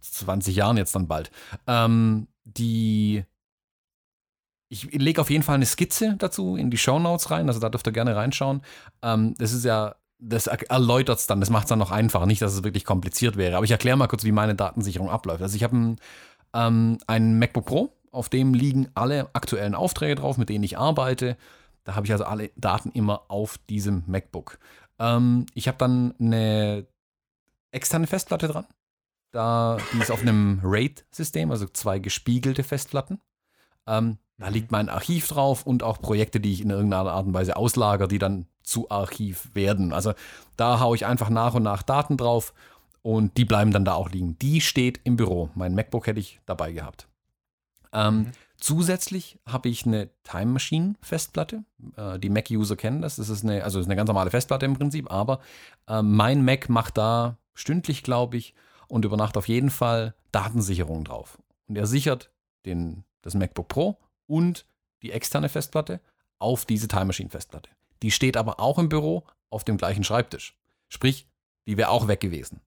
[0.00, 1.30] 20 Jahren jetzt dann bald.
[1.66, 3.24] Ähm, die
[4.68, 7.86] ich lege auf jeden Fall eine Skizze dazu in die Shownotes rein, also da dürft
[7.86, 8.62] ihr gerne reinschauen.
[9.02, 12.42] Ähm, das ist ja, das erläutert es dann, das macht es dann noch einfacher, nicht,
[12.42, 13.56] dass es wirklich kompliziert wäre.
[13.56, 15.42] Aber ich erkläre mal kurz, wie meine Datensicherung abläuft.
[15.42, 20.48] Also ich habe ein, ähm, MacBook Pro, auf dem liegen alle aktuellen Aufträge drauf, mit
[20.48, 21.36] denen ich arbeite.
[21.84, 24.58] Da habe ich also alle Daten immer auf diesem MacBook.
[24.98, 26.86] Ähm, ich habe dann eine
[27.70, 28.66] externe Festplatte dran.
[29.32, 33.20] Da, die ist auf einem RAID-System, also zwei gespiegelte Festplatten.
[33.86, 37.34] Ähm, da liegt mein Archiv drauf und auch Projekte, die ich in irgendeiner Art und
[37.34, 39.92] Weise auslager, die dann zu Archiv werden.
[39.92, 40.12] Also
[40.56, 42.52] da haue ich einfach nach und nach Daten drauf
[43.02, 44.38] und die bleiben dann da auch liegen.
[44.38, 45.50] Die steht im Büro.
[45.54, 47.08] Mein MacBook hätte ich dabei gehabt.
[47.92, 48.32] Ähm, Mhm.
[48.58, 51.64] Zusätzlich habe ich eine Time Machine Festplatte.
[51.96, 53.16] Äh, die Mac-User kennen das.
[53.16, 55.40] Das ist eine, also ist eine ganz normale Festplatte im Prinzip, aber
[55.88, 58.54] äh, mein Mac macht da stündlich, glaube ich,
[58.88, 61.38] und über Nacht auf jeden Fall Datensicherung drauf.
[61.68, 62.30] Und er sichert
[62.64, 64.66] den, das MacBook Pro und
[65.02, 66.00] die externe Festplatte
[66.38, 67.70] auf diese Time Machine Festplatte.
[68.02, 70.56] Die steht aber auch im Büro auf dem gleichen Schreibtisch.
[70.88, 71.28] Sprich,
[71.66, 72.60] die wäre auch weg gewesen.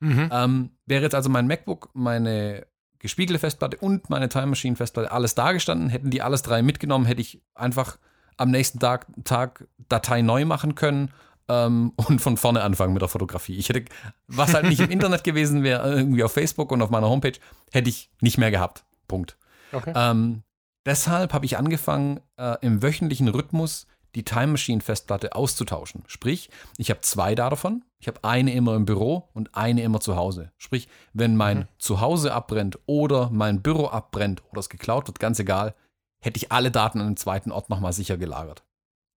[0.00, 0.28] Mhm.
[0.32, 2.66] Ähm, wäre jetzt also mein MacBook, meine
[3.04, 5.90] gespiegelte Festplatte und meine Time Machine Festplatte alles dagestanden.
[5.90, 7.98] Hätten die alles drei mitgenommen, hätte ich einfach
[8.38, 11.10] am nächsten Tag, Tag Datei neu machen können
[11.48, 13.58] ähm, und von vorne anfangen mit der Fotografie.
[13.58, 13.84] Ich hätte,
[14.26, 17.38] was halt nicht im Internet gewesen wäre, irgendwie auf Facebook und auf meiner Homepage,
[17.72, 18.84] hätte ich nicht mehr gehabt.
[19.06, 19.36] Punkt.
[19.70, 19.92] Okay.
[19.94, 20.42] Ähm,
[20.86, 26.04] deshalb habe ich angefangen, äh, im wöchentlichen Rhythmus die Time Machine Festplatte auszutauschen.
[26.06, 27.84] Sprich, ich habe zwei davon.
[27.98, 30.52] Ich habe eine immer im Büro und eine immer zu Hause.
[30.58, 31.68] Sprich, wenn mein Mhm.
[31.78, 35.74] Zuhause abbrennt oder mein Büro abbrennt oder es geklaut wird, ganz egal,
[36.20, 38.64] hätte ich alle Daten an einem zweiten Ort nochmal sicher gelagert.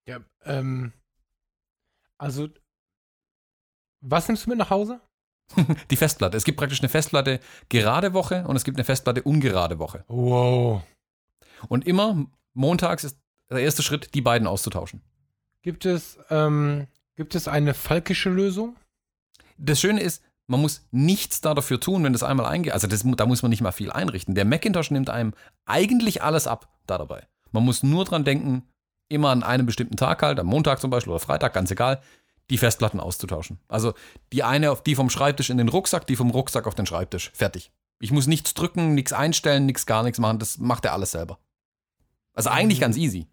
[0.08, 0.93] Ja, ähm,
[2.18, 2.48] also,
[4.02, 5.02] was nimmst du mit nach Hause?
[5.91, 6.36] Die Festplatte.
[6.38, 7.39] Es gibt praktisch eine Festplatte
[7.70, 10.04] gerade Woche und es gibt eine Festplatte ungerade Woche.
[10.08, 10.82] Wow.
[11.70, 13.18] Und immer montags ist
[13.56, 15.02] der erste Schritt, die beiden auszutauschen.
[15.62, 18.76] Gibt es, ähm, gibt es eine falkische Lösung?
[19.58, 22.74] Das Schöne ist, man muss nichts da dafür tun, wenn das einmal eingeht.
[22.74, 24.36] Also das, da muss man nicht mal viel einrichten.
[24.36, 25.34] Der Macintosh nimmt einem
[25.66, 27.28] eigentlich alles ab da dabei.
[27.52, 28.64] Man muss nur dran denken,
[29.10, 32.02] immer an einem bestimmten Tag halt, am Montag zum Beispiel oder Freitag, ganz egal,
[32.50, 33.60] die Festplatten auszutauschen.
[33.68, 33.93] Also
[34.32, 37.32] die eine auf die vom Schreibtisch in den Rucksack, die vom Rucksack auf den Schreibtisch.
[37.34, 37.72] Fertig.
[38.00, 40.39] Ich muss nichts drücken, nichts einstellen, nichts gar nichts machen.
[40.39, 41.39] Das macht er alles selber.
[42.34, 42.82] Also eigentlich Mhm.
[42.82, 43.28] ganz easy.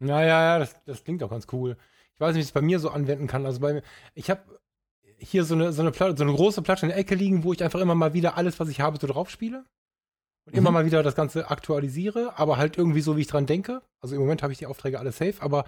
[0.00, 1.76] Ja, ja, ja, das, das klingt auch ganz cool.
[2.14, 3.46] Ich weiß nicht, wie ich es bei mir so anwenden kann.
[3.46, 3.82] Also bei mir,
[4.14, 4.42] ich habe
[5.18, 7.52] hier so eine, so eine Platte, so eine große Platte in der Ecke liegen, wo
[7.52, 9.64] ich einfach immer mal wieder alles, was ich habe, so drauf spiele.
[10.46, 10.74] Und immer Mhm.
[10.74, 13.82] mal wieder das Ganze aktualisiere, aber halt irgendwie so, wie ich dran denke.
[14.00, 15.64] Also im Moment habe ich die Aufträge alle safe, aber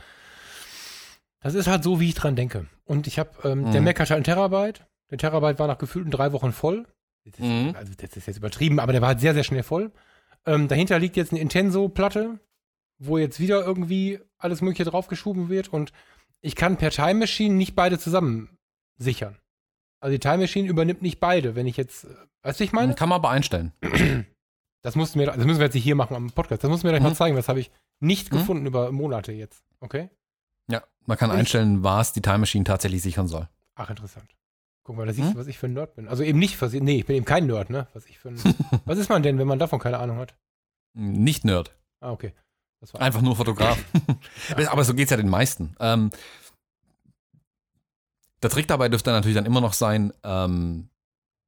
[1.41, 2.67] das ist halt so, wie ich dran denke.
[2.85, 3.87] Und ich habe, ähm, der Mhm.
[3.87, 4.85] Mac hat halt einen Terabyte.
[5.11, 6.87] Der Terabyte war nach gefühlten drei Wochen voll.
[7.25, 7.75] Das ist, Mhm.
[7.77, 9.91] Also das ist jetzt übertrieben, aber der war halt sehr, sehr schnell voll.
[10.47, 12.39] Ähm, dahinter liegt jetzt eine Intenso-Platte,
[13.03, 15.93] wo jetzt wieder irgendwie alles Mögliche draufgeschoben wird und
[16.43, 18.57] ich kann per Time Machine nicht beide zusammen
[18.99, 19.37] sichern.
[20.01, 22.95] Also die Time Machine übernimmt nicht beide, wenn ich jetzt, äh, weißt du, ich meine?
[22.95, 23.73] Kann man aber einstellen.
[24.83, 26.65] Das mussten wir, das müssen wir jetzt nicht hier machen am Podcast.
[26.65, 27.15] Das du mir gleich mal Mhm.
[27.15, 27.37] zeigen.
[27.37, 27.71] Das habe ich
[28.03, 28.37] nicht Mhm.
[28.39, 29.63] gefunden über Monate jetzt.
[29.81, 30.09] Okay?
[30.71, 33.47] Ja, man kann Ich- einstellen, was die Time Machine tatsächlich sichern soll.
[33.75, 34.35] Ach, interessant.
[34.83, 36.09] Guck mal, da siehst du, was ich für ein Nerd bin.
[36.09, 37.89] Also eben nicht, was nee, ich bin eben kein Nerd, ne?
[37.93, 38.37] Was ich für ein,
[38.87, 40.35] was ist man denn, wenn man davon keine Ahnung hat?
[40.95, 41.77] Nicht Nerd.
[42.01, 42.33] Ah, okay.
[42.81, 43.79] Das war Einfach nur Fotograf.
[44.71, 45.75] Aber so geht es ja den meisten.
[45.81, 46.11] Ähm,
[48.43, 50.89] der Trick dabei dürfte natürlich dann immer noch sein, ähm,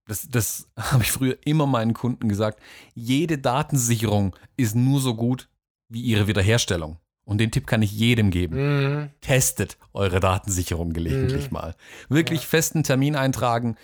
[0.06, 2.60] das, das habe ich früher immer meinen Kunden gesagt,
[2.94, 5.48] jede Datensicherung ist nur so gut
[5.88, 6.98] wie ihre Wiederherstellung.
[7.24, 8.56] Und den Tipp kann ich jedem geben.
[8.56, 9.10] Mhm.
[9.20, 11.52] Testet eure Datensicherung gelegentlich Mhm.
[11.52, 11.76] mal.
[12.08, 12.46] Wirklich Ja.
[12.48, 13.76] festen Termin eintragen,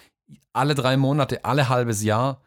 [0.53, 2.43] alle drei Monate, alle halbes Jahr,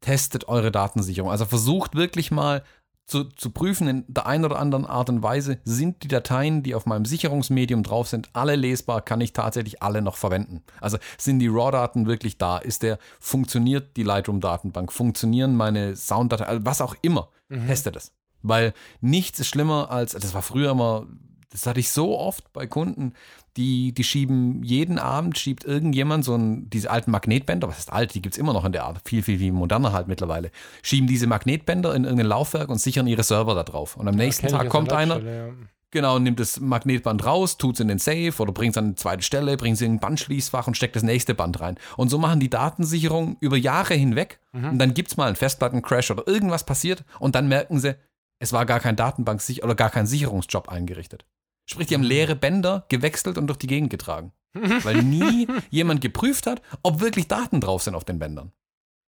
[0.00, 1.30] testet eure Datensicherung.
[1.30, 2.62] Also versucht wirklich mal
[3.06, 6.74] zu, zu prüfen in der einen oder anderen Art und Weise, sind die Dateien, die
[6.74, 10.62] auf meinem Sicherungsmedium drauf sind, alle lesbar, kann ich tatsächlich alle noch verwenden.
[10.80, 12.58] Also sind die RAW-Daten wirklich da?
[12.58, 14.92] Ist der, funktioniert die Lightroom-Datenbank?
[14.92, 16.48] Funktionieren meine Sounddateien?
[16.48, 17.28] Also was auch immer.
[17.48, 17.66] Mhm.
[17.66, 18.12] Testet es.
[18.42, 21.06] Weil nichts ist schlimmer als, das war früher immer,
[21.50, 23.14] das hatte ich so oft bei Kunden,
[23.56, 28.14] die, die schieben jeden Abend, schiebt irgendjemand so ein, diese alten Magnetbänder, was ist alt,
[28.14, 30.50] die gibt es immer noch in der Art, viel, viel, viel moderner halt mittlerweile,
[30.82, 33.96] schieben diese Magnetbänder in irgendein Laufwerk und sichern ihre Server da drauf.
[33.96, 35.48] Und am nächsten Tag kommt einer, ja.
[35.94, 38.94] Genau, nimmt das Magnetband raus, tut es in den Safe oder bringt es an eine
[38.96, 41.76] zweite Stelle, bringt es in ein Bandschließfach und steckt das nächste Band rein.
[41.96, 44.40] Und so machen die Datensicherung über Jahre hinweg.
[44.50, 44.70] Mhm.
[44.70, 47.94] Und dann gibt es mal einen Festplattencrash oder irgendwas passiert und dann merken sie,
[48.40, 51.26] es war gar kein Datenbank oder gar kein Sicherungsjob eingerichtet.
[51.66, 54.32] Sprich, die haben leere Bänder gewechselt und durch die Gegend getragen.
[54.82, 58.52] Weil nie jemand geprüft hat, ob wirklich Daten drauf sind auf den Bändern.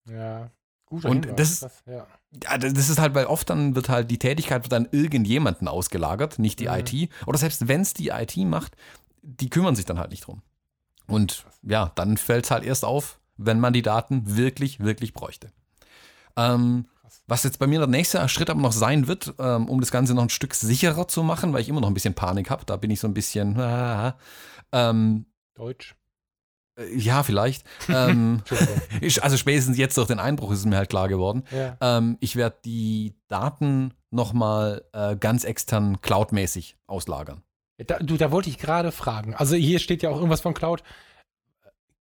[0.09, 0.49] Ja.
[0.87, 2.07] Guter Und Hinweis, das ist- krass, ja.
[2.43, 5.67] Ja, das das ist halt, weil oft dann wird halt die Tätigkeit wird an irgendjemanden
[5.69, 6.73] ausgelagert, nicht die Mhm.
[6.73, 7.09] IT.
[7.25, 8.75] Oder selbst wenn es die IT macht,
[9.21, 10.41] die kümmern sich dann halt nicht drum.
[11.07, 15.51] Und ja, dann fällt es halt erst auf, wenn man die Daten wirklich, wirklich bräuchte.
[16.35, 17.23] Ähm, Krass.
[17.27, 20.15] was jetzt bei mir der nächste Schritt aber noch sein wird, ähm, um das Ganze
[20.15, 22.77] noch ein Stück sicherer zu machen, weil ich immer noch ein bisschen Panik habe, da
[22.77, 24.17] bin ich so ein bisschen, ah,
[24.71, 25.95] ähm, Deutsch.
[26.79, 27.65] äh, ja, vielleicht.
[27.89, 28.41] ähm,
[29.21, 31.43] also spätestens jetzt durch den Einbruch ist es mir halt klar geworden.
[31.51, 31.77] ja.
[31.79, 37.43] Ähm, ich werde die Daten nochmal äh, ganz extern cloudmäßig auslagern.
[37.77, 39.35] Da, du, da wollte ich gerade fragen.
[39.35, 40.81] Also hier steht ja auch irgendwas von Cloud.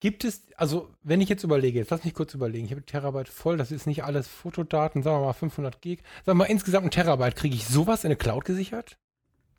[0.05, 3.27] Gibt es, also wenn ich jetzt überlege, jetzt lass mich kurz überlegen, ich habe Terabyte
[3.27, 6.01] voll, das ist nicht alles Fotodaten, sagen wir mal 500 Gig.
[6.27, 8.99] Sagen wir mal insgesamt ein Terabyte, kriege ich sowas in eine Cloud gesichert?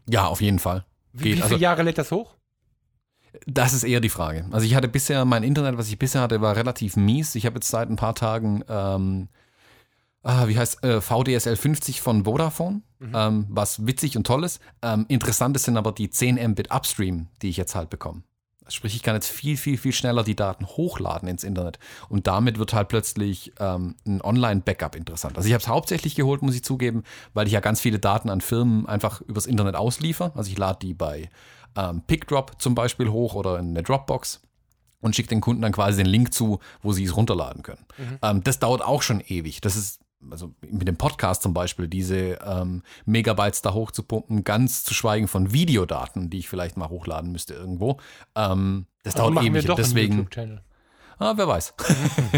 [0.08, 0.86] Ja, auf jeden Fall.
[1.14, 2.36] Wie, Geht, wie viele also- Jahre lädt das hoch?
[3.48, 4.46] Das ist eher die Frage.
[4.52, 7.34] Also ich hatte bisher, mein Internet, was ich bisher hatte, war relativ mies.
[7.34, 9.30] Ich habe jetzt seit ein paar Tagen, ähm,
[10.22, 13.12] ah, wie heißt äh, VDSL 50 von Vodafone, Mhm.
[13.16, 14.62] ähm, was witzig und toll ist.
[14.84, 18.22] Ähm, interessant sind aber die 10 Mbit Upstream, die ich jetzt halt bekomme.
[18.68, 21.78] Sprich, ich kann jetzt viel, viel, viel schneller die Daten hochladen ins Internet.
[22.10, 25.38] Und damit wird halt plötzlich ähm, ein Online-Backup interessant.
[25.38, 27.04] Also ich habe es hauptsächlich geholt, muss ich zugeben,
[27.34, 30.32] weil ich ja ganz viele Daten an Firmen einfach übers Internet ausliefer.
[30.36, 31.30] Also ich lade die bei
[31.76, 34.42] ähm, PickDrop zum Beispiel hoch oder in eine Dropbox
[35.02, 37.86] und schicke den Kunden dann quasi den Link zu, wo sie es runterladen können.
[37.98, 38.20] Mhm.
[38.22, 39.62] Ähm, das dauert auch schon ewig.
[39.62, 40.00] Das ist
[40.32, 45.54] also mit dem Podcast zum Beispiel, diese ähm, Megabytes da hochzupumpen, ganz zu schweigen von
[45.54, 47.98] Videodaten, die ich vielleicht mal hochladen müsste irgendwo.
[48.36, 49.66] Ähm, das also dauert ewig.
[49.76, 50.28] deswegen.
[51.18, 51.74] Ah, wer weiß.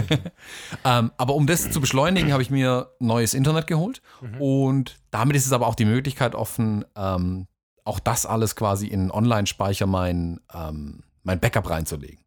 [0.86, 4.02] ähm, aber um das zu beschleunigen, habe ich mir neues Internet geholt.
[4.22, 4.42] Mhm.
[4.42, 7.48] Und damit ist es aber auch die Möglichkeit offen, ähm,
[7.86, 12.24] auch das alles quasi in Online-Speicher mein, ähm, mein Backup reinzulegen.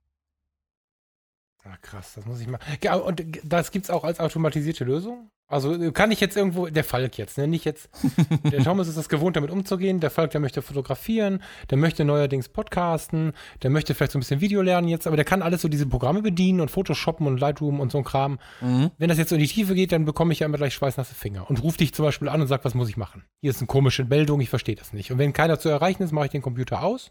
[1.64, 2.58] Ah, krass, das muss ich mal.
[2.82, 5.30] Ja, und das gibt es auch als automatisierte Lösung?
[5.50, 7.48] Also kann ich jetzt irgendwo, der Falk jetzt, ne?
[7.48, 7.90] Nicht jetzt,
[8.44, 9.98] der Thomas ist das gewohnt, damit umzugehen.
[9.98, 13.32] Der Falk, der möchte fotografieren, der möchte neuerdings podcasten,
[13.64, 15.86] der möchte vielleicht so ein bisschen Video lernen jetzt, aber der kann alles so diese
[15.86, 18.38] Programme bedienen und Photoshoppen und Lightroom und so ein Kram.
[18.60, 18.92] Mhm.
[18.96, 21.16] Wenn das jetzt so in die Tiefe geht, dann bekomme ich ja immer gleich schweißnasse
[21.16, 23.24] Finger und rufe dich zum Beispiel an und sag, was muss ich machen?
[23.40, 25.10] Hier ist eine komische Meldung, ich verstehe das nicht.
[25.10, 27.10] Und wenn keiner zu erreichen ist, mache ich den Computer aus.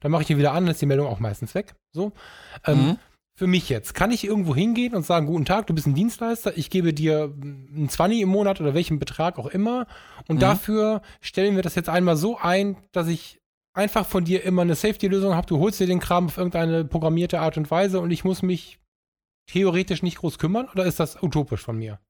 [0.00, 1.76] Dann mache ich ihn wieder an, dann ist die Meldung auch meistens weg.
[1.92, 2.12] So.
[2.66, 2.98] Ähm, mhm
[3.36, 3.94] für mich jetzt?
[3.94, 7.32] Kann ich irgendwo hingehen und sagen, guten Tag, du bist ein Dienstleister, ich gebe dir
[7.40, 9.86] einen 20 im Monat oder welchen Betrag auch immer
[10.26, 10.40] und mhm.
[10.40, 13.40] dafür stellen wir das jetzt einmal so ein, dass ich
[13.74, 17.40] einfach von dir immer eine Safety-Lösung habe, du holst dir den Kram auf irgendeine programmierte
[17.40, 18.78] Art und Weise und ich muss mich
[19.46, 22.00] theoretisch nicht groß kümmern oder ist das utopisch von mir?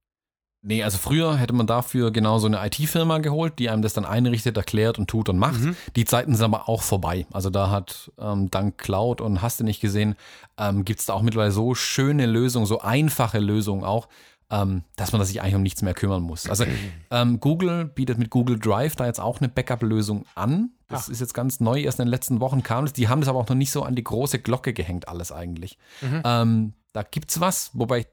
[0.68, 4.04] Nee, also früher hätte man dafür genau so eine IT-Firma geholt, die einem das dann
[4.04, 5.60] einrichtet, erklärt und tut und macht.
[5.60, 5.76] Mhm.
[5.94, 7.24] Die Zeiten sind aber auch vorbei.
[7.32, 10.16] Also da hat ähm, dank Cloud und hast du nicht gesehen,
[10.58, 14.08] ähm, gibt es da auch mittlerweile so schöne Lösungen, so einfache Lösungen auch,
[14.50, 16.50] ähm, dass man sich eigentlich um nichts mehr kümmern muss.
[16.50, 16.64] Also
[17.12, 20.70] ähm, Google bietet mit Google Drive da jetzt auch eine Backup-Lösung an.
[20.88, 21.10] Das Ach.
[21.10, 22.92] ist jetzt ganz neu, erst in den letzten Wochen kam es.
[22.92, 25.78] Die haben das aber auch noch nicht so an die große Glocke gehängt, alles eigentlich.
[26.00, 26.22] Mhm.
[26.24, 28.06] Ähm, da gibt es was, wobei ich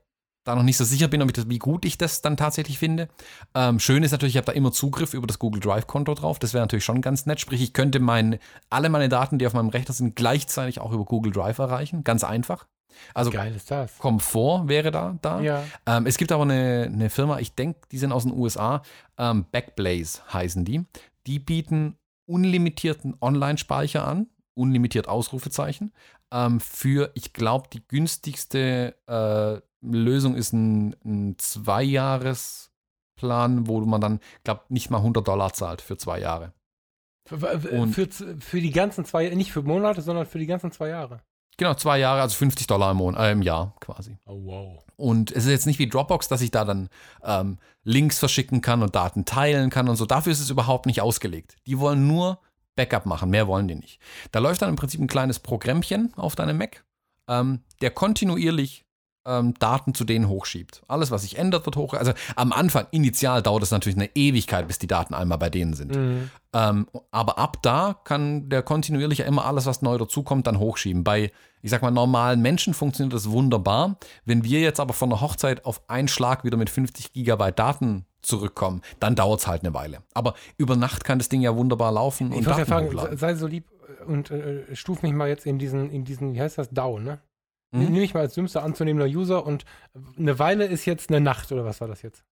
[0.43, 2.79] da noch nicht so sicher bin, ob ich das, wie gut ich das dann tatsächlich
[2.79, 3.07] finde.
[3.55, 6.39] Ähm, schön ist natürlich, ich habe da immer Zugriff über das Google Drive-Konto drauf.
[6.39, 7.39] Das wäre natürlich schon ganz nett.
[7.39, 8.39] Sprich, ich könnte mein,
[8.69, 12.03] alle meine Daten, die auf meinem Rechner sind, gleichzeitig auch über Google Drive erreichen.
[12.03, 12.67] Ganz einfach.
[13.13, 13.97] Also Geil ist das.
[13.97, 15.17] Komfort wäre da.
[15.21, 15.41] da.
[15.41, 15.63] Ja.
[15.85, 18.83] Ähm, es gibt aber eine, eine Firma, ich denke, die sind aus den USA,
[19.17, 20.85] ähm, Backblaze heißen die.
[21.25, 25.93] Die bieten unlimitierten Online-Speicher an, unlimitiert Ausrufezeichen,
[26.31, 34.19] ähm, für, ich glaube, die günstigste äh, Lösung ist ein, ein Zweijahresplan, wo man dann,
[34.43, 36.53] glaube nicht mal 100 Dollar zahlt für zwei Jahre.
[37.25, 38.09] Für, für,
[38.39, 41.21] für, die ganzen zwei, nicht für Monate, sondern für die ganzen zwei Jahre.
[41.57, 44.17] Genau, zwei Jahre, also 50 Dollar im, Monat, äh, im Jahr quasi.
[44.25, 44.83] Oh, wow.
[44.95, 46.89] Und es ist jetzt nicht wie Dropbox, dass ich da dann
[47.23, 50.05] ähm, Links verschicken kann und Daten teilen kann und so.
[50.05, 51.57] Dafür ist es überhaupt nicht ausgelegt.
[51.67, 52.39] Die wollen nur
[52.75, 53.99] Backup machen, mehr wollen die nicht.
[54.31, 56.83] Da läuft dann im Prinzip ein kleines Programmchen auf deinem Mac,
[57.27, 58.85] ähm, der kontinuierlich
[59.25, 60.83] ähm, Daten zu denen hochschiebt.
[60.87, 61.93] Alles, was sich ändert, wird hoch.
[61.93, 65.73] Also am Anfang, initial dauert es natürlich eine Ewigkeit, bis die Daten einmal bei denen
[65.73, 65.95] sind.
[65.95, 66.29] Mhm.
[66.53, 71.03] Ähm, aber ab da kann der kontinuierlich ja immer alles, was neu dazukommt, dann hochschieben.
[71.03, 73.97] Bei, ich sag mal, normalen Menschen funktioniert das wunderbar.
[74.25, 78.05] Wenn wir jetzt aber von der Hochzeit auf einen Schlag wieder mit 50 Gigabyte Daten
[78.21, 80.03] zurückkommen, dann dauert es halt eine Weile.
[80.13, 82.31] Aber über Nacht kann das Ding ja wunderbar laufen.
[82.31, 83.65] Ich und Daten ja fragen, sei so lieb
[84.05, 87.19] und äh, stuf mich mal jetzt in diesen, in diesen, wie heißt das, DAO, ne?
[87.73, 87.85] Mhm.
[87.85, 89.65] Nehme ich mal als dümmster anzunehmender User und
[90.17, 92.23] eine Weile ist jetzt eine Nacht oder was war das jetzt?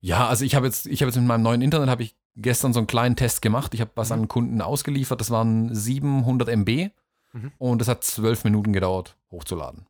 [0.00, 2.72] Ja, also ich habe jetzt, ich habe jetzt mit meinem neuen Internet habe ich gestern
[2.72, 3.74] so einen kleinen Test gemacht.
[3.74, 4.14] Ich habe was mhm.
[4.14, 5.20] an Kunden ausgeliefert.
[5.20, 6.90] Das waren 700 MB
[7.32, 7.52] mhm.
[7.58, 9.86] und das hat zwölf Minuten gedauert, hochzuladen.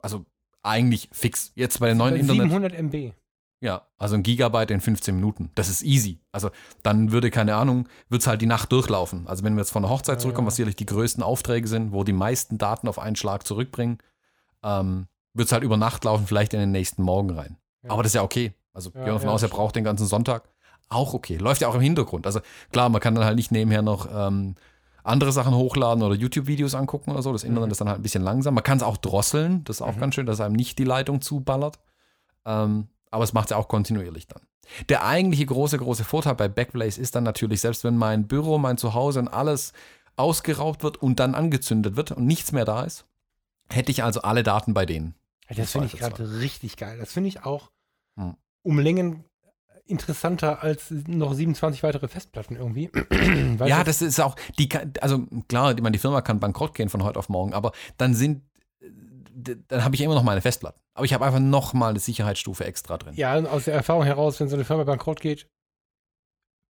[0.00, 0.24] Also
[0.62, 1.52] eigentlich fix.
[1.56, 2.72] Jetzt bei den neuen 700 Internet.
[2.72, 3.14] 700 MB.
[3.60, 5.50] Ja, also ein Gigabyte in 15 Minuten.
[5.56, 6.20] Das ist easy.
[6.30, 6.50] Also
[6.84, 9.26] dann würde, keine Ahnung, wird es halt die Nacht durchlaufen.
[9.26, 12.04] Also wenn wir jetzt von der Hochzeit zurückkommen, was sicherlich die größten Aufträge sind, wo
[12.04, 13.98] die meisten Daten auf einen Schlag zurückbringen,
[14.62, 17.56] ähm, wird es halt über Nacht laufen, vielleicht in den nächsten Morgen rein.
[17.82, 17.90] Ja.
[17.90, 18.52] Aber das ist ja okay.
[18.72, 20.48] Also ja, gehen wir davon ja, aus, er braucht den ganzen Sonntag.
[20.88, 21.36] Auch okay.
[21.36, 22.26] Läuft ja auch im Hintergrund.
[22.26, 22.40] Also
[22.70, 24.54] klar, man kann dann halt nicht nebenher noch ähm,
[25.02, 27.32] andere Sachen hochladen oder YouTube-Videos angucken oder so.
[27.32, 27.72] Das Internet mhm.
[27.72, 28.54] ist dann halt ein bisschen langsam.
[28.54, 29.64] Man kann es auch drosseln.
[29.64, 30.00] Das ist auch mhm.
[30.00, 31.80] ganz schön, dass einem nicht die Leitung zuballert.
[32.44, 34.42] Ähm, aber es macht es ja auch kontinuierlich dann.
[34.88, 38.76] Der eigentliche große, große Vorteil bei Backblaze ist dann natürlich, selbst wenn mein Büro, mein
[38.76, 39.72] Zuhause und alles
[40.16, 43.06] ausgeraubt wird und dann angezündet wird und nichts mehr da ist,
[43.70, 45.14] hätte ich also alle Daten bei denen.
[45.48, 46.98] Das finde ich gerade richtig geil.
[46.98, 47.70] Das finde ich auch
[48.16, 48.36] hm.
[48.62, 49.24] um Längen
[49.86, 52.90] interessanter als noch 27 weitere Festplatten irgendwie.
[53.66, 54.68] ja, das ist auch, die,
[55.00, 58.42] also klar, die, die Firma kann bankrott gehen von heute auf morgen, aber dann sind
[59.38, 60.80] dann habe ich immer noch meine Festplatten.
[60.94, 63.14] Aber ich habe einfach noch mal eine Sicherheitsstufe extra drin.
[63.14, 65.48] Ja, aus der Erfahrung heraus, wenn so eine Firma bankrott geht,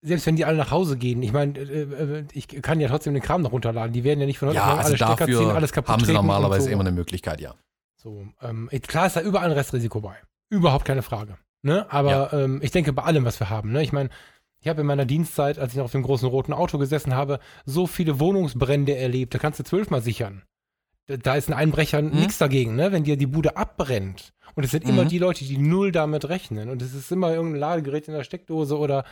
[0.03, 3.15] selbst wenn die alle nach Hause gehen, ich meine, äh, äh, ich kann ja trotzdem
[3.15, 3.93] den Kram noch runterladen.
[3.93, 5.93] Die werden ja nicht von heute Ja, auf morgen also alle Stecker ziehen, alles kaputt
[5.93, 6.71] haben sie normalerweise so.
[6.71, 7.55] immer eine Möglichkeit, ja.
[7.97, 10.17] So, ähm, klar ist da überall ein Restrisiko bei.
[10.51, 11.37] Überhaupt keine Frage.
[11.63, 11.91] Ne?
[11.91, 13.73] Aber ähm, ich denke bei allem, was wir haben.
[13.73, 13.83] Ne?
[13.83, 14.11] Ich meine,
[14.61, 17.41] ich habe in meiner Dienstzeit, als ich noch auf dem großen roten Auto gesessen habe,
[17.65, 19.35] so viele Wohnungsbrände erlebt.
[19.35, 20.43] Da kannst du zwölfmal sichern.
[21.09, 22.11] Da, ist ein Einbrecher Mhm.
[22.11, 22.93] nichts dagegen, ne?
[22.93, 24.33] wenn dir die Bude abbrennt.
[24.55, 25.09] Und es sind immer Mhm.
[25.09, 26.69] die Leute, die null damit rechnen.
[26.69, 29.05] Und es ist immer irgendein Ladegerät in der Steckdose oder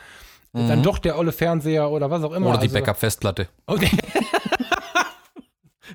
[0.53, 0.69] Mhm.
[0.69, 2.49] dann doch der olle Fernseher oder was auch immer.
[2.49, 3.77] Oder die Also- Backup-Festplatte, Oh,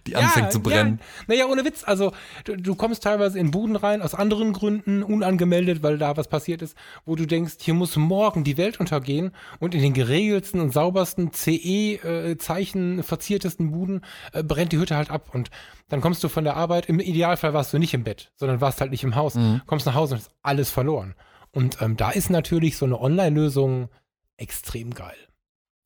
[0.07, 0.99] die- anfängt zu brennen.
[0.99, 1.83] Ja, naja, ohne Witz.
[1.85, 2.11] Also,
[2.45, 6.61] du, du kommst teilweise in Buden rein, aus anderen Gründen, unangemeldet, weil da was passiert
[6.61, 6.75] ist,
[7.05, 11.31] wo du denkst, hier muss morgen die Welt untergehen und in den geregelsten und saubersten
[11.33, 14.01] CE-Zeichen verziertesten Buden
[14.33, 15.29] äh, brennt die Hütte halt ab.
[15.33, 15.49] Und
[15.89, 18.81] dann kommst du von der Arbeit, im Idealfall warst du nicht im Bett, sondern warst
[18.81, 19.61] halt nicht im Haus, Mhm.
[19.65, 21.15] kommst nach Hause und ist alles verloren.
[21.51, 23.89] Und ähm, da ist natürlich so eine Online-Lösung
[24.37, 25.17] extrem geil.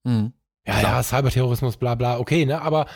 [0.03, 0.33] Mhm.
[0.67, 0.93] Ja, Klar.
[0.97, 2.61] ja, Cyberterrorismus, bla bla, okay, ne?
[2.61, 2.87] Aber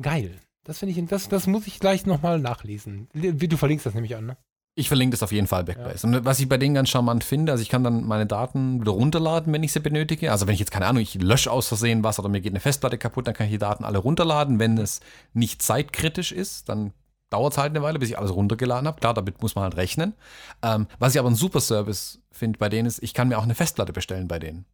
[0.00, 0.40] geil.
[0.64, 3.08] Das finde ich, das, das muss ich gleich nochmal nachlesen.
[3.12, 4.36] Du verlinkst das nämlich an, ne?
[4.76, 6.04] Ich verlinke das auf jeden Fall Backblaze.
[6.04, 8.90] Und was ich bei denen ganz charmant finde, also ich kann dann meine Daten wieder
[8.90, 10.32] runterladen, wenn ich sie benötige.
[10.32, 12.60] Also wenn ich jetzt keine Ahnung, ich lösche aus Versehen was oder mir geht eine
[12.60, 14.58] Festplatte kaputt, dann kann ich die Daten alle runterladen.
[14.58, 15.00] Wenn es
[15.32, 16.92] nicht zeitkritisch ist, dann
[17.30, 18.98] dauert es halt eine Weile, bis ich alles runtergeladen habe.
[18.98, 20.14] Klar, damit muss man halt rechnen.
[20.62, 23.44] Ähm, was ich aber ein super Service finde bei denen ist, ich kann mir auch
[23.44, 24.64] eine Festplatte bestellen bei denen.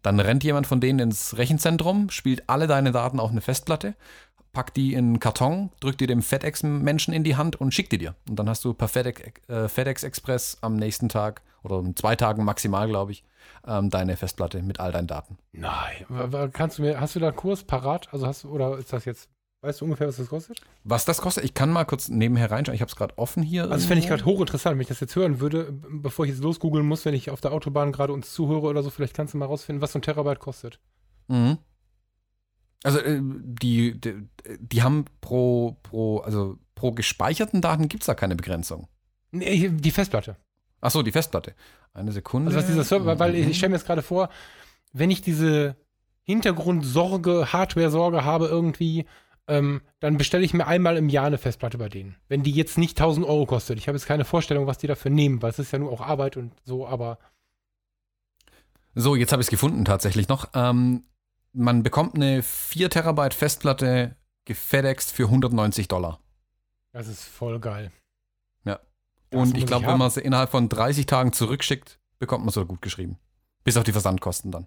[0.00, 3.94] Dann rennt jemand von denen ins Rechenzentrum, spielt alle deine Daten auf eine Festplatte,
[4.52, 7.98] packt die in einen Karton, drückt die dem FedEx-Menschen in die Hand und schickt die
[7.98, 8.14] dir.
[8.28, 12.16] Und dann hast du per FedEx, äh, FedEx Express am nächsten Tag oder in zwei
[12.16, 13.24] Tagen maximal, glaube ich,
[13.66, 15.38] ähm, deine Festplatte mit all deinen Daten.
[15.52, 16.50] Nein.
[16.52, 18.08] Kannst du mir, hast du da einen Kurs parat?
[18.12, 19.28] Also hast du, oder ist das jetzt,
[19.62, 20.60] weißt du ungefähr, was das kostet?
[20.84, 22.74] Was das kostet, ich kann mal kurz nebenher reinschauen.
[22.74, 23.62] Ich habe es gerade offen hier.
[23.62, 26.42] Also das fände ich gerade hochinteressant, wenn ich das jetzt hören würde, bevor ich jetzt
[26.42, 29.38] losgoogeln muss, wenn ich auf der Autobahn gerade uns zuhöre oder so, vielleicht kannst du
[29.38, 30.78] mal rausfinden, was so ein Terabyte kostet.
[31.28, 31.58] Mhm.
[32.82, 34.28] Also äh, die, die,
[34.58, 38.88] die haben pro, pro, also pro gespeicherten Daten gibt es da keine Begrenzung.
[39.30, 40.36] Nee, die Festplatte.
[40.80, 41.54] Achso, die Festplatte.
[41.94, 42.48] Eine Sekunde.
[42.48, 43.50] Also was dieser Server, weil ich, Mhm.
[43.50, 44.28] ich stelle mir jetzt gerade vor,
[44.92, 45.76] wenn ich diese
[46.24, 49.06] Hintergrundsorge, Hardware-Sorge habe irgendwie,
[49.48, 52.16] ähm, dann bestelle ich mir einmal im Jahr eine Festplatte bei denen.
[52.28, 53.78] Wenn die jetzt nicht 1000 Euro kostet.
[53.78, 56.00] Ich habe jetzt keine Vorstellung, was die dafür nehmen, weil es ist ja nur auch
[56.00, 57.18] Arbeit und so, aber
[58.94, 60.50] So, jetzt habe ich es gefunden tatsächlich noch.
[60.54, 61.04] Ähm,
[61.52, 66.18] man bekommt eine 4 Terabyte Festplatte gefedext für 190 Dollar.
[66.92, 67.90] das ist voll geil.
[68.64, 68.80] Ja.
[69.30, 72.54] Das Und ich glaube, wenn man sie innerhalb von 30 Tagen zurückschickt, bekommt man es
[72.54, 73.18] sogar gut geschrieben.
[73.64, 74.66] Bis auf die Versandkosten dann.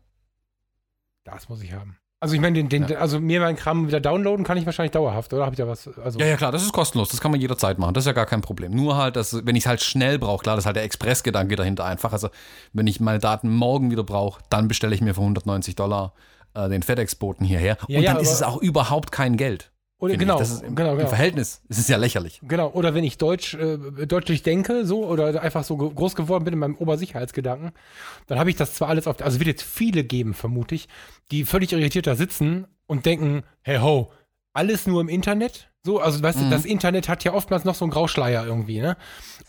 [1.23, 1.97] Das muss ich haben.
[2.21, 2.99] Also ich meine, den, den, Ja.
[2.99, 5.43] also mir meinen Kram wieder downloaden kann ich wahrscheinlich dauerhaft, oder?
[5.43, 5.88] Habe ich da was?
[5.99, 7.09] Also, Ja, ja, klar, das ist kostenlos.
[7.09, 7.93] Das kann man jederzeit machen.
[7.93, 8.71] Das ist ja gar kein Problem.
[8.73, 11.55] Nur halt, dass, wenn ich es halt schnell brauche, klar, das ist halt der Expressgedanke
[11.55, 12.13] dahinter einfach.
[12.13, 12.29] Also,
[12.73, 16.13] wenn ich meine Daten morgen wieder brauche, dann bestelle ich mir für 190 Dollar
[16.56, 17.78] äh, den FedEx-Boten hierher.
[17.88, 19.72] Ja, Und ja, dann ist es auch überhaupt kein Geld.
[19.97, 21.10] oder, genau, ist im, genau, Im genau.
[21.10, 22.41] Verhältnis ist es ja lächerlich.
[22.43, 26.53] Genau, oder wenn ich Deutsch, äh, deutlich denke, so, oder einfach so groß geworden bin
[26.53, 27.72] in meinem Obersicherheitsgedanken,
[28.28, 30.88] dann habe ich das zwar alles auf, also wird jetzt viele geben, vermute ich,
[31.32, 34.12] die völlig irritiert da sitzen und denken, hey ho,
[34.53, 35.70] alles nur im Internet?
[35.84, 36.49] So, also weißt du, Mhm.
[36.49, 38.97] das Internet hat ja oftmals noch so einen Grauschleier irgendwie, ne?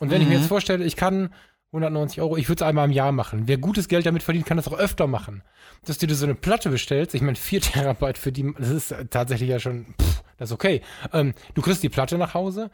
[0.01, 0.41] Und wenn ich mir Mhm.
[0.41, 1.33] jetzt vorstelle, ich kann
[1.73, 3.43] 190 Euro, ich würde es einmal im Jahr machen.
[3.47, 5.43] Wer gutes Geld damit verdient, kann das auch öfter machen.
[5.85, 7.61] Dass du dir so eine Platte bestellst, ich meine, 4
[7.97, 10.81] Terabyte für die, das ist tatsächlich ja schon, pff, das ist okay.
[11.13, 12.71] Ähm, du kriegst die Platte nach Hause,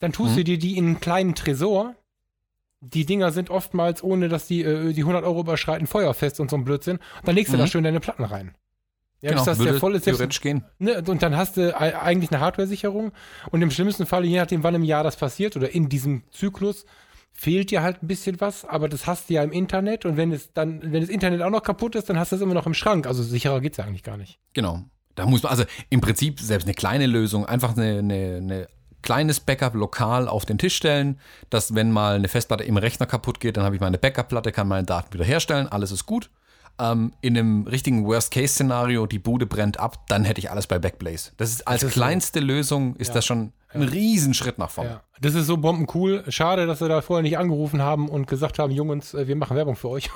[0.00, 0.36] dann tust Mhm.
[0.36, 1.94] du dir die in einen kleinen Tresor.
[2.80, 6.56] Die Dinger sind oftmals, ohne dass die äh, die 100 Euro überschreiten, feuerfest und so
[6.56, 6.96] ein Blödsinn.
[6.96, 7.60] Und dann legst du Mhm.
[7.62, 8.54] da schön deine Platten rein.
[9.22, 10.04] Ja, bis das der voll ist.
[10.04, 10.64] Selbst, theoretisch gehen.
[10.78, 13.12] ne, und dann hast du ei- eigentlich eine Hardware-Sicherung.
[13.50, 16.84] Und im schlimmsten Fall, je nachdem, wann im Jahr das passiert oder in diesem Zyklus,
[17.36, 20.04] fehlt dir halt ein bisschen was, aber das hast du ja im Internet.
[20.06, 22.42] Und wenn es dann, wenn das Internet auch noch kaputt ist, dann hast du es
[22.42, 23.06] immer noch im Schrank.
[23.06, 24.38] Also sicherer geht's ja eigentlich gar nicht.
[24.54, 24.82] Genau.
[25.16, 28.68] Da muss man, also im Prinzip selbst eine kleine Lösung, einfach eine, eine, eine
[29.02, 31.18] kleines Backup lokal auf den Tisch stellen,
[31.50, 34.66] dass wenn mal eine Festplatte im Rechner kaputt geht, dann habe ich meine Backup-Platte, kann
[34.66, 36.30] meine Daten wieder herstellen, alles ist gut.
[36.80, 41.32] Ähm, in einem richtigen Worst-Case-Szenario, die Bude brennt ab, dann hätte ich alles bei Backblaze.
[41.36, 42.00] Das ist als Das ist so.
[42.00, 43.14] kleinste Lösung ist Ja.
[43.14, 44.90] das schon ein Riesenschritt nach vorne.
[44.90, 46.24] Ja, das ist so bombencool.
[46.28, 49.56] Schade, dass sie da vorher nicht angerufen haben und gesagt haben, Jungs, äh, wir machen
[49.56, 50.10] Werbung für euch.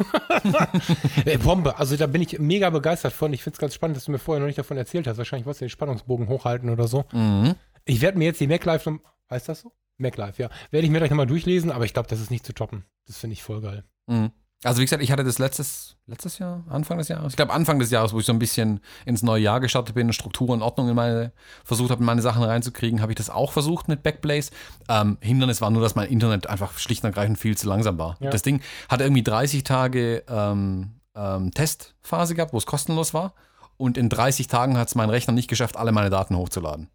[1.24, 1.78] Ey, Bombe.
[1.78, 3.32] Also da bin ich mega begeistert von.
[3.32, 5.18] Ich finde es ganz spannend, dass du mir vorher noch nicht davon erzählt hast.
[5.18, 7.04] Wahrscheinlich wolltest du den Spannungsbogen hochhalten oder so.
[7.12, 7.54] Mhm.
[7.84, 9.00] Ich werde mir jetzt die MacLife,
[9.30, 9.72] heißt das so?
[9.98, 10.50] MacLife, ja.
[10.70, 12.84] Werde ich mir gleich nochmal durchlesen, aber ich glaube, das ist nicht zu toppen.
[13.06, 13.84] Das finde ich voll geil.
[14.06, 14.30] Mhm.
[14.64, 17.78] Also wie gesagt, ich hatte das letztes, letztes Jahr, Anfang des Jahres, ich glaube Anfang
[17.78, 20.88] des Jahres, wo ich so ein bisschen ins neue Jahr gestartet bin, Struktur und Ordnung
[20.88, 21.32] in meine,
[21.64, 24.50] versucht habe, in meine Sachen reinzukriegen, habe ich das auch versucht mit Backblaze.
[24.88, 28.16] Ähm, Hindernis war nur, dass mein Internet einfach schlicht und ergreifend viel zu langsam war.
[28.18, 28.30] Ja.
[28.30, 33.34] Das Ding hatte irgendwie 30 Tage ähm, ähm, Testphase gehabt, wo es kostenlos war.
[33.76, 36.88] Und in 30 Tagen hat es mein Rechner nicht geschafft, alle meine Daten hochzuladen.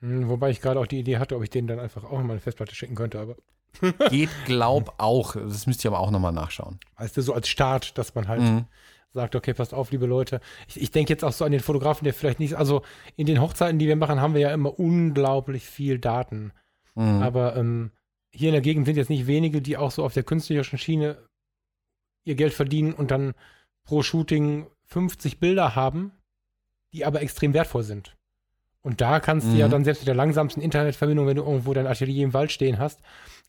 [0.00, 2.38] Hm, Wobei ich gerade auch die Idee hatte, ob ich denen dann einfach auch meine
[2.38, 3.34] Festplatte schicken könnte, aber
[4.10, 5.34] Geht, glaub auch.
[5.34, 6.78] Das müsst ihr aber auch nochmal nachschauen.
[6.96, 8.64] weißt du, so als Start, dass man halt Mhm.
[9.12, 10.40] sagt, okay, passt auf, liebe Leute.
[10.68, 12.82] Ich, ich denke jetzt auch so an den Fotografen, der vielleicht nicht, also
[13.16, 16.52] in den Hochzeiten, die wir machen, haben wir ja immer unglaublich viel Daten.
[16.94, 17.22] Mhm.
[17.22, 17.90] Aber ähm,
[18.30, 21.18] hier in der Gegend sind jetzt nicht wenige, die auch so auf der künstlerischen Schiene
[22.24, 23.34] ihr Geld verdienen und dann
[23.84, 26.12] pro Shooting 50 Bilder haben,
[26.92, 28.16] die aber extrem wertvoll sind.
[28.82, 29.70] Und da kannst du ja Mhm.
[29.70, 33.00] dann selbst mit der langsamsten Internetverbindung, wenn du irgendwo dein Atelier im Wald stehen hast,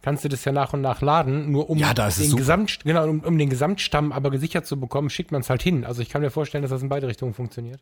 [0.04, 2.38] kannst du das ja nach und nach laden, nur um, Ja, da ist es den.
[2.38, 5.86] Gesamt, genau, um, um den Gesamtstamm aber gesichert zu bekommen, schickt man es halt hin.
[5.86, 7.82] Also ich kann mir vorstellen, dass das in beide Richtungen funktioniert.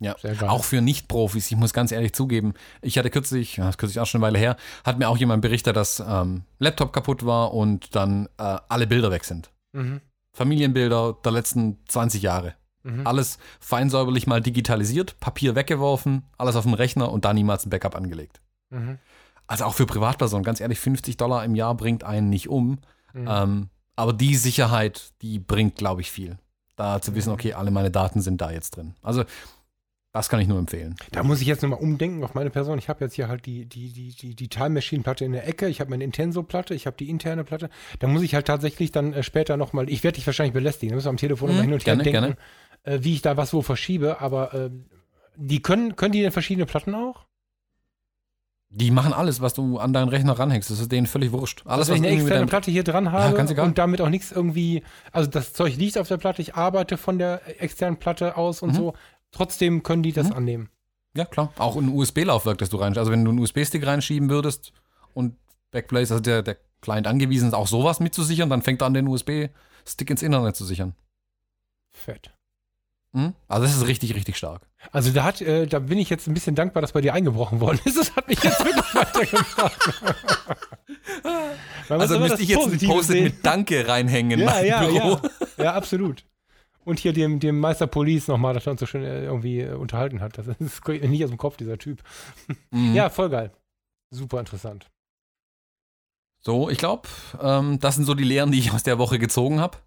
[0.00, 0.16] Ja,
[0.48, 1.50] auch für Nicht-Profis.
[1.52, 4.38] Ich muss ganz ehrlich zugeben, ich hatte kürzlich, das ist kürzlich auch schon eine Weile
[4.38, 8.86] her, hat mir auch jemand berichtet, dass ähm, Laptop kaputt war und dann äh, alle
[8.88, 9.50] Bilder weg sind.
[9.72, 10.00] Mhm.
[10.36, 12.54] Familienbilder der letzten 20 Jahre.
[12.84, 13.06] Mhm.
[13.06, 17.70] Alles fein säuberlich mal digitalisiert, Papier weggeworfen, alles auf dem Rechner und da niemals ein
[17.70, 18.40] Backup angelegt.
[18.70, 18.98] Mhm.
[19.46, 22.78] Also auch für Privatpersonen, ganz ehrlich, 50 Dollar im Jahr bringt einen nicht um.
[23.12, 23.26] Mhm.
[23.28, 26.38] Ähm, aber die Sicherheit, die bringt, glaube ich, viel.
[26.76, 27.34] Da zu wissen, Mhm.
[27.34, 28.94] okay, alle meine Daten sind da jetzt drin.
[29.02, 29.24] Also,
[30.14, 30.94] das kann ich nur empfehlen.
[31.12, 32.78] Da muss ich jetzt nochmal umdenken auf meine Person.
[32.78, 35.46] Ich habe jetzt hier halt die, die, die, die, die Time Machine Platte in der
[35.48, 35.68] Ecke.
[35.68, 37.70] Ich habe meine Intenso-Platte, ich habe die interne Platte.
[37.98, 40.96] Da muss ich halt tatsächlich dann äh, später nochmal, ich werde dich wahrscheinlich belästigen, da
[40.96, 42.36] müssen wir am Telefon Mhm, nochmal hin und her gerne, denken,
[42.84, 44.20] Äh, wie ich da was wo verschiebe.
[44.20, 44.86] Aber ähm,
[45.36, 47.24] die können, können die denn verschiedene Platten auch?
[48.74, 50.70] Die machen alles, was du an deinen Rechner ranhängst.
[50.70, 51.62] Das ist denen völlig wurscht.
[51.66, 53.66] Alles, also wenn was ich eine externe Platte hier dran habe egal.
[53.66, 57.18] und damit auch nichts irgendwie, also das Zeug liegt auf der Platte, ich arbeite von
[57.18, 58.74] der externen Platte aus und Mhm.
[58.74, 58.94] so.
[59.30, 60.32] Trotzdem können die das Mhm.
[60.32, 60.68] annehmen.
[61.14, 61.52] Ja, klar.
[61.58, 62.98] Auch ein USB-Laufwerk, das du reinschiebst.
[62.98, 64.72] Also, wenn du einen USB-Stick reinschieben würdest
[65.12, 65.36] und
[65.70, 69.06] Backblaze, also der, der Client angewiesen ist, auch sowas mitzusichern, dann fängt er an, den
[69.06, 70.94] USB-Stick ins Internet zu sichern.
[71.90, 72.32] Fett.
[73.12, 73.34] Mhm.
[73.46, 74.66] Also, das ist richtig, richtig stark.
[74.90, 77.60] Also da hat, äh, da bin ich jetzt ein bisschen dankbar, dass bei dir eingebrochen
[77.60, 77.96] worden ist.
[78.02, 80.02] Das hat mich jetzt wirklich weitergebracht.
[81.88, 83.24] Also, müsste ich jetzt ein sehen.
[83.24, 85.20] mit Danke reinhängen in ja, mein ja, Büro.
[85.58, 86.24] ja, ja, absolut.
[86.84, 89.74] Und hier dem, dem Meister Police nochmal, dass er uns so schön äh, irgendwie äh,
[89.74, 90.38] unterhalten hat.
[90.38, 92.02] Das ist nicht aus dem Kopf, dieser Typ.
[92.70, 92.94] Mhm.
[92.94, 93.52] Ja, voll geil.
[94.10, 94.90] Super interessant.
[96.40, 97.08] So, ich glaube,
[97.40, 99.78] ähm, das sind so die Lehren, die ich aus der Woche gezogen habe.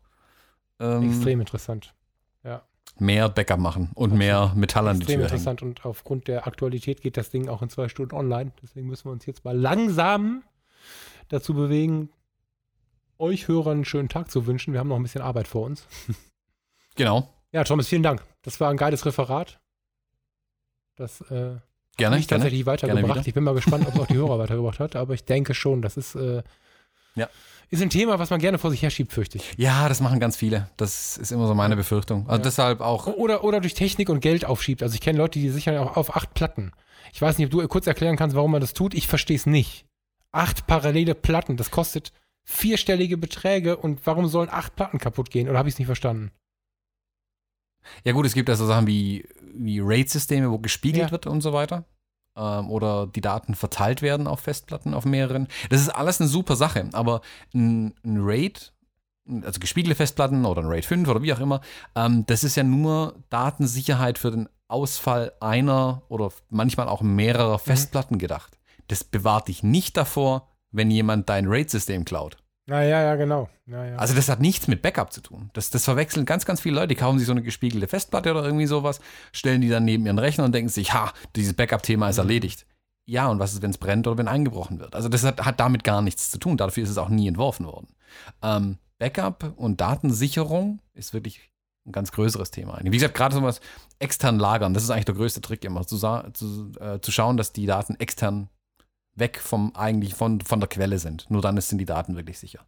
[0.79, 1.93] Ähm, Extrem interessant.
[2.97, 5.33] Mehr Backup machen und mehr Metall an die Extrem Tür hängen.
[5.37, 5.61] interessant.
[5.61, 8.51] Und aufgrund der Aktualität geht das Ding auch in zwei Stunden online.
[8.61, 10.43] Deswegen müssen wir uns jetzt mal langsam
[11.29, 12.09] dazu bewegen,
[13.17, 14.73] euch Hörern einen schönen Tag zu wünschen.
[14.73, 15.87] Wir haben noch ein bisschen Arbeit vor uns.
[16.97, 18.23] Genau, Ja, Thomas, vielen Dank.
[18.41, 19.59] Das war ein geiles Referat.
[20.95, 21.57] Das äh,
[21.97, 22.43] gerne, mich gerne.
[22.43, 23.03] tatsächlich weitergebracht.
[23.17, 23.27] wieder.
[23.27, 25.81] Ich bin mal gespannt, ob es auch die Hörer weitergebracht hat, aber ich denke schon,
[25.81, 26.41] das ist, äh,
[27.15, 27.29] Ja.
[27.69, 29.53] ist ein Thema, was man gerne vor sich herschiebt, fürchte ich.
[29.57, 30.69] Ja, das machen ganz viele.
[30.77, 32.27] Das ist immer so meine Befürchtung.
[32.27, 32.43] Also Ja.
[32.43, 34.83] deshalb auch, Oder, oder durch Technik und Geld aufschiebt.
[34.83, 36.71] Also ich kenne Leute, die sichern auch auf acht Platten.
[37.13, 38.93] Ich weiß nicht, ob du kurz erklären kannst, warum man das tut.
[38.93, 39.85] Ich verstehe es nicht.
[40.31, 42.11] Acht parallele Platten, das kostet
[42.43, 45.49] vierstellige Beträge und warum sollen acht Platten kaputt gehen?
[45.49, 46.31] Oder habe ich es nicht verstanden?
[48.03, 51.11] ja gut, es gibt ja so Sachen wie, wie RAID-Systeme, wo gespiegelt Ja.
[51.11, 51.85] wird und so weiter.
[52.35, 55.47] Ähm, oder die Daten verteilt werden auf Festplatten, auf mehreren.
[55.69, 57.21] Das ist alles eine super Sache, aber
[57.53, 58.73] ein, ein RAID,
[59.43, 61.61] also gespiegelte Festplatten oder ein RAID 5 oder wie auch immer,
[61.95, 68.17] ähm, das ist ja nur Datensicherheit für den Ausfall einer oder manchmal auch mehrerer Festplatten
[68.17, 68.57] gedacht.
[68.87, 72.37] Das bewahrt dich nicht davor, wenn jemand dein RAID-System klaut.
[72.67, 73.47] Na ja, ja, genau.
[73.67, 73.95] Ja, ja.
[73.97, 75.51] Also das hat nichts mit Backup zu tun.
[75.53, 76.89] Das, das verwechseln ganz, ganz viele Leute.
[76.89, 78.99] Die kaufen sich so eine gespiegelte Festplatte oder irgendwie sowas,
[79.31, 82.65] stellen die dann neben ihren Rechner und denken sich, ha, dieses Backup-Thema ist erledigt.
[83.07, 84.95] Ja, und was ist, wenn es brennt oder wenn eingebrochen wird?
[84.95, 86.57] Also das hat, hat damit gar nichts zu tun.
[86.57, 87.87] Dafür ist es auch nie entworfen worden.
[88.41, 91.51] Ähm, Backup und Datensicherung ist wirklich
[91.85, 92.79] ein ganz größeres Thema.
[92.81, 93.59] Wie gesagt, gerade so was
[93.99, 97.53] extern lagern, das ist eigentlich der größte Trick immer, zu, zu, äh, zu schauen, dass
[97.53, 98.49] die Daten extern
[99.15, 101.29] weg vom eigentlich von, von der Quelle sind.
[101.29, 102.65] Nur dann sind die Daten wirklich sicher.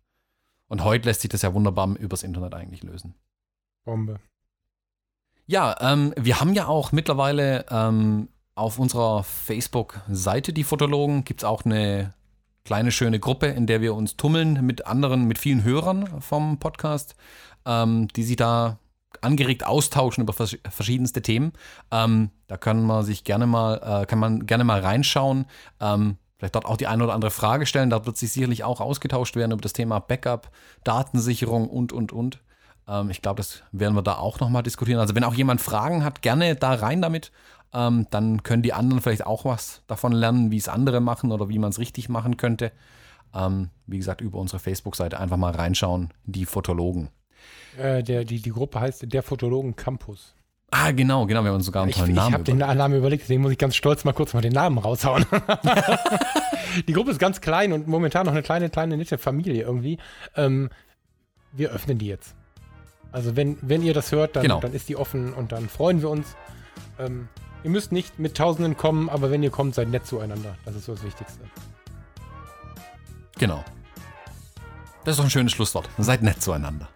[0.67, 3.15] Und heute lässt sich das ja wunderbar übers Internet eigentlich lösen.
[3.85, 4.19] Bombe.
[5.45, 11.45] Ja, ähm, wir haben ja auch mittlerweile ähm, auf unserer Facebook-Seite, die Fotologen, gibt es
[11.45, 12.13] auch eine
[12.65, 17.15] kleine schöne Gruppe, in der wir uns tummeln mit anderen, mit vielen Hörern vom Podcast,
[17.65, 18.79] ähm, die sich da
[19.21, 21.53] angeregt austauschen über vers verschiedenste Themen.
[21.91, 25.45] Ähm, da kann man sich gerne mal, äh, kann man gerne mal reinschauen.
[26.37, 27.89] Vielleicht dort auch die eine oder andere Frage stellen.
[27.89, 30.51] Da wird sich sicherlich auch ausgetauscht werden über das Thema Backup,
[30.83, 32.41] Datensicherung und, und, und.
[32.87, 34.99] Ähm, ich glaube, das werden wir da auch nochmal diskutieren.
[34.99, 37.31] Also wenn auch jemand Fragen hat, gerne da rein damit.
[37.73, 41.49] Ähm, dann können die anderen vielleicht auch was davon lernen, wie es andere machen oder
[41.49, 42.71] wie man es richtig machen könnte.
[43.33, 47.09] Ähm, wie gesagt, über unsere Facebook-Seite einfach mal reinschauen, die Fotologen.
[47.77, 50.33] Äh, der, die, die Gruppe heißt der Fotologen Campus.
[50.69, 52.97] Ah, genau, genau, wir haben uns sogar einen Ich, tollen ich Namen habe den Namen
[52.97, 55.25] überlegt, deswegen muss ich ganz stolz mal kurz mal den Namen raushauen.
[56.87, 59.97] die Gruppe ist ganz klein und momentan noch eine kleine, kleine, nette Familie irgendwie.
[60.35, 60.69] Ähm,
[61.53, 62.35] wir öffnen die jetzt.
[63.13, 64.59] Also wenn, wenn ihr das hört, dann, Genau.
[64.59, 66.35] dann ist die offen und dann freuen wir uns.
[66.99, 67.29] Ähm,
[67.63, 70.57] ihr müsst nicht mit Tausenden kommen, aber wenn ihr kommt, seid nett zueinander.
[70.65, 71.39] Das ist so das Wichtigste.
[73.39, 73.63] Genau.
[75.05, 75.87] Das ist doch ein schönes Schlusswort.
[75.97, 76.89] Seid nett zueinander.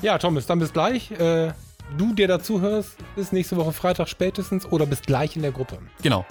[0.00, 1.10] Ja, Thomas, dann bis gleich.
[1.10, 1.52] Äh,
[1.96, 5.78] du, der dazuhörst, bis nächste Woche Freitag spätestens oder bis gleich in der Gruppe.
[6.02, 6.24] Genau.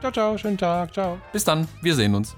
[0.00, 1.18] Ciao, ciao, schönen Tag, ciao.
[1.32, 2.36] Bis dann, wir sehen uns.